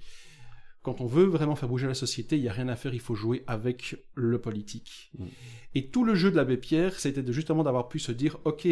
Quand 0.82 1.02
on 1.02 1.06
veut 1.06 1.24
vraiment 1.24 1.56
faire 1.56 1.68
bouger 1.68 1.86
la 1.86 1.94
société, 1.94 2.36
il 2.36 2.42
n'y 2.42 2.48
a 2.48 2.52
rien 2.52 2.68
à 2.68 2.76
faire, 2.76 2.94
il 2.94 3.00
faut 3.00 3.14
jouer 3.14 3.44
avec 3.46 3.96
le 4.14 4.40
politique. 4.40 5.10
Mm. 5.18 5.26
Et 5.74 5.86
tout 5.88 6.04
le 6.04 6.14
jeu 6.14 6.30
de 6.30 6.36
l'abbé 6.36 6.56
Pierre, 6.56 6.98
c'était 6.98 7.22
de, 7.22 7.32
justement 7.32 7.62
d'avoir 7.62 7.88
pu 7.88 7.98
se 7.98 8.12
dire, 8.12 8.38
ok, 8.44 8.66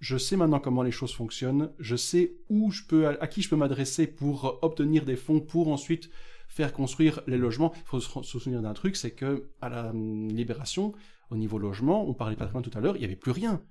je 0.00 0.18
sais 0.18 0.36
maintenant 0.36 0.60
comment 0.60 0.82
les 0.82 0.90
choses 0.90 1.14
fonctionnent, 1.14 1.70
je 1.78 1.96
sais 1.96 2.34
où 2.50 2.70
je 2.70 2.82
peux, 2.84 3.08
à 3.08 3.26
qui 3.26 3.40
je 3.40 3.48
peux 3.48 3.56
m'adresser 3.56 4.06
pour 4.06 4.58
obtenir 4.60 5.06
des 5.06 5.16
fonds 5.16 5.40
pour 5.40 5.68
ensuite 5.68 6.10
faire 6.48 6.74
construire 6.74 7.20
les 7.26 7.38
logements. 7.38 7.72
Il 7.74 7.82
faut 7.86 8.00
se 8.00 8.38
souvenir 8.38 8.60
d'un 8.60 8.74
truc, 8.74 8.94
c'est 8.94 9.12
que 9.12 9.48
à 9.62 9.70
la 9.70 9.90
hum, 9.90 10.28
libération, 10.28 10.92
au 11.30 11.36
niveau 11.36 11.58
logement, 11.58 12.06
on 12.06 12.12
parlait 12.12 12.36
pas 12.36 12.46
tout 12.46 12.70
à 12.74 12.80
l'heure, 12.80 12.96
il 12.96 13.00
n'y 13.00 13.06
avait 13.06 13.16
plus 13.16 13.32
rien 13.32 13.62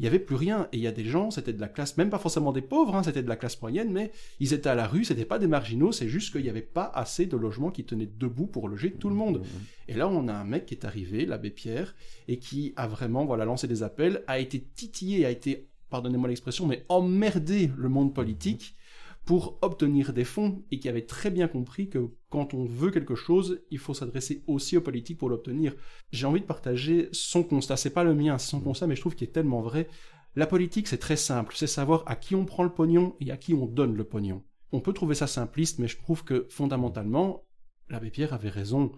il 0.00 0.04
n'y 0.04 0.08
avait 0.08 0.18
plus 0.18 0.34
rien. 0.34 0.66
Et 0.72 0.78
il 0.78 0.82
y 0.82 0.86
a 0.86 0.92
des 0.92 1.04
gens, 1.04 1.30
c'était 1.30 1.52
de 1.52 1.60
la 1.60 1.68
classe, 1.68 1.98
même 1.98 2.08
pas 2.08 2.18
forcément 2.18 2.52
des 2.52 2.62
pauvres, 2.62 2.96
hein, 2.96 3.02
c'était 3.02 3.22
de 3.22 3.28
la 3.28 3.36
classe 3.36 3.60
moyenne, 3.60 3.92
mais 3.92 4.12
ils 4.40 4.54
étaient 4.54 4.70
à 4.70 4.74
la 4.74 4.86
rue, 4.86 5.04
c'était 5.04 5.26
pas 5.26 5.38
des 5.38 5.46
marginaux, 5.46 5.92
c'est 5.92 6.08
juste 6.08 6.32
qu'il 6.32 6.42
n'y 6.42 6.48
avait 6.48 6.62
pas 6.62 6.90
assez 6.94 7.26
de 7.26 7.36
logements 7.36 7.70
qui 7.70 7.84
tenaient 7.84 8.08
debout 8.18 8.46
pour 8.46 8.66
loger 8.66 8.92
tout 8.92 9.10
le 9.10 9.14
monde. 9.14 9.42
Et 9.88 9.94
là, 9.94 10.08
on 10.08 10.26
a 10.28 10.32
un 10.32 10.44
mec 10.44 10.64
qui 10.64 10.72
est 10.72 10.86
arrivé, 10.86 11.26
l'abbé 11.26 11.50
Pierre, 11.50 11.94
et 12.28 12.38
qui 12.38 12.72
a 12.76 12.88
vraiment 12.88 13.26
voilà, 13.26 13.44
lancé 13.44 13.68
des 13.68 13.82
appels, 13.82 14.24
a 14.26 14.38
été 14.38 14.62
titillé, 14.74 15.26
a 15.26 15.30
été, 15.30 15.68
pardonnez-moi 15.90 16.30
l'expression, 16.30 16.66
mais 16.66 16.86
emmerdé 16.88 17.70
le 17.76 17.90
monde 17.90 18.14
politique 18.14 18.76
pour 19.30 19.60
obtenir 19.62 20.12
des 20.12 20.24
fonds 20.24 20.64
et 20.72 20.80
qui 20.80 20.88
avait 20.88 21.06
très 21.06 21.30
bien 21.30 21.46
compris 21.46 21.88
que 21.88 22.10
quand 22.30 22.52
on 22.52 22.64
veut 22.64 22.90
quelque 22.90 23.14
chose, 23.14 23.62
il 23.70 23.78
faut 23.78 23.94
s'adresser 23.94 24.42
aussi 24.48 24.76
aux 24.76 24.80
politiques 24.80 25.18
pour 25.18 25.28
l'obtenir. 25.28 25.76
J'ai 26.10 26.26
envie 26.26 26.40
de 26.40 26.46
partager 26.46 27.08
son 27.12 27.44
constat, 27.44 27.76
c'est 27.76 27.94
pas 27.94 28.02
le 28.02 28.12
mien, 28.12 28.38
c'est 28.38 28.50
son 28.50 28.60
constat, 28.60 28.88
mais 28.88 28.96
je 28.96 29.00
trouve 29.02 29.14
qu'il 29.14 29.28
est 29.28 29.30
tellement 29.30 29.60
vrai. 29.60 29.86
La 30.34 30.48
politique, 30.48 30.88
c'est 30.88 30.98
très 30.98 31.14
simple, 31.14 31.54
c'est 31.56 31.68
savoir 31.68 32.02
à 32.06 32.16
qui 32.16 32.34
on 32.34 32.44
prend 32.44 32.64
le 32.64 32.72
pognon 32.72 33.14
et 33.20 33.30
à 33.30 33.36
qui 33.36 33.54
on 33.54 33.66
donne 33.66 33.94
le 33.94 34.02
pognon. 34.02 34.42
on 34.72 34.80
peut 34.80 34.92
trouver 34.92 35.14
ça 35.14 35.28
simpliste, 35.28 35.78
mais 35.78 35.86
je 35.86 35.98
trouve 35.98 36.24
que 36.24 36.48
fondamentalement, 36.50 37.44
l'abbé 37.88 38.10
Pierre 38.10 38.34
avait 38.34 38.48
raison. 38.48 38.90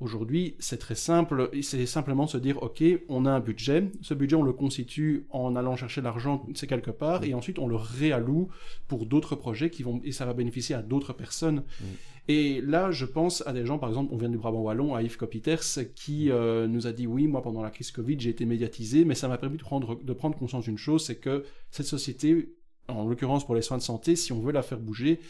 Aujourd'hui, 0.00 0.56
c'est 0.58 0.78
très 0.78 0.96
simple, 0.96 1.50
c'est 1.62 1.86
simplement 1.86 2.26
se 2.26 2.36
dire, 2.36 2.60
OK, 2.62 2.82
on 3.08 3.26
a 3.26 3.30
un 3.30 3.38
budget, 3.38 3.92
ce 4.02 4.12
budget, 4.12 4.34
on 4.34 4.42
le 4.42 4.52
constitue 4.52 5.24
en 5.30 5.54
allant 5.54 5.76
chercher 5.76 6.00
l'argent, 6.00 6.44
c'est 6.54 6.66
quelque 6.66 6.90
part, 6.90 7.22
et 7.22 7.32
ensuite 7.32 7.60
on 7.60 7.68
le 7.68 7.76
réalloue 7.76 8.48
pour 8.88 9.06
d'autres 9.06 9.36
projets 9.36 9.70
qui 9.70 9.84
vont, 9.84 10.00
et 10.02 10.10
ça 10.10 10.26
va 10.26 10.34
bénéficier 10.34 10.74
à 10.74 10.82
d'autres 10.82 11.12
personnes. 11.12 11.62
Mm. 11.80 11.84
Et 12.26 12.60
là, 12.62 12.90
je 12.90 13.04
pense 13.04 13.46
à 13.46 13.52
des 13.52 13.64
gens, 13.64 13.78
par 13.78 13.88
exemple, 13.90 14.12
on 14.12 14.16
vient 14.16 14.30
du 14.30 14.38
Brabant 14.38 14.62
Wallon, 14.62 14.94
à 14.96 15.02
Yves 15.02 15.16
Copiters, 15.16 15.62
qui 15.94 16.30
euh, 16.30 16.66
nous 16.66 16.88
a 16.88 16.92
dit, 16.92 17.06
oui, 17.06 17.28
moi, 17.28 17.42
pendant 17.42 17.62
la 17.62 17.70
crise 17.70 17.92
Covid, 17.92 18.18
j'ai 18.18 18.30
été 18.30 18.46
médiatisé, 18.46 19.04
mais 19.04 19.14
ça 19.14 19.28
m'a 19.28 19.38
permis 19.38 19.58
de 19.58 19.62
prendre, 19.62 20.02
de 20.02 20.12
prendre 20.12 20.36
conscience 20.36 20.64
d'une 20.64 20.78
chose, 20.78 21.04
c'est 21.04 21.16
que 21.16 21.44
cette 21.70 21.86
société, 21.86 22.52
en 22.88 23.06
l'occurrence 23.06 23.46
pour 23.46 23.54
les 23.54 23.62
soins 23.62 23.78
de 23.78 23.82
santé, 23.82 24.16
si 24.16 24.32
on 24.32 24.40
veut 24.40 24.52
la 24.52 24.62
faire 24.62 24.80
bouger, 24.80 25.20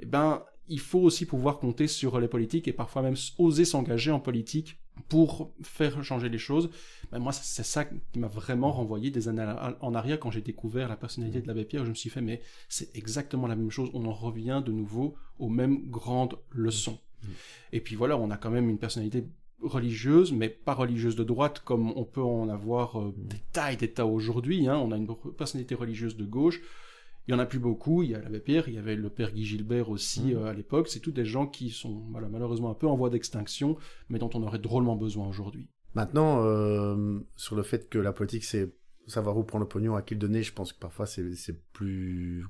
eh 0.00 0.06
ben, 0.06 0.42
il 0.68 0.80
faut 0.80 1.00
aussi 1.00 1.26
pouvoir 1.26 1.58
compter 1.58 1.86
sur 1.86 2.20
les 2.20 2.28
politiques 2.28 2.68
et 2.68 2.72
parfois 2.72 3.02
même 3.02 3.16
oser 3.38 3.64
s'engager 3.64 4.10
en 4.10 4.20
politique 4.20 4.78
pour 5.08 5.52
faire 5.62 6.02
changer 6.02 6.28
les 6.28 6.38
choses. 6.38 6.70
Ben 7.12 7.18
moi, 7.18 7.32
c'est 7.32 7.64
ça 7.64 7.84
qui 7.84 8.18
m'a 8.18 8.26
vraiment 8.26 8.72
renvoyé 8.72 9.10
des 9.10 9.28
années 9.28 9.46
en 9.80 9.94
arrière 9.94 10.18
quand 10.18 10.30
j'ai 10.30 10.40
découvert 10.40 10.88
la 10.88 10.96
personnalité 10.96 11.40
de 11.40 11.46
l'abbé 11.46 11.64
Pierre. 11.64 11.84
Je 11.84 11.90
me 11.90 11.94
suis 11.94 12.10
fait, 12.10 12.20
mais 12.20 12.42
c'est 12.68 12.94
exactement 12.96 13.46
la 13.46 13.56
même 13.56 13.70
chose. 13.70 13.90
On 13.94 14.04
en 14.06 14.12
revient 14.12 14.62
de 14.64 14.72
nouveau 14.72 15.14
aux 15.38 15.48
mêmes 15.48 15.88
grandes 15.88 16.36
leçons. 16.50 16.98
Mmh. 17.22 17.28
Et 17.72 17.80
puis 17.80 17.94
voilà, 17.94 18.18
on 18.18 18.30
a 18.30 18.36
quand 18.36 18.50
même 18.50 18.68
une 18.68 18.78
personnalité 18.78 19.24
religieuse, 19.62 20.32
mais 20.32 20.48
pas 20.48 20.74
religieuse 20.74 21.16
de 21.16 21.24
droite 21.24 21.60
comme 21.64 21.92
on 21.96 22.04
peut 22.04 22.22
en 22.22 22.48
avoir 22.48 23.00
euh, 23.00 23.14
des 23.16 23.38
et 23.72 23.76
des 23.76 23.90
tas 23.90 24.06
aujourd'hui. 24.06 24.68
Hein. 24.68 24.76
On 24.76 24.92
a 24.92 24.96
une 24.96 25.08
personnalité 25.36 25.74
religieuse 25.74 26.16
de 26.16 26.24
gauche 26.24 26.60
il 27.28 27.32
y 27.32 27.34
en 27.34 27.38
a 27.38 27.46
plus 27.46 27.58
beaucoup. 27.58 28.02
Il 28.02 28.10
y 28.10 28.14
a 28.14 28.20
l'abbé 28.20 28.40
Pierre, 28.40 28.68
il 28.68 28.74
y 28.74 28.78
avait 28.78 28.96
le 28.96 29.10
père 29.10 29.32
Guy 29.32 29.44
Gilbert 29.44 29.90
aussi 29.90 30.34
mmh. 30.34 30.36
euh, 30.36 30.46
à 30.46 30.54
l'époque. 30.54 30.88
C'est 30.88 31.00
tous 31.00 31.12
des 31.12 31.26
gens 31.26 31.46
qui 31.46 31.68
sont 31.68 32.02
malheureusement 32.10 32.70
un 32.70 32.74
peu 32.74 32.86
en 32.86 32.96
voie 32.96 33.10
d'extinction, 33.10 33.76
mais 34.08 34.18
dont 34.18 34.30
on 34.34 34.42
aurait 34.42 34.58
drôlement 34.58 34.96
besoin 34.96 35.28
aujourd'hui. 35.28 35.68
Maintenant, 35.94 36.42
euh, 36.44 37.18
sur 37.36 37.54
le 37.54 37.62
fait 37.62 37.88
que 37.90 37.98
la 37.98 38.12
politique, 38.12 38.44
c'est 38.44 38.72
savoir 39.06 39.36
où 39.36 39.44
prendre 39.44 39.64
le 39.64 39.68
pognon, 39.68 39.94
à 39.94 40.02
qui 40.02 40.14
le 40.14 40.20
donner, 40.20 40.42
je 40.42 40.52
pense 40.52 40.72
que 40.72 40.78
parfois 40.78 41.06
c'est 41.06 41.62
plus 41.72 42.44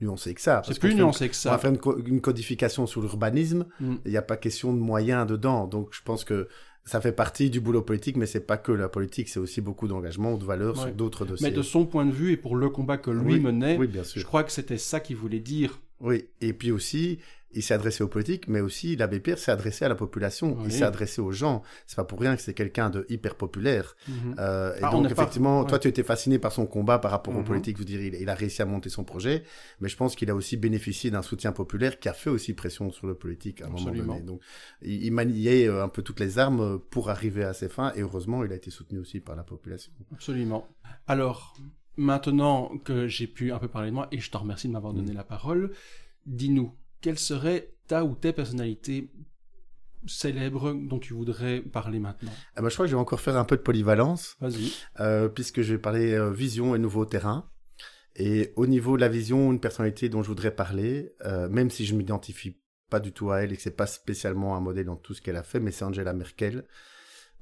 nuancé 0.00 0.34
que 0.34 0.40
ça. 0.40 0.62
C'est 0.66 0.78
plus 0.78 0.94
nuancé 0.94 1.28
que 1.28 1.36
ça. 1.36 1.50
On 1.50 1.52
va 1.52 1.58
faire 1.58 1.72
une, 1.72 2.20
codification 2.20 2.86
sur 2.86 3.00
l'urbanisme. 3.00 3.66
Il 3.80 4.10
n'y 4.10 4.16
a 4.16 4.22
pas 4.22 4.36
question 4.36 4.72
de 4.72 4.78
moyens 4.78 5.26
dedans. 5.26 5.66
Donc 5.66 5.88
je 5.92 6.02
pense 6.02 6.24
que 6.24 6.48
ça 6.84 7.00
fait 7.00 7.12
partie 7.12 7.48
du 7.50 7.60
boulot 7.60 7.82
politique, 7.82 8.16
mais 8.16 8.26
c'est 8.26 8.46
pas 8.46 8.56
que 8.56 8.70
la 8.70 8.88
politique, 8.88 9.28
c'est 9.28 9.40
aussi 9.40 9.60
beaucoup 9.60 9.88
d'engagement, 9.88 10.36
de 10.36 10.44
valeurs 10.44 10.76
sur 10.76 10.92
d'autres 10.92 11.24
dossiers. 11.24 11.48
Mais 11.48 11.54
de 11.54 11.62
son 11.62 11.86
point 11.86 12.04
de 12.04 12.12
vue 12.12 12.32
et 12.32 12.36
pour 12.36 12.56
le 12.56 12.68
combat 12.68 12.98
que 12.98 13.10
lui 13.10 13.40
menait, 13.40 13.78
je 14.14 14.24
crois 14.24 14.44
que 14.44 14.52
c'était 14.52 14.78
ça 14.78 15.00
qu'il 15.00 15.16
voulait 15.16 15.40
dire. 15.40 15.80
Oui, 16.00 16.28
et 16.40 16.52
puis 16.52 16.70
aussi, 16.70 17.18
il 17.54 17.62
s'est 17.62 17.74
adressé 17.74 18.02
aux 18.02 18.08
politiques, 18.08 18.48
mais 18.48 18.60
aussi 18.60 18.96
l'abbé 18.96 19.20
Pierre 19.20 19.38
s'est 19.38 19.52
adressé 19.52 19.84
à 19.84 19.88
la 19.88 19.94
population, 19.94 20.58
il 20.64 20.72
s'est 20.72 20.84
adressé 20.84 21.20
aux 21.20 21.32
gens. 21.32 21.62
C'est 21.86 21.96
pas 21.96 22.04
pour 22.04 22.20
rien 22.20 22.36
que 22.36 22.42
c'est 22.42 22.54
quelqu'un 22.54 22.90
de 22.90 23.06
hyper 23.08 23.36
populaire. 23.36 23.96
Mhm. 24.08 24.34
euh, 24.38 24.74
et 24.74 24.80
ah, 24.82 24.90
donc 24.90 25.10
effectivement, 25.10 25.64
toi 25.64 25.78
tu 25.78 25.88
étais 25.88 26.02
fasciné 26.02 26.38
par 26.38 26.52
son 26.52 26.66
combat 26.66 26.98
par 26.98 27.10
rapport 27.10 27.34
aux 27.34 27.38
mhm. 27.38 27.44
politiques, 27.44 27.78
vous 27.78 27.84
dire 27.84 28.00
il, 28.02 28.28
a 28.28 28.34
réussi 28.34 28.62
à 28.62 28.66
monter 28.66 28.88
son 28.88 29.04
projet, 29.04 29.44
mais 29.80 29.88
je 29.88 29.96
pense 29.96 30.16
qu'il 30.16 30.30
a 30.30 30.34
aussi 30.34 30.56
bénéficié 30.56 31.10
d'un 31.10 31.22
soutien 31.22 31.52
populaire 31.52 31.98
qui 31.98 32.08
a 32.08 32.12
fait 32.12 32.30
aussi 32.30 32.54
pression 32.54 32.90
sur 32.90 33.06
le 33.06 33.14
politique 33.14 33.62
à 33.62 33.66
un 33.66 33.70
moment 33.70 33.90
donné. 33.90 34.20
Donc 34.20 34.40
il, 34.82 35.12
maniait 35.12 35.68
euh, 35.68 35.84
un 35.84 35.88
peu 35.88 36.02
toutes 36.02 36.20
les 36.20 36.38
armes 36.38 36.80
pour 36.90 37.10
arriver 37.10 37.44
à 37.44 37.54
ses 37.54 37.68
fins, 37.68 37.92
et 37.94 38.02
heureusement 38.02 38.44
il 38.44 38.52
a 38.52 38.56
été 38.56 38.70
soutenu 38.70 38.98
aussi 38.98 39.20
par 39.20 39.36
la 39.36 39.44
population. 39.44 39.92
Absolument. 40.12 40.68
Alors 41.06 41.54
maintenant 41.96 42.76
que 42.78 43.06
j'ai 43.06 43.26
pu 43.26 43.52
un 43.52 43.58
peu 43.58 43.68
parler 43.68 43.90
de 43.90 43.94
moi, 43.94 44.08
et 44.12 44.18
je 44.18 44.30
te 44.30 44.36
remercie 44.36 44.68
de 44.68 44.72
m'avoir 44.72 44.92
donné 44.92 45.12
mm. 45.12 45.16
la 45.16 45.24
parole, 45.24 45.72
dis-nous 46.26 46.74
quelle 47.00 47.18
serait 47.18 47.74
ta 47.86 48.04
ou 48.04 48.14
tes 48.14 48.32
personnalités 48.32 49.10
célèbres 50.06 50.72
dont 50.72 50.98
tu 50.98 51.14
voudrais 51.14 51.60
parler 51.60 51.98
maintenant? 51.98 52.32
Ah 52.56 52.62
bah, 52.62 52.68
Je 52.68 52.74
crois 52.74 52.86
que 52.86 52.90
je 52.90 52.96
vais 52.96 53.00
encore 53.00 53.20
faire 53.20 53.36
un 53.36 53.44
peu 53.44 53.56
de 53.56 53.62
polyvalence. 53.62 54.36
Euh, 55.00 55.28
puisque 55.28 55.62
je 55.62 55.74
vais 55.74 55.78
parler 55.78 56.12
euh, 56.12 56.30
vision 56.30 56.74
et 56.74 56.78
nouveau 56.78 57.04
terrain. 57.04 57.50
Et 58.16 58.52
au 58.56 58.66
niveau 58.66 58.96
de 58.96 59.00
la 59.00 59.08
vision, 59.08 59.50
une 59.50 59.60
personnalité 59.60 60.08
dont 60.08 60.22
je 60.22 60.28
voudrais 60.28 60.54
parler, 60.54 61.14
euh, 61.24 61.48
même 61.48 61.70
si 61.70 61.84
je 61.84 61.94
m'identifie 61.94 62.58
pas 62.88 63.00
du 63.00 63.12
tout 63.12 63.30
à 63.30 63.42
elle 63.42 63.52
et 63.52 63.56
que 63.56 63.62
c'est 63.62 63.76
pas 63.76 63.86
spécialement 63.86 64.56
un 64.56 64.60
modèle 64.60 64.86
dans 64.86 64.96
tout 64.96 65.14
ce 65.14 65.20
qu'elle 65.20 65.36
a 65.36 65.42
fait, 65.42 65.58
mais 65.58 65.72
c'est 65.72 65.84
Angela 65.84 66.12
Merkel. 66.12 66.64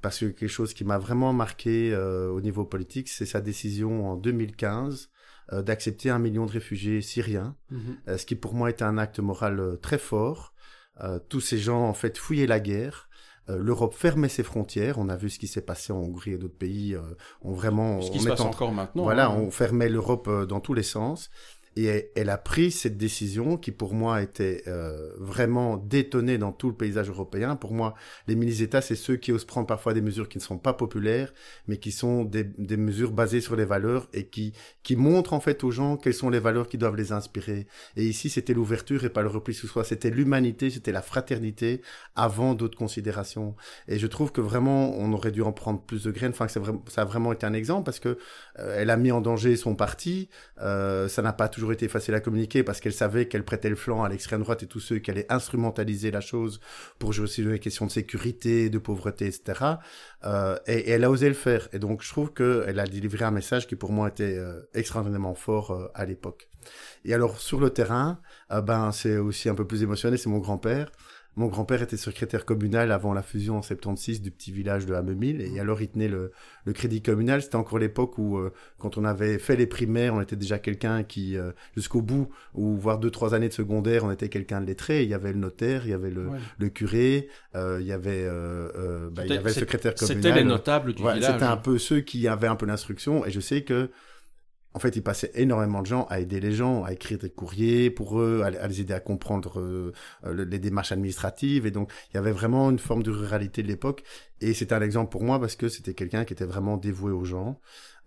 Parce 0.03 0.19
que 0.19 0.27
quelque 0.27 0.49
chose 0.49 0.75
qui 0.75 0.85
m'a 0.85 0.99
vraiment 0.99 1.33
marqué 1.33 1.97
au 1.97 2.41
niveau 2.41 2.65
politique, 2.65 3.09
c'est 3.09 3.27
sa 3.27 3.41
décision 3.41 4.11
en 4.11 4.17
2015 4.17 5.11
euh, 5.53 5.61
d'accepter 5.61 6.09
un 6.09 6.19
million 6.19 6.47
de 6.47 6.53
réfugiés 6.53 7.03
syriens, 7.03 7.57
mhm. 7.71 7.97
euh, 8.09 8.17
ce 8.17 8.25
qui 8.25 8.37
pour 8.37 8.55
moi 8.55 8.71
était 8.71 8.85
un 8.85 8.97
acte 8.97 9.19
moral 9.19 9.59
euh, 9.59 9.77
très 9.77 9.99
fort. 9.99 10.55
tous 11.29 11.41
ces 11.41 11.59
gens 11.59 11.83
en 11.83 11.95
fait 11.95 12.17
fouillaient 12.17 12.47
la 12.47 12.61
guerre. 12.61 13.09
L'Europe 13.49 13.93
fermait 13.93 14.29
ses 14.29 14.45
frontières. 14.45 14.99
On 14.99 15.09
a 15.09 15.17
vu 15.17 15.29
ce 15.29 15.39
qui 15.41 15.49
s'est 15.49 15.63
passé 15.63 15.93
en 15.93 15.97
Hongrie 15.97 16.35
et 16.35 16.39
d'autres 16.39 16.57
pays. 16.57 16.97
ont 17.41 17.53
vraiment. 17.53 18.01
Ce 18.01 18.11
qui 18.13 18.21
se 18.21 18.29
passe 18.29 18.41
encore 18.41 18.71
maintenant. 18.71 19.03
Voilà, 19.03 19.27
hein. 19.27 19.37
on 19.37 19.51
fermait 19.51 19.89
l'Europe 19.89 20.31
dans 20.47 20.61
tous 20.61 20.75
les 20.75 20.85
sens. 20.85 21.29
Et 21.77 22.11
elle 22.15 22.29
a 22.29 22.37
pris 22.37 22.71
cette 22.71 22.99
décision 22.99 23.57
qui 23.57 23.71
pour 23.71 23.95
moi 23.95 24.23
était 24.23 24.63
euh, 24.67 25.11
vraiment 25.19 25.79
détonnée 25.79 26.37
dans 26.37 26.53
tout 26.53 26.69
le 26.69 26.75
paysage 26.75 27.09
européen. 27.09 27.57
Pour 27.57 27.73
moi, 27.73 27.95
les 28.29 28.35
mini-États, 28.35 28.83
c'est 28.83 28.95
ceux 28.95 29.17
qui 29.17 29.33
osent 29.33 29.47
prendre 29.47 29.67
parfois 29.67 29.95
des 29.95 30.03
mesures 30.03 30.29
qui 30.29 30.39
ne 30.39 30.43
sont 30.43 30.59
pas 30.59 30.75
populaires, 30.75 31.33
mais 31.69 31.79
qui 31.79 31.91
sont 31.91 32.25
des, 32.25 32.45
des, 32.45 32.77
mesures 32.77 33.13
basées 33.13 33.41
sur 33.41 33.57
les 33.57 33.65
valeurs 33.65 34.09
et 34.13 34.27
qui, 34.27 34.53
qui 34.83 34.97
montrent 34.97 35.33
en 35.33 35.41
fait 35.41 35.65
aux 35.65 35.71
gens 35.71 35.97
quelles 35.97 36.15
sont 36.15 36.29
les 36.29 36.41
valeurs 36.41 36.69
qui 36.69 36.77
doivent 36.77 36.97
les 36.97 37.13
inspirer. 37.13 37.67
Et 37.97 38.05
ici, 38.05 38.29
c'était 38.29 38.55
l'ouverture 38.55 39.05
et 39.05 39.11
pas 39.11 39.23
le 39.23 39.29
repli 39.29 39.55
sous 39.55 39.67
soi. 39.67 39.85
C'était 39.85 40.11
l'humanité, 40.11 40.69
c'était 40.69 40.93
la 40.93 41.03
fraternité 41.03 41.81
avant 42.17 42.55
d'autres 42.55 42.77
considérations. 42.77 43.55
Et 43.89 43.99
je 43.99 44.07
trouve 44.07 44.33
que 44.33 44.41
vraiment, 44.41 44.93
on 44.99 45.13
aurait 45.13 45.33
dû 45.33 45.43
en 45.43 45.53
prendre 45.53 45.81
plus 45.81 46.05
de 46.05 46.11
graines. 46.11 46.33
Enfin, 46.33 46.47
que 46.47 46.53
ça 46.91 47.03
a 47.03 47.05
vraiment 47.05 47.33
été 47.33 47.47
un 47.47 47.55
exemple 47.55 47.85
parce 47.85 48.01
que 48.01 48.19
euh, 48.59 48.77
elle 48.79 48.91
a 48.91 48.97
mis 48.97 49.11
en 49.11 49.21
danger 49.21 49.57
son 49.57 49.75
parti. 49.75 50.29
Euh, 50.61 51.09
ça 51.09 51.23
n'a 51.23 51.33
pas 51.33 51.49
toujours 51.49 51.62
été 51.71 51.87
facile 51.87 52.15
à 52.15 52.21
communiquer 52.21 52.65
parce 52.65 52.81
qu'elle 52.81 52.93
savait 52.93 53.29
qu'elle 53.29 53.45
prêtait 53.45 53.69
le 53.69 53.77
flanc 53.77 54.03
à 54.03 54.09
l'extrême 54.09 54.41
droite 54.41 54.63
et 54.63 54.67
tous 54.67 54.81
ceux 54.81 54.99
qui 54.99 55.11
allaient 55.11 55.31
instrumentaliser 55.31 56.11
la 56.11 56.21
chose 56.21 56.61
pour 56.99 57.13
jouer 57.13 57.25
aussi 57.25 57.43
les 57.43 57.59
questions 57.59 57.87
de 57.87 57.91
sécurité, 57.93 58.71
de 58.71 58.79
pauvreté, 58.79 59.27
etc. 59.27 59.65
Euh, 60.25 60.59
et, 60.67 60.91
elle 60.91 61.05
a 61.05 61.11
osé 61.11 61.29
le 61.29 61.35
faire. 61.35 61.69
Et 61.73 61.79
donc 61.79 62.03
je 62.03 62.09
trouve 62.09 62.33
qu'elle 62.33 62.81
a 62.81 62.87
délivré 62.87 63.25
un 63.25 63.31
message 63.31 63.67
qui 63.67 63.77
pour 63.77 63.93
moi 63.93 64.09
était 64.09 64.37
euh, 64.37 64.63
extraordinairement 64.75 65.35
fort 65.35 65.71
euh, 65.71 65.89
à 65.95 66.07
l'époque. 66.07 66.49
Et 67.05 67.15
alors 67.15 67.39
sur 67.39 67.61
le 67.61 67.71
terrain, 67.71 68.21
ben 68.51 68.93
c'est 68.93 69.17
aussi 69.17 69.49
un 69.49 69.55
peu 69.57 69.67
plus 69.67 69.83
émotionnel, 69.83 70.19
c'est 70.19 70.29
mon 70.29 70.39
grand-père. 70.39 70.93
Mon 71.37 71.47
grand-père 71.47 71.81
était 71.81 71.97
secrétaire 71.97 72.45
communal 72.45 72.93
avant 72.93 73.15
la 73.15 73.23
fusion 73.23 73.57
en 73.57 73.63
76 73.63 74.21
du 74.21 74.31
petit 74.31 74.53
village 74.53 74.85
de 74.85 74.93
Hamemille 74.93 75.41
et 75.41 75.59
alors 75.61 75.81
il 75.81 75.89
tenait 75.89 76.09
le, 76.09 76.31
le 76.67 76.73
crédit 76.75 77.01
communal. 77.01 77.41
C'était 77.41 77.57
encore 77.57 77.79
l'époque 77.79 78.19
où 78.19 78.37
euh, 78.37 78.53
quand 78.79 78.99
on 78.99 79.05
avait 79.05 79.39
fait 79.39 79.57
les 79.57 79.67
primaires, 79.67 80.15
on 80.15 80.21
était 80.21 80.37
déjà 80.37 80.59
quelqu'un 80.59 81.05
qui 81.05 81.39
euh, 81.39 81.53
jusqu'au 81.75 82.03
bout 82.03 82.29
ou 82.53 82.77
voire 82.77 82.99
deux 82.99 83.11
trois 83.11 83.35
années 83.35 83.49
de 83.49 83.55
secondaire, 83.55 84.05
on 84.05 84.11
était 84.11 84.29
quelqu'un 84.29 84.61
de 84.61 84.67
lettré. 84.67 85.05
Il 85.05 85.09
y 85.09 85.15
avait 85.15 85.33
le 85.33 85.39
notaire, 85.39 85.87
il 85.87 85.91
y 85.91 85.95
avait 85.95 86.11
le, 86.11 86.29
le 86.59 86.69
curé, 86.69 87.29
euh, 87.55 87.79
il 87.81 87.87
y 87.87 87.93
avait 87.93 88.27
bah, 89.11 89.25
il 89.25 89.33
y 89.33 89.37
avait 89.39 89.49
le 89.49 89.55
secrétaire 89.55 89.95
communal. 89.95 90.23
C'était 90.23 90.35
les 90.35 90.45
notables 90.45 90.93
du 90.93 91.03
village. 91.03 91.23
C'était 91.23 91.45
un 91.45 91.57
peu 91.57 91.79
ceux 91.79 92.01
qui 92.01 92.29
avaient 92.29 92.47
un 92.47 92.57
peu 92.57 92.67
l'instruction 92.67 93.25
et 93.25 93.31
je 93.31 93.41
sais 93.41 93.63
que 93.63 93.89
en 94.75 94.79
fait, 94.79 94.97
il 94.97 95.03
passait 95.03 95.31
énormément 95.35 95.83
de 95.83 95.87
gens 95.87 96.07
à 96.09 96.21
aider 96.21 96.41
les 96.41 96.53
gens, 96.53 96.85
à 96.85 96.93
écrire 96.93 97.19
des 97.19 97.31
courriers 97.31 97.91
pour 97.91 98.21
eux, 98.21 98.43
à, 98.43 98.69
les 98.69 98.81
aider 98.81 98.95
à 98.95 99.01
comprendre 99.01 99.61
euh, 99.61 99.93
les 100.25 100.59
démarches 100.59 100.93
administratives. 100.93 101.67
Et 101.67 101.71
donc, 101.71 101.91
il 102.11 102.17
y 102.17 102.19
avait 102.19 102.33
vraiment 102.33 102.71
une 102.71 102.79
forme 102.79 103.03
de 103.03 103.11
ruralité 103.11 103.63
de 103.63 103.69
l'époque. 103.69 104.03
Et 104.41 104.55
c'était 104.55 104.75
un 104.75 104.81
exemple 104.81 105.11
pour 105.11 105.25
moi 105.25 105.39
parce 105.39 105.57
que 105.57 105.69
c'était 105.69 105.95
quelqu'un 105.95 106.25
qui 106.25 106.33
était 106.33 106.47
vraiment 106.47 106.77
dévoué 106.79 107.13
aux 107.13 107.25
gens 107.25 107.61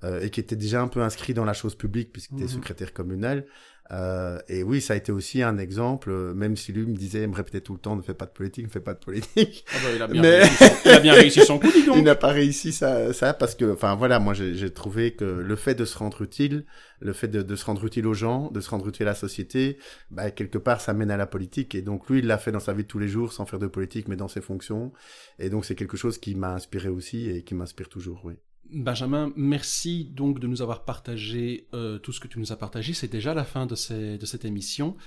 euh, 0.03 0.21
et 0.21 0.29
qui 0.29 0.39
était 0.39 0.55
déjà 0.55 0.81
un 0.81 0.87
peu 0.87 1.01
inscrit 1.01 1.33
dans 1.33 1.45
la 1.45 1.53
chose 1.53 1.75
publique 1.75 2.11
puisqu'il 2.11 2.35
était 2.35 2.45
mhm. 2.45 2.49
secrétaire 2.49 2.93
communal. 2.93 3.45
Euh, 3.91 4.39
et 4.47 4.63
oui, 4.63 4.81
ça 4.81 4.93
a 4.93 4.95
été 4.95 5.11
aussi 5.11 5.43
un 5.43 5.57
exemple, 5.59 6.09
euh, 6.09 6.33
même 6.33 6.55
si 6.55 6.71
lui 6.71 6.85
me 6.87 6.95
disait, 6.95 7.21
il 7.21 7.27
me 7.29 7.35
répétait 7.35 7.61
tout 7.61 7.73
le 7.73 7.79
temps, 7.79 7.95
ne 7.95 8.01
fais 8.01 8.15
pas 8.15 8.25
de 8.25 8.31
politique, 8.31 8.65
ne 8.65 8.71
fais 8.71 8.79
pas 8.79 8.95
de 8.95 8.99
politique. 8.99 9.63
Ah 9.71 9.77
bah, 9.83 9.89
il, 9.95 10.01
a 10.01 10.07
bien 10.07 10.21
Mais... 10.21 10.39
réussi 10.39 10.63
il 10.85 10.91
a 10.91 10.99
bien 10.99 11.13
réussi 11.13 11.41
son 11.45 11.59
coup, 11.59 11.71
dis 11.71 11.83
donc. 11.85 11.97
il 11.97 12.03
n'a 12.03 12.15
pas 12.15 12.29
réussi 12.29 12.71
ça, 12.71 13.13
ça 13.13 13.33
parce 13.33 13.53
que, 13.53 13.73
enfin 13.73 13.95
voilà, 13.95 14.19
moi 14.19 14.33
j'ai 14.33 14.73
trouvé 14.73 15.11
que 15.11 15.25
le 15.25 15.55
fait 15.55 15.75
de 15.75 15.85
se 15.85 15.97
rendre 15.97 16.23
utile, 16.23 16.65
le 16.99 17.13
fait 17.13 17.27
de, 17.27 17.43
de, 17.43 17.55
se 17.55 17.65
rendre 17.65 17.85
utile 17.85 18.07
aux 18.07 18.15
gens, 18.15 18.49
de 18.49 18.59
se 18.59 18.69
rendre 18.71 18.87
utile 18.87 19.05
à 19.07 19.11
la 19.11 19.15
société, 19.15 19.77
bah, 20.09 20.31
quelque 20.31 20.57
part 20.57 20.81
ça 20.81 20.93
mène 20.93 21.11
à 21.11 21.17
la 21.17 21.27
politique. 21.27 21.75
Et 21.75 21.83
donc 21.83 22.09
lui, 22.09 22.19
il 22.19 22.25
l'a 22.25 22.39
fait 22.39 22.51
dans 22.51 22.59
sa 22.59 22.73
vie 22.73 22.83
de 22.83 22.87
tous 22.87 22.99
les 22.99 23.07
jours, 23.07 23.33
sans 23.33 23.45
faire 23.45 23.59
de 23.59 23.67
politique, 23.67 24.07
mais 24.07 24.15
dans 24.15 24.27
ses 24.27 24.41
fonctions. 24.41 24.93
Et 25.37 25.49
donc 25.51 25.63
c'est 25.63 25.75
quelque 25.75 25.97
chose 25.97 26.17
qui 26.17 26.33
m'a 26.33 26.53
inspiré 26.53 26.89
aussi 26.89 27.29
et 27.29 27.43
qui 27.43 27.53
m'inspire 27.53 27.89
toujours, 27.89 28.21
oui. 28.23 28.33
Benjamin, 28.71 29.31
merci 29.35 30.05
donc 30.05 30.39
de 30.39 30.47
nous 30.47 30.61
avoir 30.61 30.85
partagé 30.85 31.67
euh, 31.73 31.99
tout 31.99 32.11
ce 32.11 32.19
que 32.19 32.27
tu 32.27 32.39
nous 32.39 32.51
as 32.51 32.57
partagé. 32.57 32.93
C'est 32.93 33.07
déjà 33.11 33.33
la 33.33 33.43
fin 33.45 33.65
de, 33.65 33.75
cette 33.75 34.45
émission. 34.45 34.97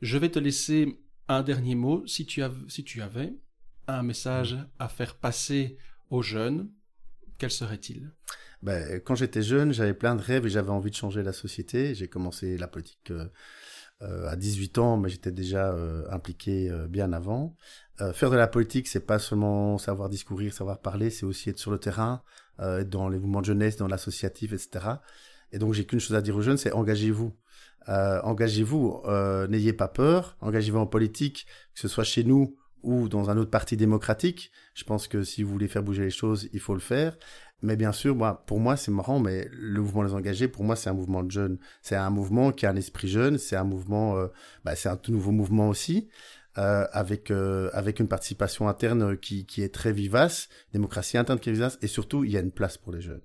Je 0.00 0.18
vais 0.18 0.30
te 0.30 0.38
laisser 0.38 0.98
un 1.28 1.42
dernier 1.42 1.74
mot. 1.74 2.06
Si 2.06 2.26
tu, 2.26 2.42
avais 2.42 3.34
un 3.86 4.02
message 4.02 4.56
à 4.78 4.88
faire 4.88 5.16
passer 5.16 5.76
aux 6.10 6.22
jeunes, 6.22 6.70
quel 7.38 7.50
serait-il? 7.50 8.12
Ben, 8.62 9.00
Quand 9.04 9.14
j'étais 9.14 9.42
jeune, 9.42 9.72
j'avais 9.72 9.94
plein 9.94 10.14
de 10.14 10.22
rêves 10.22 10.46
et 10.46 10.50
j'avais 10.50 10.70
envie 10.70 10.90
de 10.90 10.96
changer 10.96 11.22
la 11.22 11.32
société. 11.32 11.94
J'ai 11.94 12.08
commencé 12.08 12.56
la 12.56 12.68
politique 12.68 13.10
euh, 13.10 14.28
à 14.28 14.36
18 14.36 14.78
ans, 14.78 14.96
mais 14.96 15.10
j'étais 15.10 15.32
déjà 15.32 15.74
impliqué 16.10 16.72
bien 16.88 17.12
avant. 17.12 17.56
Faire 18.14 18.30
de 18.30 18.36
la 18.36 18.48
politique, 18.48 18.88
c'est 18.88 19.06
pas 19.06 19.18
seulement 19.18 19.78
savoir 19.78 20.08
discourir, 20.08 20.52
savoir 20.52 20.80
parler, 20.80 21.10
c'est 21.10 21.24
aussi 21.24 21.50
être 21.50 21.58
sur 21.58 21.70
le 21.70 21.78
terrain, 21.78 22.22
être 22.58 22.88
dans 22.88 23.08
les 23.08 23.18
mouvements 23.18 23.40
de 23.40 23.46
jeunesse, 23.46 23.76
dans 23.76 23.86
l'associatif, 23.86 24.52
etc. 24.52 24.96
Et 25.52 25.58
donc 25.58 25.72
j'ai 25.74 25.84
qu'une 25.84 26.00
chose 26.00 26.16
à 26.16 26.20
dire 26.20 26.36
aux 26.36 26.40
jeunes, 26.42 26.56
c'est 26.56 26.72
engagez-vous. 26.72 27.32
engagez-vous, 27.86 29.02
n'ayez 29.48 29.72
pas 29.72 29.88
peur, 29.88 30.36
engagez-vous 30.40 30.78
en 30.78 30.86
politique, 30.86 31.46
que 31.74 31.80
ce 31.80 31.88
soit 31.88 32.04
chez 32.04 32.24
nous 32.24 32.56
ou 32.82 33.08
dans 33.08 33.30
un 33.30 33.36
autre 33.36 33.50
parti 33.50 33.76
démocratique. 33.76 34.50
Je 34.74 34.84
pense 34.84 35.08
que 35.08 35.22
si 35.22 35.42
vous 35.42 35.52
voulez 35.52 35.68
faire 35.68 35.82
bouger 35.82 36.02
les 36.02 36.10
choses, 36.10 36.48
il 36.52 36.60
faut 36.60 36.74
le 36.74 36.80
faire. 36.80 37.16
Mais 37.62 37.76
bien 37.76 37.92
sûr, 37.92 38.16
moi, 38.16 38.44
pour 38.46 38.58
moi, 38.58 38.76
c'est 38.76 38.90
marrant, 38.90 39.20
mais 39.20 39.48
le 39.52 39.80
mouvement 39.80 40.04
des 40.04 40.14
engagés, 40.14 40.48
pour 40.48 40.64
moi, 40.64 40.74
c'est 40.74 40.90
un 40.90 40.94
mouvement 40.94 41.22
de 41.22 41.30
jeunes. 41.30 41.58
C'est 41.80 41.94
un 41.94 42.10
mouvement 42.10 42.50
qui 42.50 42.66
a 42.66 42.70
un 42.70 42.76
esprit 42.76 43.06
jeune. 43.06 43.38
C'est 43.38 43.54
un 43.54 43.64
mouvement, 43.64 44.16
euh, 44.16 44.26
bah, 44.64 44.74
c'est 44.74 44.88
un 44.88 44.96
tout 44.96 45.12
nouveau 45.12 45.30
mouvement 45.30 45.68
aussi, 45.68 46.08
euh, 46.58 46.86
avec 46.92 47.30
euh, 47.30 47.70
avec 47.72 48.00
une 48.00 48.08
participation 48.08 48.68
interne 48.68 49.16
qui 49.16 49.46
qui 49.46 49.62
est 49.62 49.74
très 49.74 49.92
vivace, 49.92 50.48
démocratie 50.72 51.18
interne 51.18 51.38
qui 51.38 51.50
est 51.50 51.52
vivace, 51.52 51.78
et 51.82 51.86
surtout, 51.86 52.24
il 52.24 52.32
y 52.32 52.36
a 52.36 52.40
une 52.40 52.52
place 52.52 52.78
pour 52.78 52.92
les 52.92 53.00
jeunes. 53.00 53.22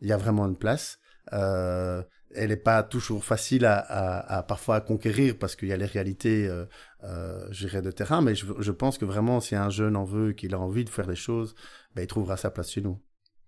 Il 0.00 0.08
y 0.08 0.12
a 0.12 0.16
vraiment 0.16 0.46
une 0.46 0.56
place. 0.56 0.98
Euh, 1.32 2.02
elle 2.34 2.50
n'est 2.50 2.56
pas 2.56 2.82
toujours 2.82 3.24
facile 3.24 3.64
à, 3.64 3.78
à, 3.78 4.38
à, 4.38 4.42
parfois 4.42 4.76
à 4.76 4.80
conquérir 4.80 5.36
parce 5.38 5.56
qu'il 5.56 5.68
y 5.68 5.72
a 5.72 5.76
les 5.76 5.86
réalités, 5.86 6.46
euh, 6.48 6.64
euh, 7.02 7.48
de 7.48 7.90
terrain. 7.90 8.20
Mais 8.22 8.34
je, 8.34 8.46
je 8.58 8.72
pense 8.72 8.98
que 8.98 9.04
vraiment, 9.04 9.40
si 9.40 9.56
un 9.56 9.70
jeune 9.70 9.96
en 9.96 10.04
veut, 10.04 10.32
qu'il 10.32 10.54
a 10.54 10.60
envie 10.60 10.84
de 10.84 10.90
faire 10.90 11.08
les 11.08 11.16
choses, 11.16 11.54
ben, 11.94 12.02
il 12.02 12.06
trouvera 12.06 12.36
sa 12.36 12.50
place 12.50 12.70
chez 12.70 12.82
nous. 12.82 13.00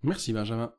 Merci 0.03 0.33
Benjamin. 0.33 0.73